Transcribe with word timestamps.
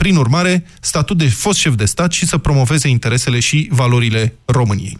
prin 0.00 0.16
urmare, 0.16 0.64
statut 0.80 1.18
de 1.18 1.28
fost 1.28 1.58
șef 1.58 1.74
de 1.74 1.84
stat 1.84 2.12
și 2.12 2.26
să 2.26 2.38
promoveze 2.38 2.88
interesele 2.88 3.40
și 3.40 3.68
valorile 3.70 4.34
României. 4.44 4.98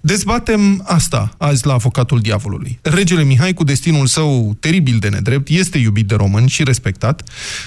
Dezbatem 0.00 0.84
asta 0.86 1.34
azi 1.38 1.66
la 1.66 1.72
avocatul 1.72 2.20
diavolului. 2.20 2.78
Regele 2.82 3.24
Mihai, 3.24 3.54
cu 3.54 3.64
destinul 3.64 4.06
său 4.06 4.56
teribil 4.60 4.98
de 4.98 5.08
nedrept, 5.08 5.48
este 5.48 5.78
iubit 5.78 6.06
de 6.06 6.14
români 6.14 6.48
și 6.48 6.64
respectat. 6.64 7.22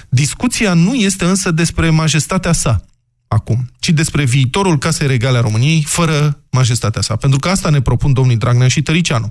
Discuția 0.10 0.74
nu 0.74 0.94
este 0.94 1.26
însă 1.26 1.52
despre 1.52 1.90
majestatea 1.90 2.52
sa, 2.52 2.84
acum, 3.32 3.70
ci 3.80 3.90
despre 3.90 4.24
viitorul 4.24 4.78
Casei 4.78 5.08
Regale 5.08 5.38
a 5.38 5.42
României 5.42 5.84
fără 5.88 6.40
majestatea 6.50 7.02
sa. 7.02 7.16
Pentru 7.16 7.40
că 7.40 7.50
asta 7.50 7.70
ne 7.70 7.82
propun 7.82 8.14
domnii 8.14 8.38
Dragnea 8.38 8.68
și 8.68 8.82
Tăricianu. 8.82 9.28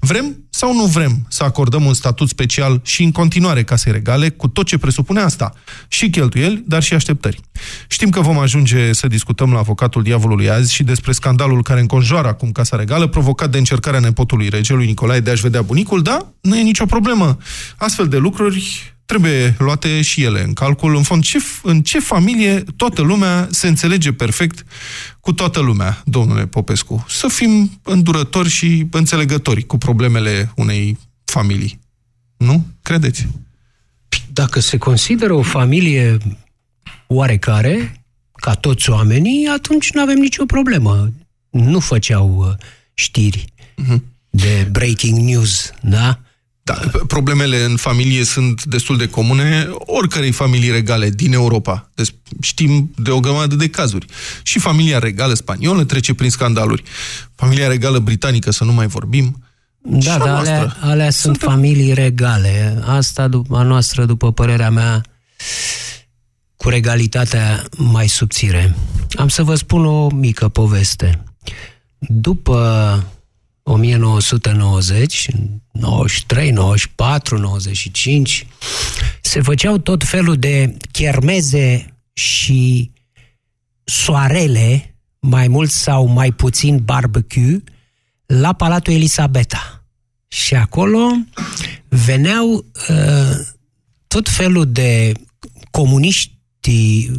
Vrem 0.00 0.36
sau 0.50 0.74
nu 0.74 0.84
vrem 0.84 1.26
să 1.28 1.44
acordăm 1.44 1.84
un 1.84 1.94
statut 1.94 2.28
special 2.28 2.80
și 2.84 3.02
în 3.02 3.12
continuare 3.12 3.62
Casei 3.62 3.92
Regale 3.92 4.28
cu 4.28 4.48
tot 4.48 4.66
ce 4.66 4.78
presupune 4.78 5.20
asta? 5.20 5.52
Și 5.88 6.10
cheltuieli, 6.10 6.64
dar 6.66 6.82
și 6.82 6.94
așteptări. 6.94 7.40
Știm 7.88 8.10
că 8.10 8.20
vom 8.20 8.38
ajunge 8.38 8.92
să 8.92 9.06
discutăm 9.06 9.52
la 9.52 9.58
avocatul 9.58 10.02
diavolului 10.02 10.50
azi 10.50 10.72
și 10.72 10.82
despre 10.82 11.12
scandalul 11.12 11.62
care 11.62 11.80
înconjoară 11.80 12.28
acum 12.28 12.52
Casa 12.52 12.76
Regală, 12.76 13.06
provocat 13.06 13.50
de 13.50 13.58
încercarea 13.58 14.00
nepotului 14.00 14.48
regelui 14.48 14.86
Nicolae 14.86 15.20
de 15.20 15.30
a-și 15.30 15.42
vedea 15.42 15.62
bunicul, 15.62 16.02
da, 16.02 16.32
nu 16.40 16.58
e 16.58 16.62
nicio 16.62 16.86
problemă. 16.86 17.38
Astfel 17.76 18.08
de 18.08 18.16
lucruri 18.16 18.91
trebuie 19.04 19.56
luate 19.58 20.02
și 20.02 20.22
ele 20.22 20.42
în 20.42 20.52
calcul. 20.52 20.96
În 20.96 21.02
fond, 21.02 21.22
ce, 21.22 21.38
în 21.62 21.82
ce 21.82 22.00
familie 22.00 22.64
toată 22.76 23.02
lumea 23.02 23.48
se 23.50 23.68
înțelege 23.68 24.12
perfect 24.12 24.64
cu 25.20 25.32
toată 25.32 25.60
lumea, 25.60 26.02
domnule 26.04 26.46
Popescu? 26.46 27.04
Să 27.08 27.28
fim 27.28 27.80
îndurători 27.82 28.48
și 28.48 28.86
înțelegători 28.90 29.62
cu 29.62 29.78
problemele 29.78 30.52
unei 30.56 30.98
familii. 31.24 31.80
Nu? 32.36 32.66
Credeți? 32.82 33.28
Dacă 34.32 34.60
se 34.60 34.76
consideră 34.76 35.32
o 35.32 35.42
familie 35.42 36.18
oarecare, 37.06 38.04
ca 38.32 38.54
toți 38.54 38.90
oamenii, 38.90 39.46
atunci 39.46 39.90
nu 39.92 40.00
avem 40.00 40.18
nicio 40.18 40.44
problemă. 40.44 41.12
Nu 41.50 41.80
făceau 41.80 42.36
uh, 42.36 42.54
știri 42.94 43.44
uh-huh. 43.54 44.00
de 44.30 44.68
breaking 44.70 45.18
news, 45.18 45.72
da? 45.80 46.20
Da, 46.64 46.80
problemele 47.06 47.64
în 47.64 47.76
familie 47.76 48.24
sunt 48.24 48.64
destul 48.64 48.96
de 48.96 49.08
comune 49.08 49.68
oricărei 49.76 50.32
familii 50.32 50.70
regale 50.70 51.10
din 51.10 51.32
Europa. 51.32 51.90
Deci 51.94 52.14
știm 52.40 52.92
de 52.96 53.10
o 53.10 53.20
grămadă 53.20 53.54
de 53.54 53.68
cazuri. 53.68 54.06
Și 54.42 54.58
familia 54.58 54.98
regală 54.98 55.34
spaniolă 55.34 55.84
trece 55.84 56.14
prin 56.14 56.30
scandaluri. 56.30 56.82
Familia 57.34 57.68
regală 57.68 57.98
britanică, 57.98 58.50
să 58.50 58.64
nu 58.64 58.72
mai 58.72 58.86
vorbim. 58.86 59.44
Da, 59.78 60.18
dar 60.18 60.28
alea, 60.28 60.76
alea 60.80 61.10
sunt 61.10 61.36
Suntem... 61.36 61.48
familii 61.48 61.94
regale. 61.94 62.82
Asta 62.86 63.28
a 63.50 63.62
noastră, 63.62 64.04
după 64.04 64.32
părerea 64.32 64.70
mea, 64.70 65.02
cu 66.56 66.68
regalitatea 66.68 67.64
mai 67.76 68.08
subțire. 68.08 68.76
Am 69.16 69.28
să 69.28 69.42
vă 69.42 69.54
spun 69.54 69.86
o 69.86 70.08
mică 70.08 70.48
poveste. 70.48 71.24
După 71.98 73.04
1990, 73.62 75.28
93, 75.72 76.50
94, 76.50 77.38
95, 77.38 78.46
se 79.22 79.40
făceau 79.40 79.78
tot 79.78 80.04
felul 80.04 80.36
de 80.36 80.76
chermeze 80.90 81.94
și 82.12 82.90
soarele, 83.84 84.96
mai 85.18 85.48
mult 85.48 85.70
sau 85.70 86.06
mai 86.06 86.32
puțin 86.32 86.78
barbecue, 86.84 87.62
la 88.26 88.52
Palatul 88.52 88.92
Elisabeta. 88.92 89.86
Și 90.28 90.54
acolo 90.54 91.10
veneau 91.88 92.52
uh, 92.88 93.46
tot 94.06 94.28
felul 94.28 94.72
de 94.72 95.12
comuniști, 95.70 97.10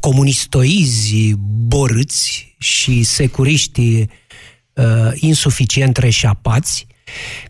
comunistoizi 0.00 1.32
borâți 1.66 2.54
și 2.58 3.02
securiști 3.02 4.06
uh, 4.74 5.12
insuficient 5.14 5.96
reșapați, 5.96 6.86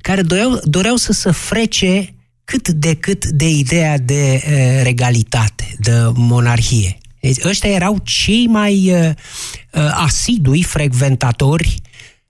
care 0.01 0.23
doreau, 0.23 0.61
doreau 0.65 0.97
să 0.97 1.13
se 1.13 1.31
frece 1.31 2.15
cât 2.45 2.69
de 2.69 2.95
cât 2.95 3.27
de 3.27 3.49
ideea 3.49 3.99
de 3.99 4.43
uh, 4.45 4.83
regalitate, 4.83 5.77
de 5.79 5.93
monarhie. 6.15 6.99
Deci, 7.21 7.45
ăștia 7.45 7.71
erau 7.71 7.99
cei 8.03 8.47
mai 8.47 8.91
uh, 8.93 9.11
uh, 9.73 9.93
asidui 9.95 10.63
frecventatori 10.63 11.81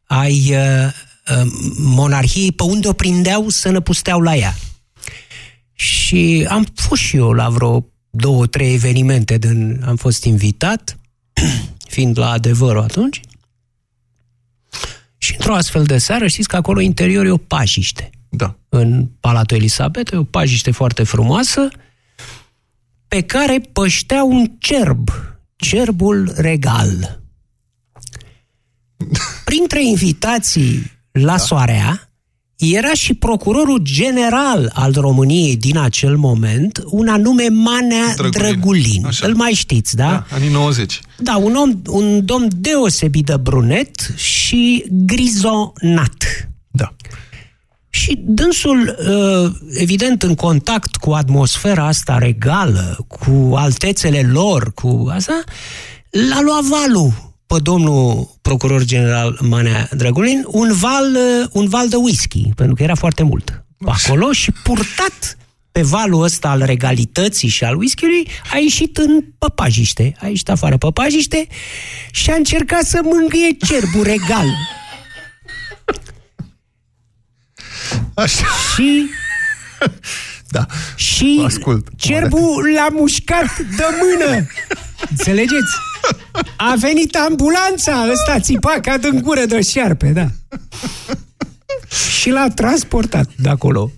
ai 0.05 0.51
uh, 0.51 0.93
uh, 1.37 1.53
monarhiei 1.77 2.53
pe 2.53 2.63
unde 2.63 2.89
o 2.89 2.93
prindeau 2.93 3.49
să 3.49 3.71
năpusteau 3.71 4.21
la 4.21 4.37
ea. 4.37 4.55
Și 5.73 6.47
am 6.49 6.67
fost 6.75 7.03
și 7.03 7.17
eu 7.17 7.33
la 7.33 7.49
vreo 7.49 7.87
două, 8.11 8.47
trei 8.47 8.75
evenimente, 8.75 9.39
din, 9.39 9.83
am 9.87 9.97
fost 9.97 10.25
invitat, 10.25 10.99
fiind 11.95 12.19
la 12.19 12.31
adevărul 12.31 12.83
atunci, 12.83 13.21
și 15.23 15.33
într-o 15.33 15.55
astfel 15.55 15.85
de 15.85 15.99
seară, 15.99 16.27
știți 16.27 16.49
că 16.49 16.57
acolo 16.57 16.81
interior 16.81 17.27
e 17.27 17.31
o 17.31 17.37
pajiște. 17.37 18.11
Da. 18.29 18.57
În 18.69 19.09
Palatul 19.21 19.57
Elisabeta, 19.57 20.15
e 20.15 20.19
o 20.19 20.25
pajiște 20.25 20.71
foarte 20.71 21.03
frumoasă, 21.03 21.69
pe 23.09 23.21
care 23.21 23.61
păștea 23.73 24.25
un 24.25 24.53
cerb, 24.59 25.09
cerbul 25.57 26.33
regal. 26.37 27.23
Printre 29.45 29.85
invitații 29.85 30.93
la 31.13 31.27
da. 31.27 31.37
soarea, 31.37 32.12
era 32.71 32.93
și 32.93 33.15
procurorul 33.15 33.79
general 33.83 34.71
al 34.75 34.93
României 34.95 35.57
din 35.57 35.79
acel 35.79 36.17
moment, 36.17 36.83
un 36.85 37.09
anume 37.09 37.49
Manea 37.49 38.15
Drăgulin. 38.15 38.31
Drăgulin. 38.31 39.09
Îl 39.21 39.35
mai 39.35 39.53
știți, 39.53 39.97
da? 39.97 40.09
Da, 40.09 40.27
anii 40.37 40.49
90. 40.49 41.01
Da, 41.19 41.37
un, 41.37 41.55
om, 41.55 41.81
un 41.87 42.25
domn 42.25 42.49
deosebit 42.57 43.25
de 43.25 43.37
brunet 43.37 44.15
și 44.17 44.85
grizonat. 44.89 46.49
Da. 46.71 46.95
Și 47.91 48.21
dânsul, 48.25 48.97
uh, 49.09 49.53
evident, 49.75 50.23
în 50.23 50.35
contact 50.35 50.97
cu 50.97 51.11
atmosfera 51.11 51.87
asta 51.87 52.19
regală, 52.19 53.07
cu 53.09 53.55
altețele 53.55 54.29
lor, 54.33 54.73
cu 54.75 55.09
asta, 55.11 55.43
l-a 56.11 56.41
luat 56.41 56.63
valul 56.63 57.32
pe 57.53 57.59
domnul 57.63 58.39
procuror 58.43 58.85
general 58.85 59.39
Manea 59.41 59.89
Drăgulin 59.97 60.45
un 60.47 60.73
val, 60.73 61.15
uh, 61.15 61.49
un 61.53 61.69
val 61.69 61.89
de 61.89 61.97
whisky, 61.97 62.49
pentru 62.57 62.75
că 62.75 62.83
era 62.83 62.95
foarte 62.95 63.23
mult 63.23 63.65
acolo 63.87 64.33
și 64.33 64.53
purtat 64.63 65.37
pe 65.73 65.83
valul 65.83 66.23
ăsta 66.23 66.49
al 66.49 66.63
regalității 66.65 67.49
și 67.49 67.65
al 67.65 67.77
whisky-ului, 67.77 68.29
a 68.53 68.59
ieșit 68.59 68.97
în 68.97 69.25
păpajiște, 69.39 70.17
a 70.21 70.27
ieșit 70.27 70.49
afară 70.49 70.77
păpajiște 70.77 71.47
și 72.11 72.31
a 72.31 72.35
încercat 72.35 72.83
să 72.83 73.01
mângâie 73.03 73.57
cerbul 73.67 74.03
regal. 74.03 74.47
Așa. 78.15 78.47
Și 78.75 79.07
da. 80.49 80.67
Și 80.97 81.43
Ascult. 81.45 81.89
cerbul 81.97 82.73
l-a 82.75 82.89
mușcat 82.93 83.59
de 83.59 83.85
mână. 84.01 84.47
Înțelegeți? 85.11 85.73
A 86.57 86.75
venit 86.79 87.17
ambulanța, 87.17 88.07
ăsta 88.13 88.41
țipa 88.41 88.79
ca 88.83 88.97
din 88.99 89.21
gură 89.23 89.45
de 89.45 89.63
șarpe, 89.63 90.07
da. 90.07 90.27
Și 92.19 92.31
l-a 92.31 92.49
transportat 92.55 93.31
de 93.37 93.49
acolo. 93.49 93.91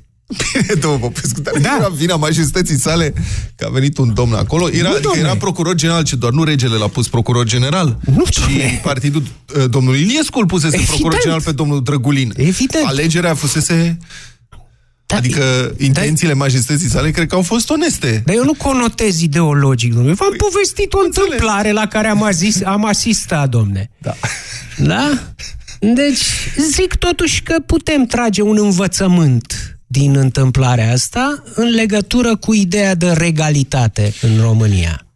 Bine, 0.53 0.75
domnul 0.81 1.00
Popescu, 1.00 1.41
dar 1.41 1.54
da. 1.60 1.76
era 1.78 1.88
vina 1.88 2.16
majestății 2.16 2.78
sale 2.78 3.12
că 3.56 3.66
a 3.69 3.70
venit 3.72 3.98
un 3.98 4.14
domn 4.14 4.34
acolo. 4.34 4.69
Era, 4.70 4.88
nu, 4.88 4.94
adică 4.94 5.19
era 5.19 5.37
procuror 5.37 5.75
general, 5.75 6.03
ce 6.03 6.16
doar 6.16 6.32
nu 6.32 6.44
regele 6.44 6.76
l-a 6.76 6.88
pus 6.88 7.09
procuror 7.09 7.44
general, 7.44 7.98
nu, 8.16 8.25
ci 8.31 8.38
domne. 8.41 8.81
partidul 8.82 9.22
uh, 9.56 9.64
domnului 9.70 10.00
Iliescu 10.00 10.38
îl 10.38 10.47
pusese 10.47 10.75
Evident. 10.75 10.88
procuror 10.98 11.20
general 11.20 11.43
pe 11.43 11.53
domnul 11.53 11.82
Drăgulin. 11.82 12.32
Evident. 12.37 12.87
Alegerea 12.87 13.34
fusese 13.34 13.98
da, 15.06 15.16
adică 15.16 15.75
da, 15.78 15.84
intențiile 15.84 16.32
da, 16.32 16.38
majestății 16.38 16.88
sale 16.88 17.10
cred 17.10 17.28
că 17.28 17.34
au 17.34 17.42
fost 17.42 17.70
oneste. 17.70 18.22
Dar 18.26 18.34
eu 18.34 18.44
nu 18.44 18.54
conotez 18.54 19.20
ideologic, 19.20 19.92
domnule. 19.92 20.15
V-am 20.15 20.28
păi, 20.28 20.37
povestit 20.37 20.92
o 20.92 20.98
întâmplare 21.04 21.73
la 21.73 21.87
care 21.87 22.08
am, 22.08 22.23
azis, 22.23 22.62
am 22.64 22.84
asistat, 22.84 23.49
domne. 23.49 23.90
Da. 23.99 24.14
Da? 24.76 25.34
Deci, 25.81 26.25
zic 26.56 26.94
totuși 26.94 27.43
că 27.43 27.56
putem 27.67 28.05
trage 28.05 28.43
un 28.43 28.58
învățământ 28.61 29.79
din 29.87 30.17
întâmplarea 30.17 30.93
asta 30.93 31.43
în 31.55 31.69
legătură 31.69 32.37
cu 32.37 32.55
ideea 32.55 32.94
de 32.94 33.12
regalitate 33.12 34.12
în 34.20 34.40
România. 34.40 35.06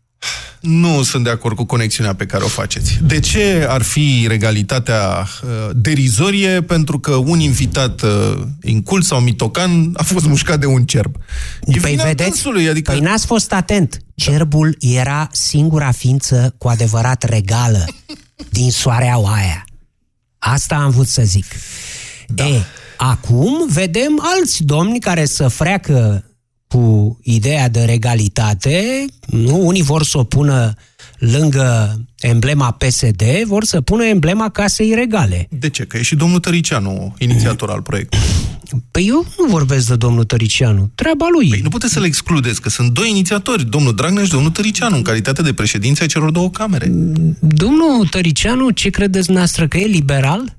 Nu 0.60 1.02
sunt 1.02 1.24
de 1.24 1.30
acord 1.30 1.56
cu 1.56 1.64
conexiunea 1.64 2.14
pe 2.14 2.26
care 2.26 2.44
o 2.44 2.48
faceți. 2.48 2.98
De 3.02 3.20
ce 3.20 3.66
ar 3.68 3.82
fi 3.82 4.24
regalitatea 4.28 5.28
uh, 5.42 5.70
derizorie? 5.74 6.62
Pentru 6.62 6.98
că 6.98 7.14
un 7.14 7.38
invitat 7.38 8.02
uh, 8.02 8.38
incult 8.62 9.04
sau 9.04 9.20
mitocan 9.20 9.90
a 9.94 10.02
fost 10.02 10.26
mușcat 10.26 10.60
de 10.60 10.66
un 10.66 10.84
cerb. 10.84 11.16
E 11.64 11.80
păi 11.80 11.94
vedeți? 11.94 12.28
Dânsului, 12.28 12.68
adică... 12.68 12.92
Păi 12.92 13.00
n-ați 13.00 13.26
fost 13.26 13.52
atent. 13.52 13.98
Cerbul 14.14 14.76
era 14.80 15.28
singura 15.32 15.90
ființă 15.90 16.54
cu 16.58 16.68
adevărat 16.68 17.22
regală 17.22 17.84
din 18.50 18.70
soareaua 18.70 19.32
aia. 19.32 19.64
Asta 20.38 20.74
am 20.74 20.90
vrut 20.90 21.08
să 21.08 21.22
zic. 21.24 21.44
Da. 22.26 22.46
E, 22.46 22.62
acum 22.96 23.68
vedem 23.68 24.22
alți 24.36 24.62
domni 24.62 25.00
care 25.00 25.24
să 25.24 25.48
freacă 25.48 26.27
cu 26.68 27.18
ideea 27.22 27.68
de 27.68 27.80
regalitate, 27.80 29.04
nu? 29.26 29.66
Unii 29.66 29.82
vor 29.82 30.04
să 30.04 30.18
o 30.18 30.24
pună 30.24 30.74
lângă 31.18 32.00
emblema 32.20 32.70
PSD, 32.70 33.22
vor 33.44 33.64
să 33.64 33.80
pună 33.80 34.04
emblema 34.04 34.48
Casei 34.48 34.94
Regale. 34.94 35.48
De 35.50 35.68
ce? 35.68 35.84
Că 35.84 35.96
e 35.96 36.02
și 36.02 36.16
domnul 36.16 36.38
Tăricianu 36.38 37.14
inițiator 37.18 37.70
al 37.70 37.82
proiectului. 37.82 38.26
Păi 38.90 39.06
eu 39.06 39.26
nu 39.38 39.46
vorbesc 39.46 39.88
de 39.88 39.96
domnul 39.96 40.24
Tăricianu. 40.24 40.90
Treaba 40.94 41.26
lui. 41.32 41.48
Păi 41.48 41.60
nu 41.62 41.68
puteți 41.68 41.92
să 41.92 42.00
le 42.00 42.06
excludeți, 42.06 42.60
că 42.60 42.68
sunt 42.68 42.90
doi 42.90 43.10
inițiatori, 43.10 43.64
domnul 43.70 43.94
Dragnea 43.94 44.24
și 44.24 44.30
domnul 44.30 44.50
Tăricianu, 44.50 44.96
în 44.96 45.02
calitate 45.02 45.42
de 45.42 45.52
președință 45.52 46.02
ai 46.02 46.08
celor 46.08 46.30
două 46.30 46.50
camere. 46.50 46.86
Domnul 47.40 48.06
Tăricianu, 48.10 48.70
ce 48.70 48.90
credeți 48.90 49.30
noastră, 49.30 49.68
că 49.68 49.78
e 49.78 49.86
liberal? 49.86 50.56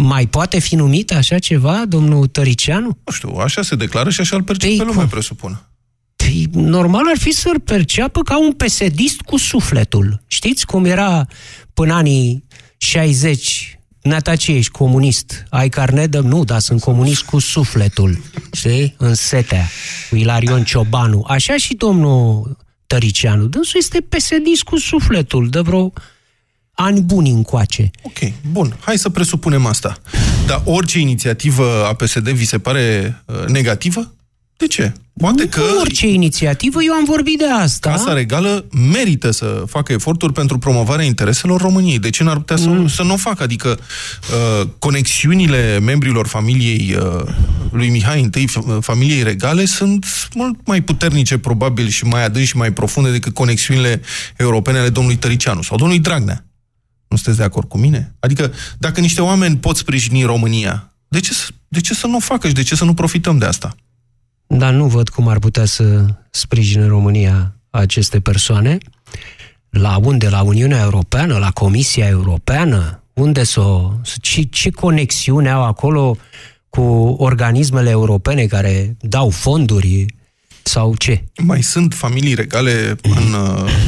Mai 0.00 0.26
poate 0.26 0.58
fi 0.58 0.74
numit 0.74 1.12
așa 1.12 1.38
ceva, 1.38 1.84
domnul 1.88 2.26
Tăricianu? 2.26 2.98
Nu 3.04 3.12
știu, 3.12 3.28
așa 3.28 3.62
se 3.62 3.74
declară 3.74 4.10
și 4.10 4.20
așa 4.20 4.36
îl 4.36 4.42
percepe 4.42 4.76
Păi, 4.76 4.84
lumea, 4.86 5.00
cum? 5.00 5.08
presupun. 5.08 5.62
Păi, 6.16 6.48
normal 6.52 7.02
ar 7.08 7.18
fi 7.18 7.30
să-l 7.32 7.60
perceapă 7.60 8.22
ca 8.22 8.38
un 8.38 8.52
pesedist 8.52 9.20
cu 9.20 9.36
sufletul. 9.36 10.22
Știți 10.26 10.66
cum 10.66 10.84
era 10.84 11.26
până 11.74 11.92
anii 11.94 12.44
60? 12.76 13.78
Nata, 14.02 14.36
ce 14.36 14.52
ești 14.52 14.70
comunist? 14.70 15.44
Ai 15.48 15.68
carnet 15.68 16.10
de... 16.10 16.18
Nu, 16.18 16.44
dar 16.44 16.60
sunt 16.60 16.80
comunist 16.80 17.22
cu 17.22 17.38
sufletul. 17.38 18.18
Știi? 18.52 18.94
În 18.98 19.14
setea. 19.14 19.68
Cu 20.10 20.16
Ilarion 20.16 20.64
Ciobanu. 20.64 21.24
Așa 21.28 21.56
și 21.56 21.74
domnul 21.74 22.56
Tăricianu. 22.86 23.46
Dânsul 23.46 23.80
este 23.80 24.00
pesedist 24.00 24.62
cu 24.62 24.78
sufletul. 24.78 25.48
De 25.50 25.60
vreo 25.60 25.92
ani 26.78 27.00
buni 27.00 27.30
încoace. 27.30 27.90
Ok, 28.02 28.18
bun, 28.50 28.76
hai 28.80 28.98
să 28.98 29.08
presupunem 29.08 29.66
asta. 29.66 29.96
Dar 30.46 30.62
orice 30.64 30.98
inițiativă 30.98 31.84
a 31.88 31.92
PSD 31.94 32.28
vi 32.28 32.44
se 32.44 32.58
pare 32.58 33.16
uh, 33.26 33.44
negativă? 33.46 34.10
De 34.56 34.66
ce? 34.66 34.92
Poate 35.18 35.42
nu 35.42 35.48
că 35.48 35.60
cu 35.60 35.78
orice 35.80 36.08
inițiativă, 36.08 36.82
eu 36.82 36.92
am 36.92 37.04
vorbit 37.04 37.38
de 37.38 37.44
asta. 37.50 37.90
Casa 37.90 38.12
Regală 38.12 38.64
merită 38.92 39.30
să 39.30 39.62
facă 39.66 39.92
eforturi 39.92 40.32
pentru 40.32 40.58
promovarea 40.58 41.04
intereselor 41.04 41.60
României. 41.60 41.98
De 41.98 42.10
ce 42.10 42.22
n-ar 42.22 42.36
putea 42.36 42.56
să, 42.56 42.68
Mm. 42.68 42.88
să 42.88 43.02
nu 43.02 43.12
o 43.12 43.16
facă? 43.16 43.42
Adică 43.42 43.78
uh, 44.60 44.68
conexiunile 44.78 45.78
membrilor 45.78 46.26
familiei 46.26 46.96
uh, 46.98 47.34
lui 47.70 47.88
Mihai 47.88 48.30
I, 48.34 48.44
f- 48.48 48.78
familiei 48.80 49.22
regale, 49.22 49.64
sunt 49.64 50.06
mult 50.34 50.66
mai 50.66 50.80
puternice, 50.80 51.38
probabil, 51.38 51.88
și 51.88 52.04
mai 52.04 52.24
adânci 52.24 52.46
și 52.46 52.56
mai 52.56 52.72
profunde 52.72 53.10
decât 53.10 53.34
conexiunile 53.34 54.00
europene 54.36 54.78
ale 54.78 54.88
domnului 54.88 55.18
Tăricianu 55.18 55.62
sau 55.62 55.76
domnului 55.76 56.02
Dragnea. 56.02 56.44
Nu 57.08 57.16
sunteți 57.16 57.36
de 57.38 57.44
acord 57.44 57.68
cu 57.68 57.78
mine? 57.78 58.14
Adică, 58.18 58.52
dacă 58.78 59.00
niște 59.00 59.22
oameni 59.22 59.56
pot 59.56 59.76
sprijini 59.76 60.22
România, 60.22 60.92
de 61.08 61.20
ce, 61.20 61.32
să- 61.32 61.48
de 61.68 61.80
ce 61.80 61.94
să 61.94 62.06
nu 62.06 62.16
o 62.16 62.20
facă 62.20 62.48
și 62.48 62.54
de 62.54 62.62
ce 62.62 62.74
să 62.76 62.84
nu 62.84 62.94
profităm 62.94 63.38
de 63.38 63.44
asta? 63.44 63.74
Dar 64.46 64.72
nu 64.72 64.86
văd 64.86 65.08
cum 65.08 65.28
ar 65.28 65.38
putea 65.38 65.64
să 65.64 66.04
sprijine 66.30 66.86
România 66.86 67.54
aceste 67.70 68.20
persoane. 68.20 68.78
La 69.70 69.96
unde? 69.96 70.28
La 70.28 70.42
Uniunea 70.42 70.82
Europeană? 70.82 71.38
La 71.38 71.50
Comisia 71.50 72.06
Europeană? 72.06 73.02
Unde 73.12 73.44
să 73.44 73.60
o... 73.60 73.92
Ce, 74.20 74.42
ce 74.42 74.70
conexiune 74.70 75.50
au 75.50 75.64
acolo 75.64 76.16
cu 76.68 76.80
organismele 77.18 77.90
europene 77.90 78.46
care 78.46 78.96
dau 79.00 79.30
fonduri 79.30 80.06
sau 80.66 80.94
ce? 80.94 81.24
Mai 81.42 81.62
sunt 81.62 81.94
familii 81.94 82.34
regale 82.34 82.96
în, 83.02 83.34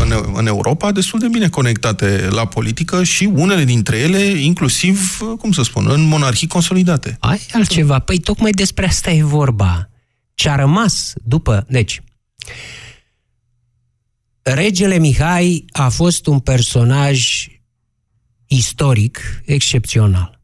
în, 0.01 0.33
în 0.35 0.47
Europa 0.47 0.93
destul 0.93 1.19
de 1.19 1.29
bine 1.29 1.49
conectate 1.49 2.29
la 2.31 2.47
politică 2.47 3.05
și 3.05 3.25
unele 3.25 3.65
dintre 3.65 3.97
ele, 3.97 4.23
inclusiv, 4.25 5.19
cum 5.39 5.53
să 5.53 5.63
spun, 5.63 5.91
în 5.91 6.01
monarhii 6.01 6.47
consolidate. 6.47 7.17
Ai 7.21 7.47
altceva? 7.53 7.99
Păi 7.99 8.19
tocmai 8.19 8.51
despre 8.51 8.87
asta 8.87 9.11
e 9.11 9.23
vorba. 9.23 9.91
Ce 10.35 10.49
a 10.49 10.55
rămas 10.55 11.13
după... 11.25 11.67
Deci, 11.69 12.03
regele 14.43 14.99
Mihai 14.99 15.65
a 15.73 15.89
fost 15.89 16.27
un 16.27 16.39
personaj 16.39 17.47
istoric 18.47 19.43
excepțional. 19.45 20.41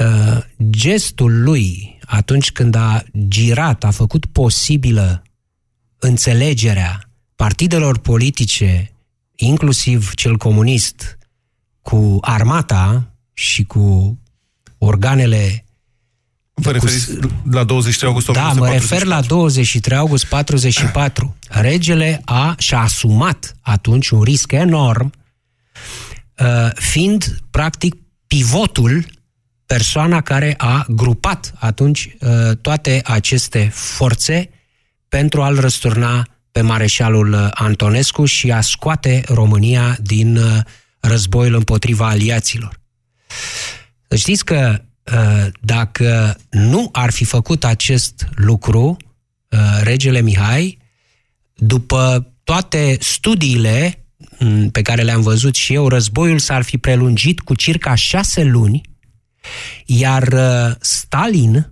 Uh, 0.00 0.38
Gestul 0.70 1.42
lui, 1.42 1.95
atunci 2.06 2.52
când 2.52 2.74
a 2.74 3.02
girat, 3.28 3.84
a 3.84 3.90
făcut 3.90 4.26
posibilă 4.26 5.22
înțelegerea 5.98 7.00
partidelor 7.36 7.98
politice, 7.98 8.92
inclusiv 9.34 10.14
cel 10.14 10.36
comunist, 10.36 11.18
cu 11.82 12.18
armata 12.20 13.12
și 13.32 13.64
cu 13.64 14.18
organele 14.78 15.66
Vă 16.58 16.70
referiți 16.70 17.10
la 17.50 17.64
23 17.64 18.08
august 18.08 18.26
da, 18.26 18.42
mă 18.42 18.48
1944? 18.48 18.88
refer 18.88 19.06
la 19.06 19.20
23 19.20 19.98
august 19.98 20.24
44. 20.24 21.36
Regele 21.48 22.20
a 22.24 22.54
și-a 22.58 22.78
asumat 22.78 23.56
atunci 23.60 24.08
un 24.08 24.22
risc 24.22 24.52
enorm, 24.52 25.12
uh, 26.38 26.70
fiind 26.74 27.38
practic 27.50 27.94
pivotul, 28.26 29.06
persoana 29.66 30.20
care 30.20 30.54
a 30.56 30.84
grupat 30.88 31.52
atunci 31.58 32.16
uh, 32.20 32.56
toate 32.60 33.00
aceste 33.04 33.70
forțe 33.72 34.50
pentru 35.08 35.42
a-l 35.42 35.60
răsturna 35.60 36.26
pe 36.52 36.60
mareșalul 36.60 37.50
Antonescu 37.54 38.24
și 38.24 38.52
a 38.52 38.60
scoate 38.60 39.22
România 39.28 39.96
din 40.02 40.36
uh, 40.36 40.58
războiul 41.00 41.54
împotriva 41.54 42.08
aliaților. 42.08 42.80
Să 44.08 44.16
știți 44.16 44.44
că 44.44 44.80
uh, 45.12 45.46
dacă 45.60 46.36
nu 46.50 46.88
ar 46.92 47.10
fi 47.10 47.24
făcut 47.24 47.64
acest 47.64 48.28
lucru, 48.34 48.96
uh, 49.48 49.58
regele 49.82 50.20
Mihai, 50.20 50.78
după 51.54 52.32
toate 52.44 52.96
studiile 53.00 54.04
m, 54.38 54.68
pe 54.68 54.82
care 54.82 55.02
le-am 55.02 55.20
văzut 55.20 55.54
și 55.54 55.74
eu, 55.74 55.88
războiul 55.88 56.38
s-ar 56.38 56.62
fi 56.62 56.78
prelungit 56.78 57.40
cu 57.40 57.54
circa 57.54 57.94
șase 57.94 58.42
luni, 58.42 58.80
iar 59.86 60.22
uh, 60.32 60.74
Stalin 60.80 61.70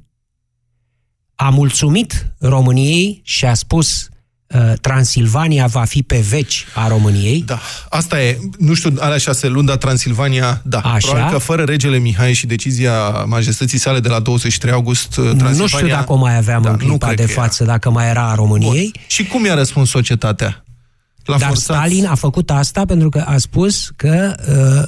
a 1.35 1.49
mulțumit 1.49 2.26
României 2.38 3.21
și 3.25 3.44
a 3.44 3.55
spus 3.55 4.09
uh, 4.47 4.73
Transilvania 4.81 5.67
va 5.67 5.85
fi 5.85 6.03
pe 6.03 6.25
veci 6.29 6.67
a 6.75 6.88
României. 6.88 7.43
Da, 7.47 7.61
asta 7.88 8.23
e, 8.23 8.38
nu 8.59 8.75
știu, 8.75 8.94
alea 8.99 9.19
șase 9.19 9.49
luni, 9.49 9.67
dar 9.67 9.76
Transilvania, 9.76 10.61
da. 10.65 10.79
Așa. 10.79 11.09
Probabil 11.09 11.32
că 11.32 11.38
fără 11.38 11.62
regele 11.65 11.99
Mihai 11.99 12.32
și 12.32 12.47
decizia 12.47 13.11
majestății 13.11 13.79
sale 13.79 14.00
de 14.00 14.09
la 14.09 14.20
23 14.20 14.73
august, 14.73 15.09
Transilvania... 15.09 15.59
Nu 15.59 15.67
știu 15.67 15.87
dacă 15.87 16.12
o 16.12 16.17
mai 16.17 16.37
aveam 16.37 16.62
da, 16.62 16.70
în 16.70 16.77
nu 16.81 16.87
clipa 16.87 17.06
cred 17.06 17.19
de 17.19 17.25
că 17.25 17.31
era. 17.32 17.43
față, 17.43 17.65
dacă 17.65 17.91
mai 17.91 18.09
era 18.09 18.31
a 18.31 18.35
României. 18.35 18.91
Bun. 18.93 19.03
Și 19.06 19.25
cum 19.25 19.44
i-a 19.44 19.55
răspuns 19.55 19.91
societatea? 19.91 20.63
L-a 21.25 21.38
Dar 21.38 21.49
forțat... 21.49 21.76
Stalin 21.76 22.06
a 22.06 22.15
făcut 22.15 22.50
asta 22.50 22.85
pentru 22.85 23.08
că 23.08 23.25
a 23.27 23.39
spus 23.39 23.91
că 23.96 24.34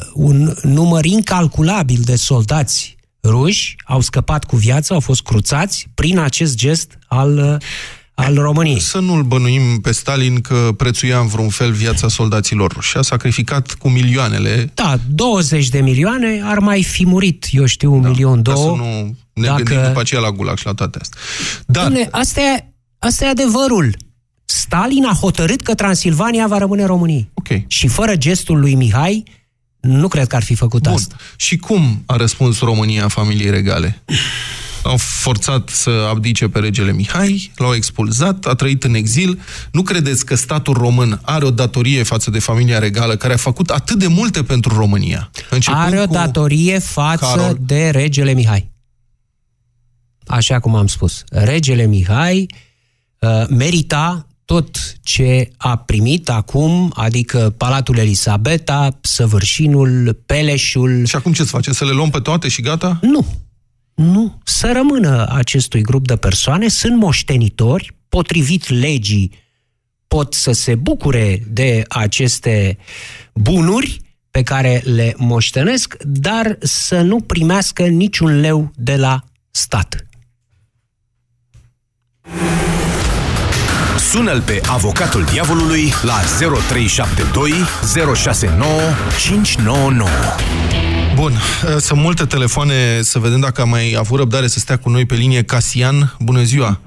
uh, 0.00 0.06
un 0.14 0.54
număr 0.62 1.04
incalculabil 1.04 2.00
de 2.04 2.16
soldați 2.16 2.96
ruși 3.24 3.76
au 3.86 4.00
scăpat 4.00 4.44
cu 4.44 4.56
viața, 4.56 4.94
au 4.94 5.00
fost 5.00 5.22
cruțați 5.22 5.86
prin 5.94 6.18
acest 6.18 6.56
gest 6.56 6.98
al, 7.06 7.38
uh, 7.38 7.56
al 8.14 8.34
României. 8.34 8.80
Să 8.80 8.98
nu-l 8.98 9.22
bănuim 9.22 9.80
pe 9.80 9.92
Stalin 9.92 10.40
că 10.40 10.68
prețuia 10.76 11.18
în 11.18 11.26
vreun 11.26 11.48
fel 11.48 11.72
viața 11.72 12.08
soldaților 12.08 12.72
ruși. 12.72 12.96
A 12.96 13.02
sacrificat 13.02 13.72
cu 13.72 13.88
milioanele. 13.88 14.70
Da, 14.74 14.98
20 15.08 15.68
de 15.68 15.80
milioane 15.80 16.40
ar 16.44 16.58
mai 16.58 16.82
fi 16.82 17.06
murit, 17.06 17.46
eu 17.50 17.64
știu, 17.66 17.92
un 17.94 18.00
Da, 18.02 18.08
milion, 18.08 18.42
ca 18.42 18.52
două. 18.52 18.76
să 18.76 18.82
nu 18.82 19.16
ne 19.32 19.46
dacă- 19.46 19.62
gândim 19.62 19.86
după 19.86 20.00
aceea 20.00 20.20
la 20.20 20.30
gulag 20.30 20.56
și 20.58 20.66
la 20.66 20.74
toate 20.74 20.98
astea. 21.00 21.20
Dar, 21.66 21.90
Dom'le, 21.92 22.10
asta 22.10 22.40
e, 22.40 22.64
asta 22.98 23.24
e 23.24 23.28
adevărul. 23.28 23.96
Stalin 24.48 25.04
a 25.04 25.14
hotărât 25.14 25.60
că 25.62 25.74
Transilvania 25.74 26.46
va 26.46 26.58
rămâne 26.58 26.84
României. 26.84 27.30
ok. 27.34 27.48
Și 27.66 27.86
fără 27.86 28.16
gestul 28.16 28.60
lui 28.60 28.74
Mihai, 28.74 29.24
nu 29.80 30.08
cred 30.08 30.26
că 30.26 30.36
ar 30.36 30.42
fi 30.42 30.54
făcut 30.54 30.82
Bun. 30.82 30.92
asta. 30.92 31.16
Și 31.36 31.56
cum 31.56 32.02
a 32.06 32.16
răspuns 32.16 32.58
România 32.60 33.08
familiei 33.08 33.50
regale? 33.50 34.02
L-au 34.82 34.96
forțat 34.96 35.68
să 35.68 36.06
abdice 36.10 36.48
pe 36.48 36.58
regele 36.58 36.92
Mihai, 36.92 37.50
l-au 37.56 37.74
expulzat, 37.74 38.44
a 38.44 38.54
trăit 38.54 38.84
în 38.84 38.94
exil. 38.94 39.40
Nu 39.72 39.82
credeți 39.82 40.24
că 40.26 40.34
statul 40.34 40.74
român 40.74 41.20
are 41.22 41.44
o 41.44 41.50
datorie 41.50 42.02
față 42.02 42.30
de 42.30 42.38
familia 42.38 42.78
regală 42.78 43.16
care 43.16 43.32
a 43.32 43.36
făcut 43.36 43.70
atât 43.70 43.98
de 43.98 44.06
multe 44.06 44.42
pentru 44.42 44.74
România? 44.74 45.30
Începând 45.50 45.82
Are 45.84 46.00
o 46.00 46.06
cu- 46.06 46.12
datorie 46.12 46.78
față 46.78 47.24
Carol. 47.36 47.58
de 47.60 47.90
regele 47.90 48.32
Mihai. 48.32 48.70
Așa 50.26 50.58
cum 50.60 50.74
am 50.74 50.86
spus. 50.86 51.24
Regele 51.30 51.86
Mihai 51.86 52.46
uh, 53.18 53.44
merita 53.48 54.26
tot 54.46 54.96
ce 55.02 55.50
a 55.56 55.76
primit 55.76 56.28
acum, 56.28 56.92
adică 56.96 57.54
Palatul 57.56 57.98
Elisabeta, 57.98 58.98
Săvârșinul, 59.00 60.22
Peleșul. 60.26 61.04
Și 61.04 61.16
acum 61.16 61.32
ce 61.32 61.42
să 61.42 61.48
face? 61.48 61.72
Să 61.72 61.84
le 61.84 61.92
luăm 61.92 62.10
pe 62.10 62.20
toate 62.20 62.48
și 62.48 62.62
gata? 62.62 62.98
Nu. 63.02 63.26
Nu. 63.94 64.38
Să 64.44 64.72
rămână 64.72 65.26
acestui 65.34 65.82
grup 65.82 66.06
de 66.06 66.16
persoane, 66.16 66.68
sunt 66.68 66.96
moștenitori, 66.96 67.96
potrivit 68.08 68.68
legii, 68.68 69.32
pot 70.08 70.34
să 70.34 70.52
se 70.52 70.74
bucure 70.74 71.42
de 71.48 71.82
aceste 71.88 72.78
bunuri 73.34 74.00
pe 74.30 74.42
care 74.42 74.82
le 74.84 75.14
moștenesc, 75.16 75.96
dar 76.02 76.58
să 76.60 77.00
nu 77.00 77.20
primească 77.20 77.86
niciun 77.86 78.40
leu 78.40 78.72
de 78.74 78.96
la 78.96 79.24
stat. 79.50 80.06
Sună-l 83.98 84.40
pe 84.40 84.60
avocatul 84.78 85.24
diavolului 85.32 85.84
la 86.10 86.18
0372 86.38 87.50
069 88.14 88.70
599. 89.18 90.08
Bun, 91.14 91.32
sunt 91.86 92.00
multe 92.00 92.24
telefoane, 92.24 92.74
să 93.10 93.18
vedem 93.18 93.40
dacă 93.40 93.60
am 93.60 93.68
mai 93.68 93.94
avut 93.98 94.18
răbdare 94.18 94.46
să 94.46 94.58
stea 94.58 94.78
cu 94.78 94.88
noi 94.88 95.04
pe 95.06 95.14
linie. 95.14 95.42
Casian, 95.42 95.96
bună 96.28 96.42
ziua! 96.42 96.80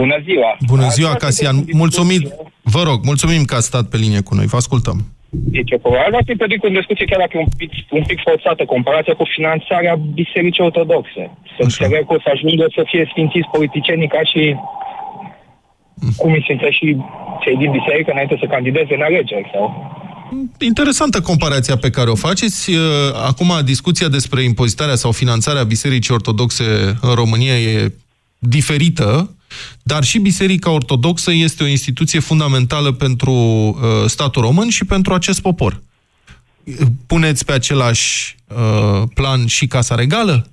Bună 0.00 0.16
ziua! 0.26 0.50
Bună 0.66 0.88
ziua, 0.88 1.14
Casian! 1.14 1.56
Mulțumim, 1.72 2.22
vă 2.62 2.82
rog, 2.88 2.98
mulțumim 3.04 3.42
că 3.44 3.54
ați 3.54 3.66
stat 3.66 3.84
pe 3.92 3.96
linie 3.96 4.20
cu 4.20 4.34
noi, 4.34 4.46
vă 4.46 4.56
ascultăm. 4.56 4.98
Deci, 5.30 5.72
probabil 5.82 6.14
ar 6.14 6.22
trebui 6.26 6.58
cu 6.58 6.66
în 6.66 6.78
discuție 6.80 7.04
chiar 7.10 7.20
dacă 7.24 7.34
e 7.36 7.46
un 7.46 7.52
pic, 7.60 7.70
un 8.00 8.04
pic 8.10 8.18
forțată 8.28 8.62
comparația 8.64 9.14
cu 9.20 9.26
finanțarea 9.36 9.94
Bisericii 10.20 10.64
Ortodoxe. 10.68 11.22
Să 11.56 11.60
înțeleg 11.68 12.02
că 12.06 12.14
o 12.16 12.20
să 12.24 12.30
ajungă 12.34 12.64
să 12.76 12.82
fie 12.90 13.04
sfințiți 13.10 13.52
politicienii 13.56 14.14
ca 14.16 14.22
și 14.30 14.42
cum 16.16 16.32
îi 16.32 16.42
sfințe 16.42 16.70
și 16.70 16.96
cei 17.42 17.56
din 17.56 17.70
biserică 17.70 18.10
înainte 18.10 18.36
să 18.40 18.46
candideze 18.46 18.94
în 18.94 19.02
alegeri 19.02 19.50
sau... 19.52 19.64
Interesantă 20.58 21.20
comparația 21.20 21.76
pe 21.76 21.90
care 21.90 22.10
o 22.10 22.14
faceți. 22.14 22.70
Acum, 23.26 23.52
discuția 23.64 24.08
despre 24.08 24.42
impozitarea 24.42 24.94
sau 24.94 25.12
finanțarea 25.12 25.62
Bisericii 25.62 26.14
Ortodoxe 26.14 26.64
în 27.00 27.14
România 27.14 27.58
e 27.58 27.92
diferită, 28.38 29.34
dar 29.82 30.04
și 30.04 30.18
Biserica 30.18 30.70
Ortodoxă 30.70 31.32
este 31.32 31.62
o 31.62 31.66
instituție 31.66 32.20
fundamentală 32.20 32.92
pentru 32.92 33.32
uh, 33.32 34.06
statul 34.06 34.42
român 34.42 34.68
și 34.68 34.84
pentru 34.84 35.14
acest 35.14 35.40
popor. 35.40 35.82
Puneți 37.06 37.44
pe 37.44 37.52
același 37.52 38.36
uh, 38.48 39.02
plan 39.14 39.46
și 39.46 39.66
Casa 39.66 39.94
Regală? 39.94 40.46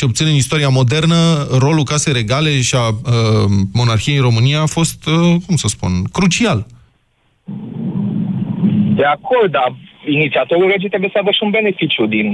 Ce 0.00 0.06
obțin 0.06 0.26
în 0.26 0.42
istoria 0.44 0.68
modernă, 0.68 1.20
rolul 1.64 1.84
Casei 1.90 2.18
Regale 2.20 2.50
și 2.68 2.74
a 2.84 2.88
uh, 2.88 3.46
monarhiei 3.80 4.16
în 4.16 4.26
România 4.28 4.60
a 4.60 4.74
fost, 4.78 5.00
uh, 5.06 5.34
cum 5.46 5.56
să 5.62 5.68
spun, 5.68 5.92
crucial. 6.16 6.66
De 9.00 9.04
acord, 9.16 9.50
dar 9.58 9.70
inițiatorul 10.18 10.68
legii 10.72 10.88
trebuie 10.88 11.10
să 11.12 11.18
aibă 11.18 11.30
și 11.30 11.42
un 11.46 11.50
beneficiu 11.50 12.06
din 12.06 12.26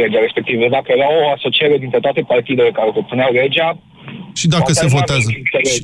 legea 0.00 0.20
respectivă. 0.26 0.64
Dacă 0.76 0.88
era 0.96 1.08
o 1.22 1.30
asociere 1.36 1.76
dintre 1.78 2.00
toate 2.00 2.22
partidele 2.32 2.70
care 2.78 2.90
propuneau 2.96 3.32
legea, 3.32 3.68
și 4.34 4.46
dacă 4.48 4.72
se 4.72 4.86
votează. 4.86 5.30
Și, 5.30 5.82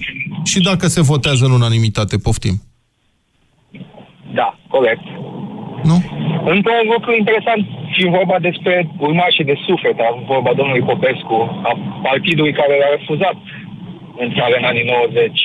și 0.50 0.58
dacă 0.60 0.86
se 0.86 1.02
votează 1.02 1.44
în 1.44 1.52
unanimitate, 1.60 2.16
poftim. 2.16 2.56
Da, 4.38 4.58
corect. 4.68 5.06
Nu? 5.90 5.96
Încă 6.54 6.70
un 6.82 6.88
lucru 6.96 7.10
interesant, 7.18 7.62
fiind 7.96 8.12
vorba 8.20 8.38
despre 8.48 8.74
urmașii 9.08 9.48
de 9.50 9.56
suflet, 9.66 9.96
a 9.98 10.10
vorba 10.34 10.52
domnului 10.60 10.88
Popescu, 10.90 11.38
a 11.70 11.72
partidului 12.08 12.54
care 12.60 12.74
l-a 12.80 12.90
refuzat 12.96 13.36
în 14.22 14.28
țară 14.36 14.54
în 14.60 14.64
anii 14.70 14.86
90. 14.86 15.40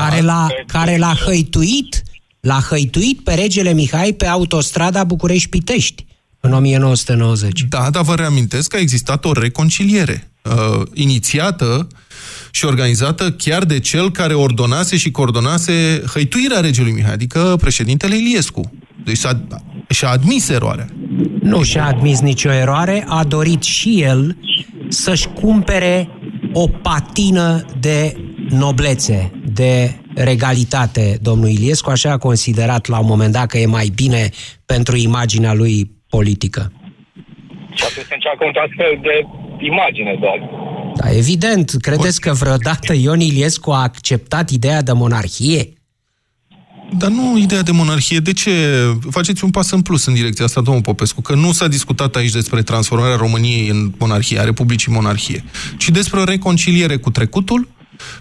Care 0.00 0.20
l-a, 0.28 0.46
care 0.76 0.94
l-a 1.04 1.14
hăituit, 1.24 1.92
l-a 2.40 2.60
hăituit 2.70 3.18
pe 3.26 3.32
regele 3.42 3.72
Mihai 3.72 4.12
pe 4.20 4.26
autostrada 4.26 5.04
București-Pitești 5.04 6.04
în 6.40 6.52
1990. 6.52 7.64
Da, 7.68 7.90
dar 7.90 8.02
vă 8.02 8.14
reamintesc 8.14 8.68
că 8.70 8.76
a 8.76 8.80
existat 8.80 9.24
o 9.24 9.32
reconciliere 9.32 10.30
uh, 10.42 10.82
inițiată 10.94 11.86
și 12.50 12.64
organizată 12.64 13.32
chiar 13.32 13.64
de 13.64 13.78
cel 13.80 14.10
care 14.10 14.34
ordonase 14.34 14.96
și 14.96 15.10
coordonase 15.10 16.02
hăituirea 16.12 16.60
regelui 16.60 16.92
Mihai, 16.92 17.12
adică 17.12 17.56
președintele 17.60 18.16
Iliescu. 18.16 18.72
Deci 19.04 19.18
și-a 19.88 20.08
admis 20.08 20.48
eroarea. 20.48 20.86
Nu 21.42 21.62
și-a 21.62 21.84
admis 21.84 22.20
nicio 22.20 22.52
eroare, 22.52 23.04
a 23.08 23.24
dorit 23.24 23.62
și 23.62 24.02
el 24.02 24.36
să-și 24.88 25.28
cumpere 25.28 26.08
o 26.52 26.68
patină 26.68 27.64
de 27.80 28.16
noblețe, 28.48 29.32
de 29.52 29.96
regalitate, 30.14 31.18
domnul 31.20 31.48
Iliescu, 31.48 31.90
așa 31.90 32.10
a 32.10 32.18
considerat 32.18 32.86
la 32.86 32.98
un 32.98 33.06
moment 33.06 33.32
dat 33.32 33.46
că 33.46 33.58
e 33.58 33.66
mai 33.66 33.90
bine 33.94 34.30
pentru 34.66 34.96
imaginea 34.96 35.54
lui 35.54 35.90
politică. 36.08 36.72
Și 37.74 37.84
atunci 37.88 38.06
se 38.06 38.14
încearcă 38.14 38.44
un 38.44 38.52
transfer 38.52 38.98
de 39.02 39.26
imagine 39.58 40.16
doar. 40.20 40.38
Da, 40.96 41.16
evident. 41.16 41.70
Credeți 41.80 42.20
că 42.20 42.32
vreodată 42.32 42.92
Ion 42.94 43.20
Iliescu 43.20 43.70
a 43.70 43.82
acceptat 43.82 44.50
ideea 44.50 44.82
de 44.82 44.92
monarhie? 44.92 45.72
Dar 46.98 47.10
nu 47.10 47.38
ideea 47.38 47.62
de 47.62 47.70
monarhie. 47.70 48.18
De 48.18 48.32
ce? 48.32 48.52
Faceți 49.10 49.44
un 49.44 49.50
pas 49.50 49.70
în 49.70 49.82
plus 49.82 50.06
în 50.06 50.14
direcția 50.14 50.44
asta, 50.44 50.60
domnul 50.60 50.82
Popescu, 50.82 51.20
că 51.20 51.34
nu 51.34 51.52
s-a 51.52 51.68
discutat 51.68 52.16
aici 52.16 52.32
despre 52.32 52.62
transformarea 52.62 53.16
României 53.16 53.68
în 53.68 53.92
monarhie, 53.98 54.38
a 54.38 54.44
Republicii 54.44 54.92
monarhie, 54.92 55.44
ci 55.76 55.88
despre 55.88 56.20
o 56.20 56.24
reconciliere 56.24 56.96
cu 56.96 57.10
trecutul 57.10 57.68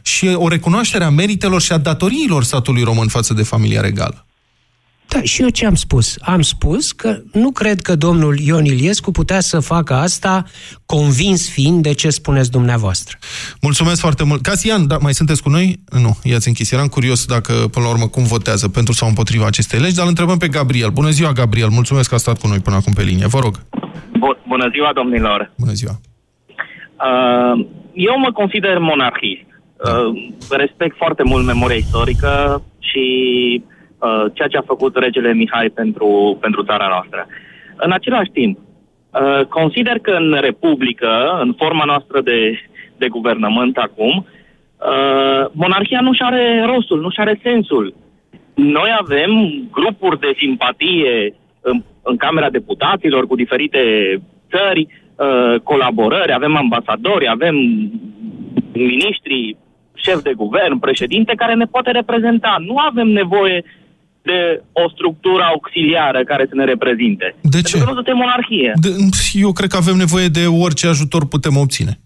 și 0.01 0.27
o 0.33 0.47
recunoaștere 0.47 1.03
a 1.03 1.09
meritelor 1.09 1.61
și 1.61 1.71
a 1.71 1.77
datoriilor 1.77 2.43
statului 2.43 2.83
român 2.83 3.07
față 3.07 3.33
de 3.33 3.43
familia 3.43 3.81
regală. 3.81 4.25
Da, 5.13 5.21
și 5.21 5.41
eu 5.41 5.49
ce 5.49 5.65
am 5.65 5.75
spus? 5.75 6.17
Am 6.21 6.41
spus 6.41 6.91
că 6.91 7.17
nu 7.33 7.51
cred 7.51 7.81
că 7.81 7.95
domnul 7.95 8.39
Ion 8.39 8.65
Iliescu 8.65 9.11
putea 9.11 9.39
să 9.39 9.59
facă 9.59 9.93
asta 9.93 10.43
convins 10.85 11.49
fiind 11.49 11.83
de 11.83 11.93
ce 11.93 12.09
spuneți 12.09 12.51
dumneavoastră. 12.51 13.17
Mulțumesc 13.61 13.99
foarte 13.99 14.23
mult. 14.23 14.41
Casian, 14.41 14.87
da, 14.87 14.97
mai 14.97 15.13
sunteți 15.13 15.43
cu 15.43 15.49
noi? 15.49 15.79
Nu, 16.01 16.17
i-ați 16.23 16.47
închis. 16.47 16.71
Eram 16.71 16.87
curios 16.87 17.25
dacă, 17.25 17.53
până 17.53 17.85
la 17.85 17.91
urmă, 17.91 18.07
cum 18.07 18.23
votează 18.23 18.69
pentru 18.69 18.93
sau 18.93 19.07
împotriva 19.07 19.45
acestei 19.45 19.79
legi, 19.79 19.95
dar 19.95 20.03
îl 20.03 20.09
întrebăm 20.09 20.37
pe 20.37 20.47
Gabriel. 20.47 20.89
Bună 20.89 21.09
ziua, 21.09 21.31
Gabriel. 21.31 21.69
Mulțumesc 21.69 22.09
că 22.09 22.15
a 22.15 22.17
stat 22.17 22.39
cu 22.39 22.47
noi 22.47 22.59
până 22.59 22.75
acum 22.75 22.93
pe 22.93 23.03
linie. 23.03 23.27
Vă 23.27 23.39
rog. 23.39 23.55
Bună 24.47 24.69
ziua, 24.71 24.91
domnilor. 24.93 25.53
Bună 25.57 25.71
ziua. 25.71 25.95
Uh, 27.07 27.65
eu 27.93 28.19
mă 28.19 28.31
consider 28.31 28.77
monarhist. 28.79 29.47
Da. 29.83 29.91
Uh, 29.91 30.33
respect 30.49 30.95
foarte 30.97 31.23
mult 31.23 31.45
memoria 31.45 31.75
istorică 31.75 32.63
și 32.79 33.05
Uh, 33.63 33.79
ceea 34.33 34.47
ce 34.47 34.57
a 34.57 34.71
făcut 34.73 34.95
regele 34.95 35.33
Mihai 35.33 35.69
pentru, 35.69 36.37
pentru 36.41 36.63
țara 36.63 36.87
noastră. 36.87 37.27
În 37.75 37.91
același 37.91 38.29
timp, 38.29 38.57
uh, 38.57 39.45
consider 39.45 39.99
că 39.99 40.11
în 40.11 40.37
Republică, 40.39 41.39
în 41.41 41.53
forma 41.57 41.83
noastră 41.85 42.21
de, 42.21 42.59
de 42.97 43.07
guvernământ 43.07 43.77
acum, 43.77 44.13
uh, 44.15 45.45
monarhia 45.51 46.01
nu-și 46.01 46.21
are 46.21 46.65
rostul, 46.65 47.01
nu-și 47.01 47.19
are 47.19 47.39
sensul. 47.43 47.93
Noi 48.55 48.95
avem 48.99 49.31
grupuri 49.71 50.19
de 50.19 50.33
simpatie 50.37 51.35
în, 51.61 51.83
în 52.03 52.17
Camera 52.17 52.49
Deputaților 52.49 53.27
cu 53.27 53.35
diferite 53.35 53.81
țări, 54.49 54.87
colaborări, 55.63 56.33
avem 56.33 56.55
ambasadori, 56.55 57.27
avem 57.27 57.55
miniștri, 58.73 59.55
șef 59.93 60.21
de 60.21 60.33
guvern, 60.35 60.79
președinte, 60.79 61.33
care 61.35 61.53
ne 61.53 61.65
poate 61.65 61.91
reprezenta. 61.91 62.55
Nu 62.59 62.77
avem 62.77 63.07
nevoie 63.07 63.63
de 64.21 64.63
o 64.71 64.89
structură 64.89 65.43
auxiliară 65.43 66.23
care 66.23 66.45
să 66.49 66.55
ne 66.55 66.63
reprezinte. 66.63 67.35
De 67.41 67.61
ce? 67.61 67.71
Pentru 67.71 67.79
că 67.79 67.89
nu 67.89 67.93
suntem 67.93 68.17
monarhie. 68.17 68.71
De, 68.75 68.89
eu 69.33 69.51
cred 69.51 69.69
că 69.69 69.77
avem 69.77 69.95
nevoie 69.95 70.27
de 70.27 70.45
orice 70.47 70.87
ajutor 70.87 71.27
putem 71.27 71.57
obține 71.57 71.99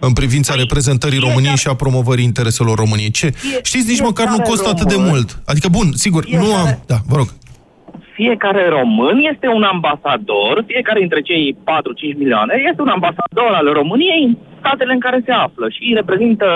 în 0.00 0.12
privința 0.12 0.52
păi, 0.52 0.62
reprezentării 0.62 1.24
României 1.26 1.62
și 1.62 1.68
a 1.68 1.74
promovării 1.74 2.24
intereselor 2.24 2.74
României. 2.78 3.10
Ce? 3.10 3.28
Fie, 3.30 3.58
Știți, 3.62 3.88
nici 3.88 4.06
măcar 4.10 4.26
nu 4.34 4.40
costă 4.50 4.68
român, 4.68 4.76
atât 4.76 4.88
de 4.94 4.98
mult. 5.08 5.28
Adică, 5.46 5.68
bun, 5.78 5.88
sigur, 6.04 6.22
fiecare, 6.24 6.46
nu 6.46 6.54
am... 6.54 6.68
Da, 6.86 6.98
vă 7.10 7.16
rog. 7.20 7.28
Fiecare 8.20 8.68
român 8.68 9.16
este 9.32 9.46
un 9.58 9.62
ambasador, 9.62 10.64
fiecare 10.66 10.98
dintre 11.00 11.20
cei 11.20 11.56
4-5 12.14 12.18
milioane 12.22 12.54
este 12.70 12.82
un 12.82 12.92
ambasador 12.98 13.50
al 13.60 13.66
României 13.72 14.22
în 14.28 14.36
statele 14.58 14.92
în 14.92 15.00
care 15.06 15.22
se 15.24 15.32
află 15.32 15.66
și 15.68 15.92
reprezintă 16.00 16.46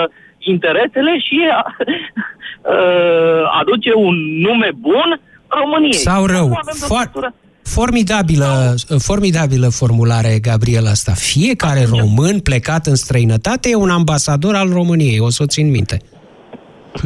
interesele 0.53 1.13
și 1.19 1.39
uh, 1.49 3.41
aduce 3.61 3.91
un 3.95 4.15
nume 4.39 4.69
bun 4.79 5.19
României. 5.47 5.93
Sau 5.93 6.25
rău. 6.25 6.59
Fo- 6.85 7.33
formidabilă, 7.63 8.73
formidabilă 8.97 9.67
formulare, 9.69 10.39
Gabriel, 10.41 10.85
asta. 10.85 11.11
Fiecare 11.11 11.85
român 11.89 12.39
plecat 12.39 12.85
în 12.85 12.95
străinătate 12.95 13.69
e 13.69 13.75
un 13.75 13.89
ambasador 13.89 14.55
al 14.55 14.69
României, 14.69 15.19
o 15.19 15.29
să 15.29 15.43
o 15.43 15.45
țin 15.45 15.69
minte. 15.69 15.97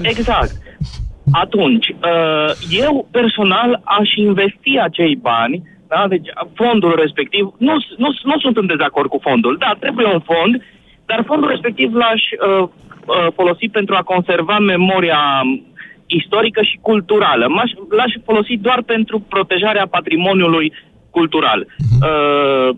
Exact. 0.02 0.52
Atunci, 1.32 1.88
uh, 1.88 2.52
eu 2.70 3.08
personal 3.12 3.82
aș 3.84 4.10
investi 4.16 4.78
acei 4.82 5.16
bani, 5.16 5.64
da? 5.88 6.06
deci 6.10 6.28
fondul 6.54 6.96
respectiv, 7.02 7.54
nu, 7.58 7.74
nu, 7.98 8.10
nu 8.24 8.40
sunt 8.40 8.58
în 8.58 8.66
dezacord 8.66 9.10
cu 9.10 9.20
fondul, 9.22 9.56
da, 9.60 9.76
trebuie 9.80 10.06
un 10.06 10.20
fond, 10.20 10.64
dar 11.06 11.24
fondul 11.26 11.50
respectiv 11.50 11.94
l-aș 11.94 12.22
uh, 12.22 12.70
Uh, 12.70 12.70
folosi 13.36 13.68
pentru 13.72 13.96
a 13.96 14.02
conserva 14.02 14.60
memoria 14.60 15.42
istorică 16.06 16.62
și 16.64 16.80
culturală. 16.82 17.48
L-aș 17.90 18.12
folosi 18.26 18.58
doar 18.58 18.82
pentru 18.82 19.20
protejarea 19.20 19.88
patrimoniului 19.88 20.74
cultural. 21.10 21.68
Uh, 22.02 22.70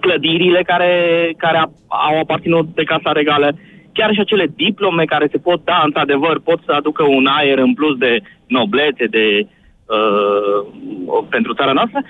clădirile 0.00 0.62
care, 0.62 0.92
care 1.36 1.58
au 1.88 2.18
aparținut 2.18 2.66
de 2.74 2.82
Casa 2.82 3.12
Regală, 3.12 3.58
chiar 3.92 4.12
și 4.12 4.20
acele 4.20 4.46
diplome 4.56 5.04
care 5.04 5.28
se 5.30 5.38
pot 5.38 5.64
da, 5.64 5.82
într-adevăr, 5.84 6.40
pot 6.40 6.60
să 6.66 6.72
aducă 6.72 7.02
un 7.02 7.26
aer 7.26 7.58
în 7.58 7.74
plus 7.74 7.96
de 7.96 8.20
noblețe, 8.46 9.04
de 9.04 9.40
uh, 9.40 9.48
pentru 11.30 11.54
țara 11.54 11.72
noastră. 11.72 12.04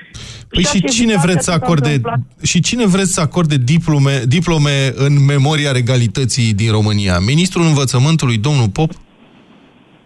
Păi 0.49 0.63
și 0.63 0.71
ceea 0.71 0.83
ce 0.83 0.97
cine 0.97 1.13
evident 1.13 1.23
vreți 1.23 1.45
să 1.45 1.51
că 1.51 1.57
s-a 1.57 1.65
acorde 1.65 1.89
întâmplat- 1.89 2.43
și 2.43 2.61
cine 2.61 2.87
vreți 2.87 3.13
să 3.13 3.21
acorde 3.21 3.57
diplome, 3.57 4.23
diplome 4.27 4.93
în 4.95 5.25
memoria 5.25 5.73
regalității 5.73 6.53
din 6.55 6.71
România? 6.71 7.19
Ministrul 7.19 7.65
Învățământului, 7.65 8.37
domnul 8.37 8.69
Pop? 8.69 8.91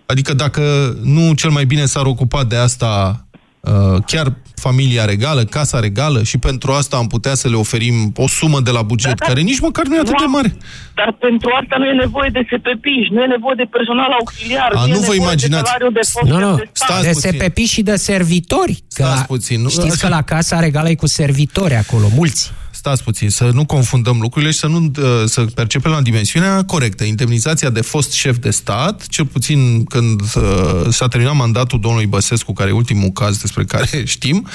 Adică 0.06 0.34
dacă 0.34 0.62
nu 1.02 1.34
cel 1.34 1.50
mai 1.50 1.64
bine 1.64 1.84
s-ar 1.84 2.06
ocupa 2.06 2.44
de 2.44 2.56
asta 2.56 3.24
uh, 3.60 4.02
chiar 4.06 4.36
familia 4.58 5.04
regală, 5.04 5.44
casa 5.44 5.78
regală 5.80 6.22
și 6.22 6.38
pentru 6.38 6.72
asta 6.72 6.96
am 6.96 7.06
putea 7.06 7.34
să 7.34 7.48
le 7.48 7.56
oferim 7.56 8.12
o 8.16 8.28
sumă 8.28 8.60
de 8.60 8.70
la 8.70 8.82
buget, 8.82 9.08
Da, 9.08 9.14
da. 9.18 9.24
care 9.26 9.40
nici 9.40 9.60
măcar 9.60 9.86
nu 9.86 9.94
e 9.94 9.98
atât 9.98 10.08
de 10.10 10.14
Nu 10.18 10.24
am- 10.24 10.30
mare. 10.30 10.56
Dar 10.94 11.16
pentru 11.20 11.48
asta 11.62 11.76
nu 11.78 11.84
e 11.84 11.92
nevoie 11.92 12.30
de 12.32 12.40
SPP, 12.50 12.84
nu 13.10 13.22
e 13.22 13.26
nevoie 13.26 13.54
de 13.56 13.66
personal 13.70 14.10
auxiliar, 14.18 14.70
A, 14.74 14.80
nu, 14.80 14.86
e 14.86 14.88
nu 14.88 14.94
vă 14.94 15.00
nevoie 15.00 15.18
imaginați. 15.20 15.62
de 15.62 15.68
salariu 15.68 15.90
de 15.90 16.00
fost 16.12 16.26
Nu, 16.32 16.38
șef 16.38 16.48
nu, 16.48 16.56
de 16.56 16.68
stat. 16.72 16.88
Stați 16.88 17.02
de 17.06 17.12
puțin. 17.12 17.30
SPP 17.40 17.58
și 17.74 17.82
de 17.82 17.96
servitori. 17.96 18.72
Că 18.94 19.02
Stați 19.04 19.24
puțin, 19.26 19.60
nu- 19.62 19.68
Știți 19.68 19.98
că 20.00 20.08
la 20.08 20.22
Casa 20.22 20.60
Regală 20.60 20.88
e 20.88 20.94
cu 20.94 21.06
servitori 21.06 21.74
acolo, 21.74 22.06
mulți. 22.14 22.52
Stați 22.78 23.02
puțin, 23.02 23.30
să 23.30 23.50
nu 23.52 23.64
confundăm 23.64 24.18
lucrurile 24.20 24.50
și 24.50 24.58
să 24.58 24.66
nu 24.66 24.76
uh, 24.78 25.24
să 25.24 25.44
percepem 25.54 25.90
la 25.90 26.00
dimensiunea 26.00 26.64
corectă. 26.64 27.04
Indemnizația 27.04 27.70
de 27.70 27.80
fost 27.80 28.12
șef 28.12 28.36
de 28.36 28.50
stat, 28.50 29.06
cel 29.06 29.24
puțin 29.24 29.84
când 29.84 30.20
uh, 30.20 30.86
s-a 30.90 31.08
terminat 31.08 31.34
mandatul 31.34 31.80
domnului 31.80 32.06
Băsescu, 32.06 32.52
care 32.52 32.70
e 32.70 32.72
ultimul 32.72 33.08
caz 33.08 33.36
despre 33.36 33.64
care 33.64 34.04
știm, 34.04 34.48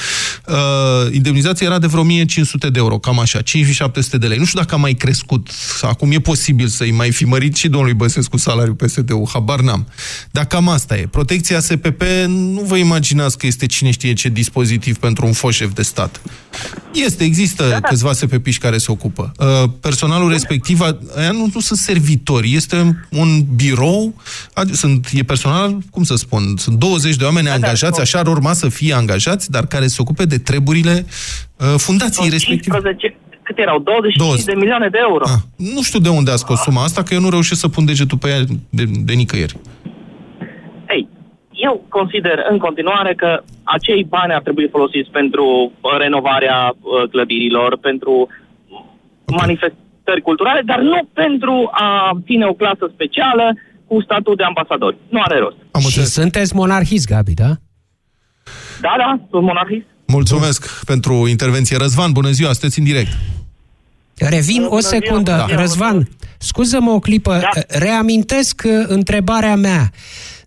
uh, 0.47 0.55
indemnizația 1.11 1.67
era 1.67 1.79
de 1.79 1.87
vreo 1.87 2.01
1500 2.01 2.69
de 2.69 2.79
euro, 2.79 2.97
cam 2.97 3.19
așa, 3.19 3.41
5700 3.41 4.17
de 4.17 4.27
lei. 4.27 4.37
Nu 4.37 4.45
știu 4.45 4.59
dacă 4.59 4.75
a 4.75 4.77
mai 4.77 4.93
crescut. 4.93 5.49
Acum 5.81 6.11
e 6.11 6.19
posibil 6.19 6.67
să-i 6.67 6.91
mai 6.91 7.11
fi 7.11 7.25
mărit 7.25 7.55
și 7.55 7.67
domnului 7.67 7.95
Băsescu 7.95 8.37
salariul 8.37 8.75
PSD-ul, 8.75 9.29
habar 9.33 9.59
n-am. 9.59 9.87
Dar 10.31 10.45
cam 10.45 10.69
asta 10.69 10.97
e. 10.97 11.07
Protecția 11.07 11.59
SPP, 11.59 12.01
nu 12.27 12.61
vă 12.61 12.75
imaginați 12.77 13.37
că 13.37 13.45
este 13.45 13.65
cine 13.65 13.91
știe 13.91 14.13
ce 14.13 14.29
dispozitiv 14.29 14.97
pentru 14.97 15.25
un 15.25 15.33
fost 15.33 15.57
șef 15.57 15.73
de 15.73 15.81
stat. 15.81 16.21
Este, 16.93 17.23
există 17.23 17.67
da, 17.69 17.79
câțiva 17.79 18.13
SPP-și 18.27 18.59
care 18.59 18.77
se 18.77 18.91
ocupă. 18.91 19.31
Uh, 19.39 19.69
personalul 19.81 20.29
respectiv, 20.29 20.81
a- 20.81 20.97
aia 21.17 21.31
nu, 21.31 21.49
nu 21.53 21.59
sunt 21.59 21.79
servitori, 21.79 22.53
este 22.55 23.05
un 23.09 23.43
birou, 23.55 24.13
ad- 24.61 24.71
sunt, 24.71 25.07
e 25.13 25.23
personal, 25.23 25.77
cum 25.91 26.03
să 26.03 26.15
spun, 26.15 26.53
sunt 26.57 26.75
20 26.77 27.15
de 27.15 27.23
oameni 27.23 27.49
angajați, 27.49 27.99
așa 28.01 28.19
ar 28.19 28.27
urma 28.27 28.53
să 28.53 28.69
fie 28.69 28.93
angajați, 28.93 29.51
dar 29.51 29.65
care 29.65 29.87
se 29.87 29.95
ocupe 29.99 30.25
de 30.25 30.37
treburile 30.37 31.05
uh, 31.57 31.73
fundației 31.77 32.29
respective. 32.29 32.75
15, 32.77 33.15
cât 33.43 33.57
erau? 33.57 33.79
25 33.79 34.15
20. 34.27 34.45
de 34.45 34.53
milioane 34.53 34.87
de 34.91 34.97
euro. 35.01 35.23
Ah, 35.27 35.39
nu 35.55 35.81
știu 35.83 35.99
de 35.99 36.09
unde 36.09 36.31
a 36.31 36.35
scos 36.35 36.59
suma 36.59 36.83
asta, 36.83 37.03
că 37.03 37.13
eu 37.13 37.19
nu 37.19 37.29
reușesc 37.29 37.59
să 37.59 37.67
pun 37.67 37.85
degetul 37.85 38.17
pe 38.17 38.29
ea 38.29 38.43
de, 38.69 38.83
de 38.99 39.13
nicăieri. 39.13 39.55
Ei, 41.63 41.69
eu 41.69 41.85
consider 41.89 42.37
în 42.51 42.57
continuare 42.57 43.13
că 43.15 43.29
acei 43.63 44.03
bani 44.15 44.33
ar 44.33 44.41
trebui 44.41 44.67
folosiți 44.75 45.09
pentru 45.19 45.45
uh, 45.71 45.91
renovarea 45.97 46.59
uh, 46.75 47.09
clădirilor, 47.11 47.77
pentru 47.77 48.13
Ok. 49.25 49.39
manifestări 49.41 50.21
culturale, 50.23 50.61
dar 50.65 50.79
nu 50.79 50.99
pentru 51.13 51.69
a 51.71 52.11
ține 52.25 52.45
o 52.45 52.53
clasă 52.53 52.85
specială 52.93 53.45
cu 53.87 54.01
statut 54.01 54.37
de 54.37 54.43
ambasadori. 54.43 54.97
Nu 55.09 55.21
are 55.21 55.37
rost. 55.39 55.55
Am 55.71 55.79
și 55.81 55.85
înțeles. 55.87 56.13
sunteți 56.13 56.55
monarhist, 56.55 57.07
Gabi, 57.07 57.33
da? 57.33 57.51
Da, 58.81 58.93
da, 58.97 59.19
sunt 59.29 59.43
monarhist. 59.43 59.85
Mulțumesc 60.07 60.83
pentru 60.85 61.27
intervenție. 61.27 61.77
Răzvan, 61.77 62.11
bună 62.11 62.29
ziua, 62.29 62.51
sunteți 62.51 62.79
în 62.79 62.85
direct. 62.85 63.11
Revin 64.17 64.61
Bună 64.63 64.75
o 64.75 64.79
ziua, 64.79 64.91
secundă. 64.99 65.31
bună 65.31 65.45
ziua, 65.47 65.59
Răzvan, 65.59 65.91
bună 65.91 66.07
scuză-mă 66.37 66.91
o 66.91 66.99
clipă. 66.99 67.31
Da. 67.39 67.49
Reamintesc 67.79 68.61
uh, 68.65 68.71
întrebarea 68.87 69.55
mea. 69.55 69.89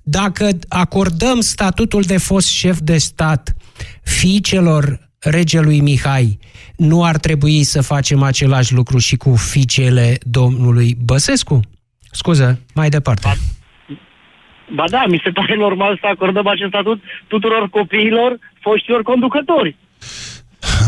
Dacă 0.09 0.49
acordăm 0.69 1.41
statutul 1.41 2.03
de 2.03 2.19
fost 2.19 2.49
șef 2.49 2.79
de 2.81 2.97
stat 2.97 3.55
fiicelor 4.03 5.09
regelui 5.19 5.81
Mihai, 5.81 6.39
nu 6.77 7.05
ar 7.05 7.17
trebui 7.17 7.63
să 7.63 7.83
facem 7.83 8.23
același 8.23 8.75
lucru 8.75 8.99
și 8.99 9.17
cu 9.17 9.35
fiicele 9.35 10.19
domnului 10.23 10.97
Băsescu? 11.05 11.61
Scuză, 12.11 12.61
mai 12.75 12.89
departe. 12.89 13.37
Ba 14.75 14.85
da, 14.91 15.03
mi 15.09 15.21
se 15.25 15.31
pare 15.31 15.57
normal 15.57 15.99
să 16.01 16.07
acordăm 16.07 16.47
acest 16.47 16.69
statut 16.69 17.01
tuturor 17.29 17.69
copiilor 17.71 18.39
foștilor 18.61 19.03
conducători. 19.03 19.77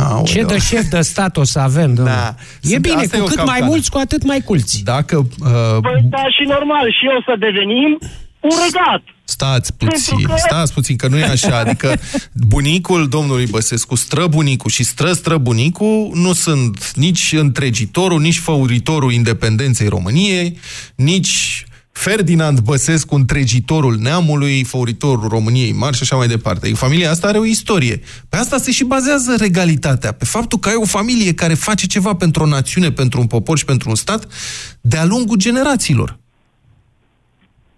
Aoleu. 0.02 0.24
Ce 0.24 0.42
de 0.42 0.58
șef 0.58 0.84
de 0.88 1.00
stat 1.00 1.36
o 1.36 1.44
să 1.44 1.58
avem, 1.58 1.94
domnule? 1.94 2.16
Da. 2.16 2.34
E 2.60 2.68
Sunt- 2.68 2.82
bine, 2.82 2.94
asta 2.94 3.16
e 3.16 3.18
cu 3.18 3.24
o 3.24 3.28
cât 3.28 3.36
mai 3.36 3.44
capcană. 3.46 3.64
mulți, 3.70 3.90
cu 3.90 3.98
atât 3.98 4.22
mai 4.24 4.40
culți. 4.40 4.82
Dacă 4.84 5.16
uh, 5.16 5.78
Păi 5.80 6.00
da, 6.02 6.24
și 6.36 6.44
normal, 6.46 6.86
și 6.98 7.04
eu 7.12 7.22
să 7.26 7.34
devenim 7.38 7.98
un 8.40 8.50
regat. 8.64 9.02
Stați 9.24 9.72
puțin, 9.74 10.14
Pentru 10.16 10.28
că- 10.28 10.40
stați 10.46 10.72
puțin, 10.72 10.96
că 10.96 11.08
nu 11.08 11.18
e 11.18 11.24
așa. 11.24 11.58
Adică 11.58 11.98
bunicul 12.32 13.08
domnului 13.08 13.46
Băsescu, 13.46 13.94
străbunicul 13.94 14.70
și 14.70 14.82
stră-străbunicul 14.84 16.10
nu 16.14 16.32
sunt 16.32 16.92
nici 16.94 17.34
întregitorul, 17.38 18.20
nici 18.20 18.38
făuritorul 18.38 19.12
independenței 19.12 19.88
României, 19.88 20.58
nici 20.94 21.62
Ferdinand 21.92 22.58
Băsescu, 22.60 23.14
întregitorul 23.14 23.96
neamului, 23.96 24.64
făuritorul 24.64 25.28
României 25.28 25.72
mari 25.72 25.96
și 25.96 26.02
așa 26.02 26.16
mai 26.16 26.28
departe. 26.28 26.72
Familia 26.74 27.10
asta 27.10 27.26
are 27.26 27.38
o 27.38 27.44
istorie. 27.44 28.00
Pe 28.28 28.36
asta 28.36 28.58
se 28.58 28.70
și 28.72 28.84
bazează 28.84 29.34
regalitatea. 29.38 30.12
Pe 30.12 30.24
faptul 30.24 30.58
că 30.58 30.68
ai 30.68 30.74
o 30.74 30.84
familie 30.84 31.34
care 31.34 31.54
face 31.54 31.86
ceva 31.86 32.14
pentru 32.14 32.42
o 32.42 32.46
națiune, 32.46 32.90
pentru 32.90 33.20
un 33.20 33.26
popor 33.26 33.58
și 33.58 33.64
pentru 33.64 33.88
un 33.88 33.94
stat 33.94 34.26
de-a 34.80 35.04
lungul 35.04 35.36
generațiilor. 35.36 36.18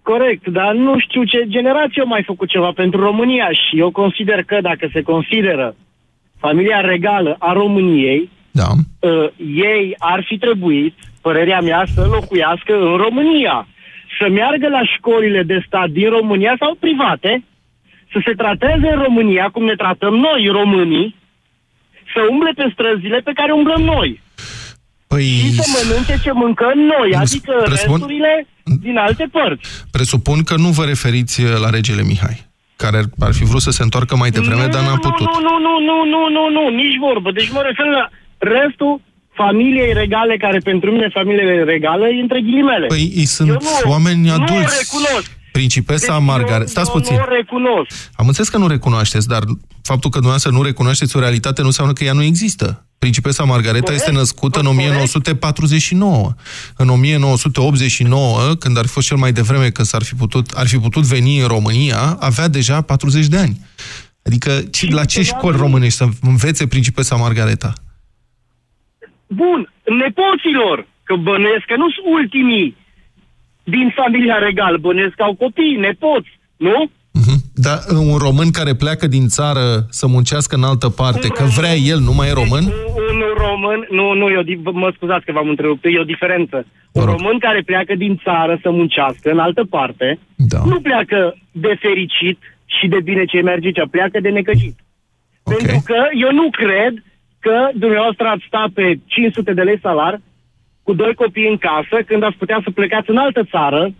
Corect, 0.03 0.47
dar 0.47 0.73
nu 0.73 0.99
știu 0.99 1.23
ce 1.23 1.43
generație 1.47 2.01
au 2.01 2.07
mai 2.07 2.23
făcut 2.23 2.49
ceva 2.49 2.71
pentru 2.75 2.99
România 2.99 3.49
și 3.51 3.79
eu 3.79 3.91
consider 3.91 4.43
că 4.43 4.57
dacă 4.61 4.89
se 4.93 5.01
consideră 5.01 5.75
familia 6.39 6.79
regală 6.79 7.35
a 7.39 7.51
României, 7.53 8.29
Da. 8.51 8.67
uh, 8.99 9.27
ei 9.55 9.95
ar 9.97 10.23
fi 10.27 10.37
trebuit, 10.37 10.95
părerea 11.21 11.61
mea, 11.61 11.83
să 11.95 12.07
locuiască 12.11 12.73
în 12.79 12.95
România. 12.97 13.67
Să 14.19 14.29
meargă 14.29 14.67
la 14.67 14.81
școlile 14.97 15.43
de 15.43 15.63
stat 15.67 15.89
din 15.89 16.09
România 16.09 16.55
sau 16.59 16.75
private, 16.79 17.43
să 18.11 18.21
se 18.25 18.31
trateze 18.33 18.87
în 18.93 19.01
România 19.03 19.49
cum 19.53 19.63
ne 19.65 19.75
tratăm 19.75 20.13
noi, 20.13 20.47
românii, 20.51 21.15
să 22.13 22.19
umble 22.29 22.51
pe 22.55 22.69
străzile 22.73 23.19
pe 23.19 23.31
care 23.33 23.51
umblăm 23.51 23.81
noi. 23.81 24.21
Păi... 25.07 25.23
Și 25.23 25.51
să 25.51 25.63
mănânce 25.75 26.15
ce 26.23 26.31
mâncăm 26.31 26.77
noi, 26.79 27.09
Nu, 27.09 27.17
adică 27.17 27.53
presupun- 27.63 27.69
resturile 27.69 28.47
din 28.81 28.97
alte 28.97 29.25
părți. 29.31 29.69
Presupun 29.91 30.43
că 30.43 30.55
nu 30.57 30.67
vă 30.69 30.83
referiți 30.85 31.41
la 31.63 31.69
regele 31.69 32.03
Mihai, 32.03 32.45
care 32.75 32.99
ar 33.19 33.33
fi 33.33 33.43
vrut 33.43 33.61
să 33.61 33.71
se 33.71 33.83
întoarcă 33.83 34.15
mai 34.15 34.29
devreme, 34.29 34.65
dar 34.67 34.81
n-a 34.81 34.89
nu, 34.89 34.97
putut. 34.97 35.27
Nu, 35.27 35.39
nu, 35.47 35.55
nu, 35.67 35.75
nu, 35.89 35.97
nu, 36.13 36.21
nu, 36.35 36.43
nu, 36.61 36.75
nici 36.75 36.97
vorbă. 36.99 37.31
Deci 37.31 37.49
mă 37.51 37.61
refer 37.65 37.85
la 37.85 38.09
restul 38.37 39.01
familiei 39.33 39.93
regale, 39.93 40.37
care 40.37 40.57
pentru 40.57 40.91
mine 40.91 41.09
familie 41.13 41.63
regală, 41.63 42.07
e 42.07 42.21
între 42.21 42.41
ghilimele. 42.41 42.85
Păi 42.87 43.11
ei 43.15 43.25
sunt 43.25 43.47
Eu 43.49 43.57
nu- 43.61 43.91
oameni 43.91 44.21
nu 44.25 44.29
o 44.31 44.33
adulți. 44.33 44.77
recunosc. 44.81 45.39
Principesa 45.65 46.17
Deci 46.17 46.25
Margaret. 46.27 46.61
eu- 46.61 46.67
Stați 46.67 46.89
eu 46.89 46.95
puțin. 46.95 47.15
Nu 47.15 47.21
o 47.21 47.33
recunosc. 47.35 48.09
Am 48.13 48.27
înțeles 48.27 48.49
că 48.49 48.57
nu 48.57 48.67
recunoașteți, 48.67 49.27
dar 49.27 49.43
faptul 49.81 50.09
că 50.09 50.17
dumneavoastră 50.19 50.51
nu 50.51 50.61
recunoașteți 50.63 51.15
o 51.17 51.19
realitate 51.19 51.61
nu 51.61 51.67
înseamnă 51.67 51.93
că 51.93 52.03
ea 52.03 52.13
nu 52.13 52.23
există. 52.23 52.85
Principesa 52.99 53.43
Margareta 53.43 53.83
Corect, 53.83 54.01
este 54.01 54.11
născută 54.11 54.59
în 54.59 54.65
corect. 54.65 54.81
1949. 54.81 56.33
În 56.77 56.89
1989, 56.89 58.55
când 58.55 58.77
ar 58.77 58.85
fi 58.85 58.91
fost 58.91 59.07
cel 59.07 59.17
mai 59.17 59.31
devreme 59.31 59.69
că 59.69 59.83
s-ar 59.83 60.03
fi 60.03 60.15
putut, 60.15 60.49
ar 60.51 60.67
fi 60.67 60.77
putut 60.77 61.03
veni 61.03 61.39
în 61.39 61.47
România, 61.47 62.17
avea 62.19 62.47
deja 62.47 62.81
40 62.81 63.25
de 63.25 63.37
ani. 63.37 63.59
Adică 64.25 64.51
ci- 64.71 64.89
la 64.91 65.05
ce 65.05 65.23
școli 65.23 65.57
românești 65.57 65.97
să 65.97 66.05
învețe 66.21 66.67
principesa 66.67 67.15
Margareta? 67.15 67.73
Bun, 69.27 69.73
nepoților, 70.03 70.87
că 71.03 71.15
bănuiesc 71.15 71.65
că 71.67 71.75
nu 71.77 71.87
sunt 71.91 72.05
ultimii 72.19 72.75
din 73.63 73.93
familia 73.95 74.37
regală, 74.37 74.77
bănuiesc 74.77 75.15
că 75.15 75.23
au 75.23 75.33
copii, 75.33 75.75
nepoți, 75.79 76.39
nu? 76.57 76.89
Mhm. 77.13 77.35
Dar 77.55 77.77
un 78.11 78.17
român 78.17 78.51
care 78.51 78.73
pleacă 78.75 79.07
din 79.07 79.27
țară 79.27 79.85
să 79.89 80.07
muncească 80.07 80.55
în 80.55 80.63
altă 80.63 80.89
parte, 80.89 81.27
că 81.27 81.43
vrea 81.43 81.73
el, 81.75 81.99
nu 81.99 82.13
mai 82.13 82.27
e 82.29 82.33
român? 82.33 82.63
Deci, 82.63 82.73
un, 82.95 83.15
un 83.21 83.33
român, 83.37 83.87
nu, 83.89 84.13
nu, 84.13 84.31
eu, 84.31 84.41
di- 84.43 84.61
mă 84.83 84.91
scuzați 84.95 85.25
că 85.25 85.31
v-am 85.31 85.49
întrerupt, 85.49 85.85
e 85.85 85.99
o 85.99 86.03
diferență. 86.03 86.65
Vă 86.91 86.99
Un 87.01 87.05
rog. 87.05 87.15
român 87.17 87.37
care 87.39 87.61
pleacă 87.61 87.95
din 87.95 88.19
țară 88.23 88.59
să 88.61 88.69
muncească 88.71 89.31
în 89.31 89.39
altă 89.39 89.63
parte, 89.69 90.19
Da. 90.35 90.61
nu 90.65 90.81
pleacă 90.81 91.35
de 91.51 91.75
fericit 91.79 92.39
și 92.65 92.87
de 92.87 92.99
bine 93.03 93.25
ce 93.25 93.41
merge 93.41 93.65
aici, 93.67 93.89
pleacă 93.91 94.19
de 94.19 94.29
necăjit. 94.29 94.75
Ok. 95.43 95.55
Pentru 95.57 95.81
că 95.85 95.95
eu 96.25 96.31
nu 96.31 96.49
cred 96.49 96.93
că 97.39 97.55
dumneavoastră 97.75 98.25
ați 98.27 98.43
sta 98.47 98.65
pe 98.73 98.99
500 99.05 99.53
de 99.53 99.61
lei 99.61 99.79
salar 99.81 100.21
cu 100.83 100.93
doi 100.93 101.13
copii 101.13 101.49
în 101.49 101.57
casă 101.57 101.95
când 102.05 102.23
ați 102.23 102.37
putea 102.37 102.59
să 102.63 102.71
plecați 102.71 103.09
în 103.09 103.17
altă 103.17 103.43
țară 103.43 103.93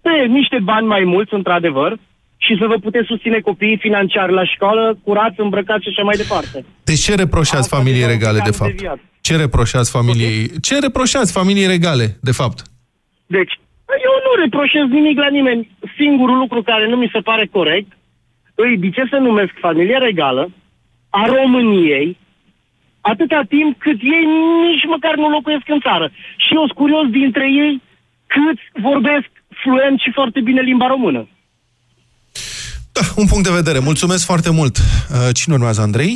pe 0.00 0.10
niște 0.28 0.58
bani 0.62 0.86
mai 0.86 1.04
mulți, 1.04 1.34
într-adevăr, 1.34 1.98
și 2.36 2.56
să 2.60 2.66
vă 2.66 2.74
puteți 2.74 3.06
susține 3.06 3.38
copiii 3.40 3.78
financiar 3.86 4.30
la 4.30 4.44
școală, 4.44 4.98
curați, 5.04 5.40
îmbrăcați 5.40 5.82
și 5.82 5.88
așa 5.88 6.02
mai 6.02 6.16
departe. 6.16 6.64
Deci 6.84 7.00
ce 7.00 7.14
reproșați 7.14 7.56
Asta 7.56 7.76
familiei 7.76 8.00
deja 8.00 8.12
regale, 8.12 8.38
am 8.38 8.44
de 8.44 8.50
fapt? 8.50 8.70
deviat. 8.70 8.98
Ce 9.20 9.36
reproșați 9.36 9.90
familiei... 9.90 10.50
Ce 10.60 10.78
reproșați 10.78 11.32
familiei 11.32 11.66
regale, 11.66 12.06
de 12.20 12.32
fapt? 12.32 12.58
Deci, 13.26 13.52
eu 14.08 14.14
nu 14.26 14.42
reproșez 14.42 14.86
nimic 14.98 15.18
la 15.18 15.28
nimeni. 15.28 15.70
Singurul 15.98 16.38
lucru 16.38 16.62
care 16.62 16.88
nu 16.88 16.96
mi 16.96 17.10
se 17.12 17.18
pare 17.20 17.46
corect, 17.46 17.90
îi, 18.54 18.76
de 18.78 18.88
ce 18.90 19.02
se 19.10 19.18
numesc 19.18 19.52
familie 19.60 19.98
regală 19.98 20.50
a 21.10 21.26
României, 21.26 22.16
atâta 23.10 23.40
timp 23.54 23.78
cât 23.84 23.98
ei 24.16 24.24
nici 24.66 24.84
măcar 24.94 25.14
nu 25.16 25.28
locuiesc 25.36 25.66
în 25.68 25.80
țară. 25.86 26.06
Și 26.44 26.50
eu 26.54 26.60
sunt 26.66 26.78
curios 26.82 27.06
dintre 27.20 27.46
ei 27.64 27.82
cât 28.34 28.58
vorbesc 28.88 29.28
fluent 29.62 29.96
și 30.00 30.10
foarte 30.18 30.40
bine 30.40 30.60
limba 30.60 30.86
română. 30.86 31.20
Da, 32.96 33.00
un 33.16 33.26
punct 33.26 33.44
de 33.48 33.54
vedere. 33.60 33.78
Mulțumesc 33.78 34.24
foarte 34.26 34.50
mult. 34.58 34.76
Uh, 34.76 35.28
cine 35.38 35.54
urmează, 35.54 35.80
Andrei? 35.80 36.14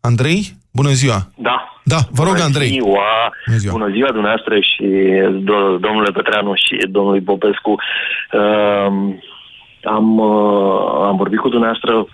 Andrei, 0.00 0.40
bună 0.72 0.90
ziua! 0.90 1.18
Da. 1.36 1.56
Da, 1.84 1.96
vă 2.10 2.22
rog, 2.22 2.32
bună 2.32 2.44
Andrei. 2.44 2.68
Ziua, 2.68 3.32
Bună 3.46 3.58
ziua. 3.58 3.72
bună 3.72 3.88
ziua 3.94 4.10
dumneavoastră 4.18 4.54
și 4.70 4.86
do- 5.48 5.76
domnule 5.86 6.10
Petreanu 6.12 6.52
și 6.54 6.74
domnului 6.96 7.20
Popescu. 7.20 7.70
Uh, 7.70 8.86
am, 9.96 10.18
uh, 10.18 11.06
am 11.08 11.16
vorbit 11.16 11.38
cu 11.38 11.48
dumneavoastră 11.48 12.06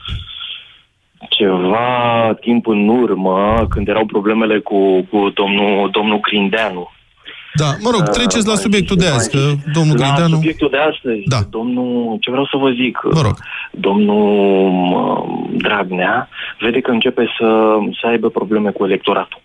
ceva 1.29 2.37
timp 2.41 2.67
în 2.67 2.89
urmă, 2.89 3.67
când 3.71 3.89
erau 3.89 4.07
problemele 4.07 4.59
cu, 4.59 5.03
cu 5.11 5.31
domnul, 5.35 5.89
domnul 5.91 6.21
Grindeanu. 6.21 6.91
Da, 7.55 7.65
mă 7.83 7.91
rog, 7.93 8.03
treceți 8.09 8.47
la 8.47 8.53
Uh, 8.53 8.59
subiectul 8.59 8.97
de 8.97 9.05
mai- 9.09 9.15
azi, 9.17 9.31
că 9.31 9.39
domnul 9.73 9.97
La 9.99 10.03
Grindeanu... 10.05 10.35
subiectul 10.35 10.69
de 10.71 10.77
astăzi, 10.77 11.23
Da. 11.25 11.39
domnul, 11.51 12.17
ce 12.21 12.31
vreau 12.31 12.45
să 12.47 12.57
vă 12.57 12.71
zic, 12.71 12.99
Vă 13.03 13.21
rog. 13.23 13.35
domnul 13.71 14.71
mă, 14.71 15.25
Dragnea 15.53 16.29
vede 16.61 16.81
că 16.81 16.91
începe 16.91 17.25
să, 17.39 17.79
să 18.01 18.07
aibă 18.07 18.29
probleme 18.29 18.71
cu 18.71 18.85
electoratul. 18.85 19.41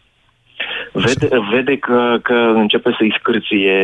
Vede, 0.91 1.27
vede 1.51 1.77
că, 1.77 2.17
că 2.21 2.33
începe 2.55 2.95
să-i 2.97 3.15
scârție, 3.19 3.77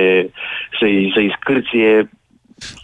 să-i, 0.79 1.11
să-i 1.13 1.35
scârție 1.39 2.09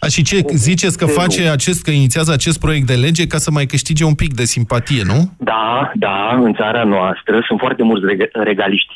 A, 0.00 0.06
și 0.08 0.22
ce, 0.22 0.44
ziceți 0.54 0.98
că 0.98 1.06
face 1.06 1.48
acest, 1.48 1.82
că 1.82 1.90
inițiază 1.90 2.32
acest 2.32 2.58
proiect 2.60 2.86
de 2.86 2.94
lege 2.94 3.26
ca 3.26 3.38
să 3.38 3.50
mai 3.50 3.66
câștige 3.66 4.04
un 4.04 4.14
pic 4.14 4.34
de 4.34 4.44
simpatie, 4.44 5.02
nu? 5.02 5.32
Da, 5.38 5.92
da, 5.94 6.38
în 6.42 6.54
țara 6.54 6.84
noastră 6.84 7.44
sunt 7.46 7.58
foarte 7.58 7.82
mulți 7.82 8.04
reg- 8.12 8.44
regaliști. 8.44 8.92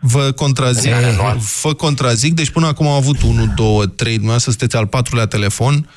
Vă 0.00 0.30
contrazic, 0.36 0.92
În 0.92 1.00
care 1.00 1.14
noastră. 1.16 1.68
vă 1.68 1.74
contrazic, 1.74 2.34
deci 2.34 2.50
până 2.50 2.66
acum 2.66 2.86
am 2.86 2.92
avut 2.92 3.22
1, 3.22 3.46
2, 3.56 3.86
3, 3.96 4.12
dumneavoastră 4.12 4.50
sunteți 4.50 4.76
al 4.76 4.86
patrulea 4.86 5.26
telefon, 5.26 5.88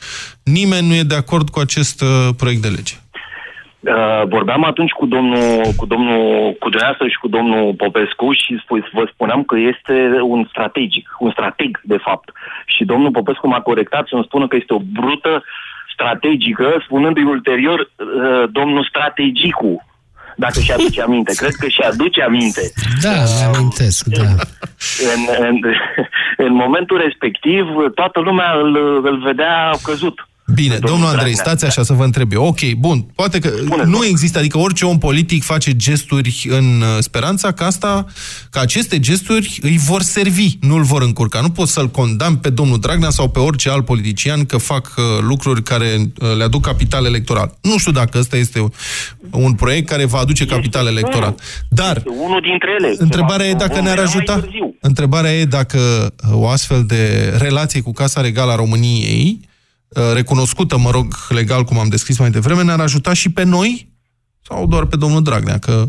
nimeni 0.43 0.87
nu 0.87 0.93
e 0.93 1.03
de 1.03 1.15
acord 1.15 1.49
cu 1.49 1.59
acest 1.59 2.01
uh, 2.01 2.29
proiect 2.37 2.61
de 2.61 2.67
lege. 2.67 2.93
Uh, 3.87 4.23
vorbeam 4.27 4.63
atunci 4.63 4.91
cu 4.91 5.05
domnul, 5.05 5.61
cu 5.75 5.85
domnul, 5.85 6.55
cu 6.59 6.69
dumneavoastră 6.69 7.07
și 7.07 7.17
cu 7.21 7.27
domnul 7.27 7.73
Popescu 7.73 8.31
și 8.31 8.59
spui, 8.63 8.83
vă 8.93 9.09
spuneam 9.13 9.43
că 9.43 9.55
este 9.57 10.19
un 10.21 10.45
strategic, 10.49 11.15
un 11.19 11.31
strateg, 11.31 11.79
de 11.83 11.97
fapt. 11.97 12.29
Și 12.65 12.83
domnul 12.85 13.11
Popescu 13.11 13.47
m-a 13.47 13.61
corectat 13.61 14.07
să-mi 14.07 14.23
spună 14.23 14.47
că 14.47 14.55
este 14.55 14.73
o 14.73 14.79
brută 14.93 15.43
strategică, 15.93 16.81
spunându-i 16.85 17.23
ulterior 17.23 17.79
uh, 17.79 18.49
domnul 18.51 18.85
strategicu, 18.89 19.85
dacă 20.35 20.59
și 20.59 20.71
aduce 20.71 21.01
aminte. 21.01 21.33
Cred 21.35 21.55
că 21.59 21.67
și 21.67 21.81
aduce 21.81 22.21
aminte. 22.21 22.61
Da, 23.01 23.15
mi-amintesc, 23.37 24.05
da. 24.05 24.29
În, 25.13 25.45
în, 25.47 25.59
în 26.37 26.53
momentul 26.53 26.97
respectiv, 26.97 27.65
toată 27.95 28.19
lumea 28.19 28.51
îl, 28.51 28.75
îl 29.03 29.17
vedea 29.23 29.71
căzut. 29.83 30.26
Bine, 30.61 30.73
Domnul 30.77 30.89
domnul 30.89 31.07
Andrei, 31.07 31.33
Dragnea. 31.33 31.43
stați 31.53 31.65
așa 31.65 31.83
să 31.83 31.93
vă 31.93 32.03
întreb 32.03 32.31
eu. 32.31 32.43
Ok, 32.45 32.59
bun, 32.77 33.01
poate 33.15 33.39
că 33.39 33.47
Spuneți, 33.65 33.89
nu 33.89 33.97
vă. 33.97 34.05
există, 34.05 34.37
adică 34.39 34.57
orice 34.57 34.85
om 34.85 34.97
politic 34.97 35.43
face 35.43 35.75
gesturi 35.75 36.47
în 36.49 36.81
uh, 36.81 36.87
speranța 36.99 37.51
că 37.51 37.63
asta, 37.63 38.05
că 38.49 38.59
aceste 38.59 38.99
gesturi 38.99 39.59
îi 39.61 39.77
vor 39.77 40.01
servi, 40.01 40.57
nu 40.61 40.75
îl 40.75 40.83
vor 40.83 41.01
încurca. 41.01 41.41
Nu 41.41 41.49
pot 41.49 41.67
să-l 41.67 41.89
condamn 41.89 42.35
pe 42.35 42.49
domnul 42.49 42.79
Dragnea 42.79 43.09
sau 43.09 43.29
pe 43.29 43.39
orice 43.39 43.69
alt 43.69 43.85
politician 43.85 44.45
că 44.45 44.57
fac 44.57 44.93
uh, 44.97 45.03
lucruri 45.21 45.63
care 45.63 46.11
uh, 46.21 46.35
le 46.37 46.43
aduc 46.43 46.61
capital 46.65 47.05
electoral. 47.05 47.57
Nu 47.61 47.77
știu 47.77 47.91
dacă 47.91 48.17
ăsta 48.19 48.37
este 48.37 48.63
un 49.31 49.53
proiect 49.53 49.87
care 49.89 50.05
va 50.05 50.17
aduce 50.19 50.45
capital 50.45 50.85
Este 50.87 50.97
electoral. 50.99 51.27
unul. 51.27 51.39
Dar 51.69 51.97
Este 51.97 52.09
unul 52.09 52.41
dintre 52.41 52.69
ele. 52.79 52.95
Întrebarea 52.97 53.45
e 53.45 53.49
Vom 53.49 53.57
dacă 53.67 53.81
ne-ar 53.81 53.83
vedea 53.97 54.03
mai 54.03 54.13
ajuta. 54.13 54.33
târziu. 54.39 54.75
Întrebarea 54.81 55.33
e 55.33 55.45
dacă 55.45 55.79
uh, 56.31 56.33
o 56.41 56.47
astfel 56.47 56.83
de 56.87 57.33
relație 57.37 57.81
cu 57.81 57.91
Casa 57.91 58.21
Regală 58.21 58.51
a 58.51 58.55
României, 58.55 59.39
uh, 59.41 59.47
recunoscută, 60.15 60.77
mă 60.77 60.89
rog, 60.91 61.05
legal, 61.29 61.63
cum 61.63 61.79
am 61.79 61.87
descris 61.89 62.19
mai 62.19 62.29
devreme, 62.29 62.63
ne-ar 62.63 62.79
ajuta 62.79 63.13
și 63.13 63.31
pe 63.31 63.43
noi 63.43 63.89
sau 64.41 64.67
doar 64.67 64.85
pe 64.85 64.97
domnul 64.97 65.23
Dragnea? 65.23 65.57
Că 65.57 65.83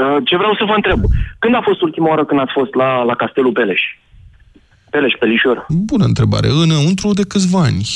Uh, 0.00 0.16
Ce 0.24 0.36
vreau 0.36 0.54
să 0.54 0.64
vă 0.64 0.72
întreb. 0.76 1.00
Când 1.38 1.54
a 1.54 1.60
fost 1.64 1.80
ultima 1.80 2.08
oară 2.08 2.24
când 2.24 2.40
ați 2.40 2.52
fost 2.52 2.74
la, 2.74 3.02
la 3.02 3.14
Castelul 3.14 3.52
Peleș? 3.52 3.80
Peleș, 4.90 5.12
Pelișor. 5.18 5.66
bună 5.68 6.04
întrebare. 6.04 6.48
Înăuntru 6.48 7.12
de 7.12 7.22
câțiva 7.28 7.60
ani. 7.60 7.86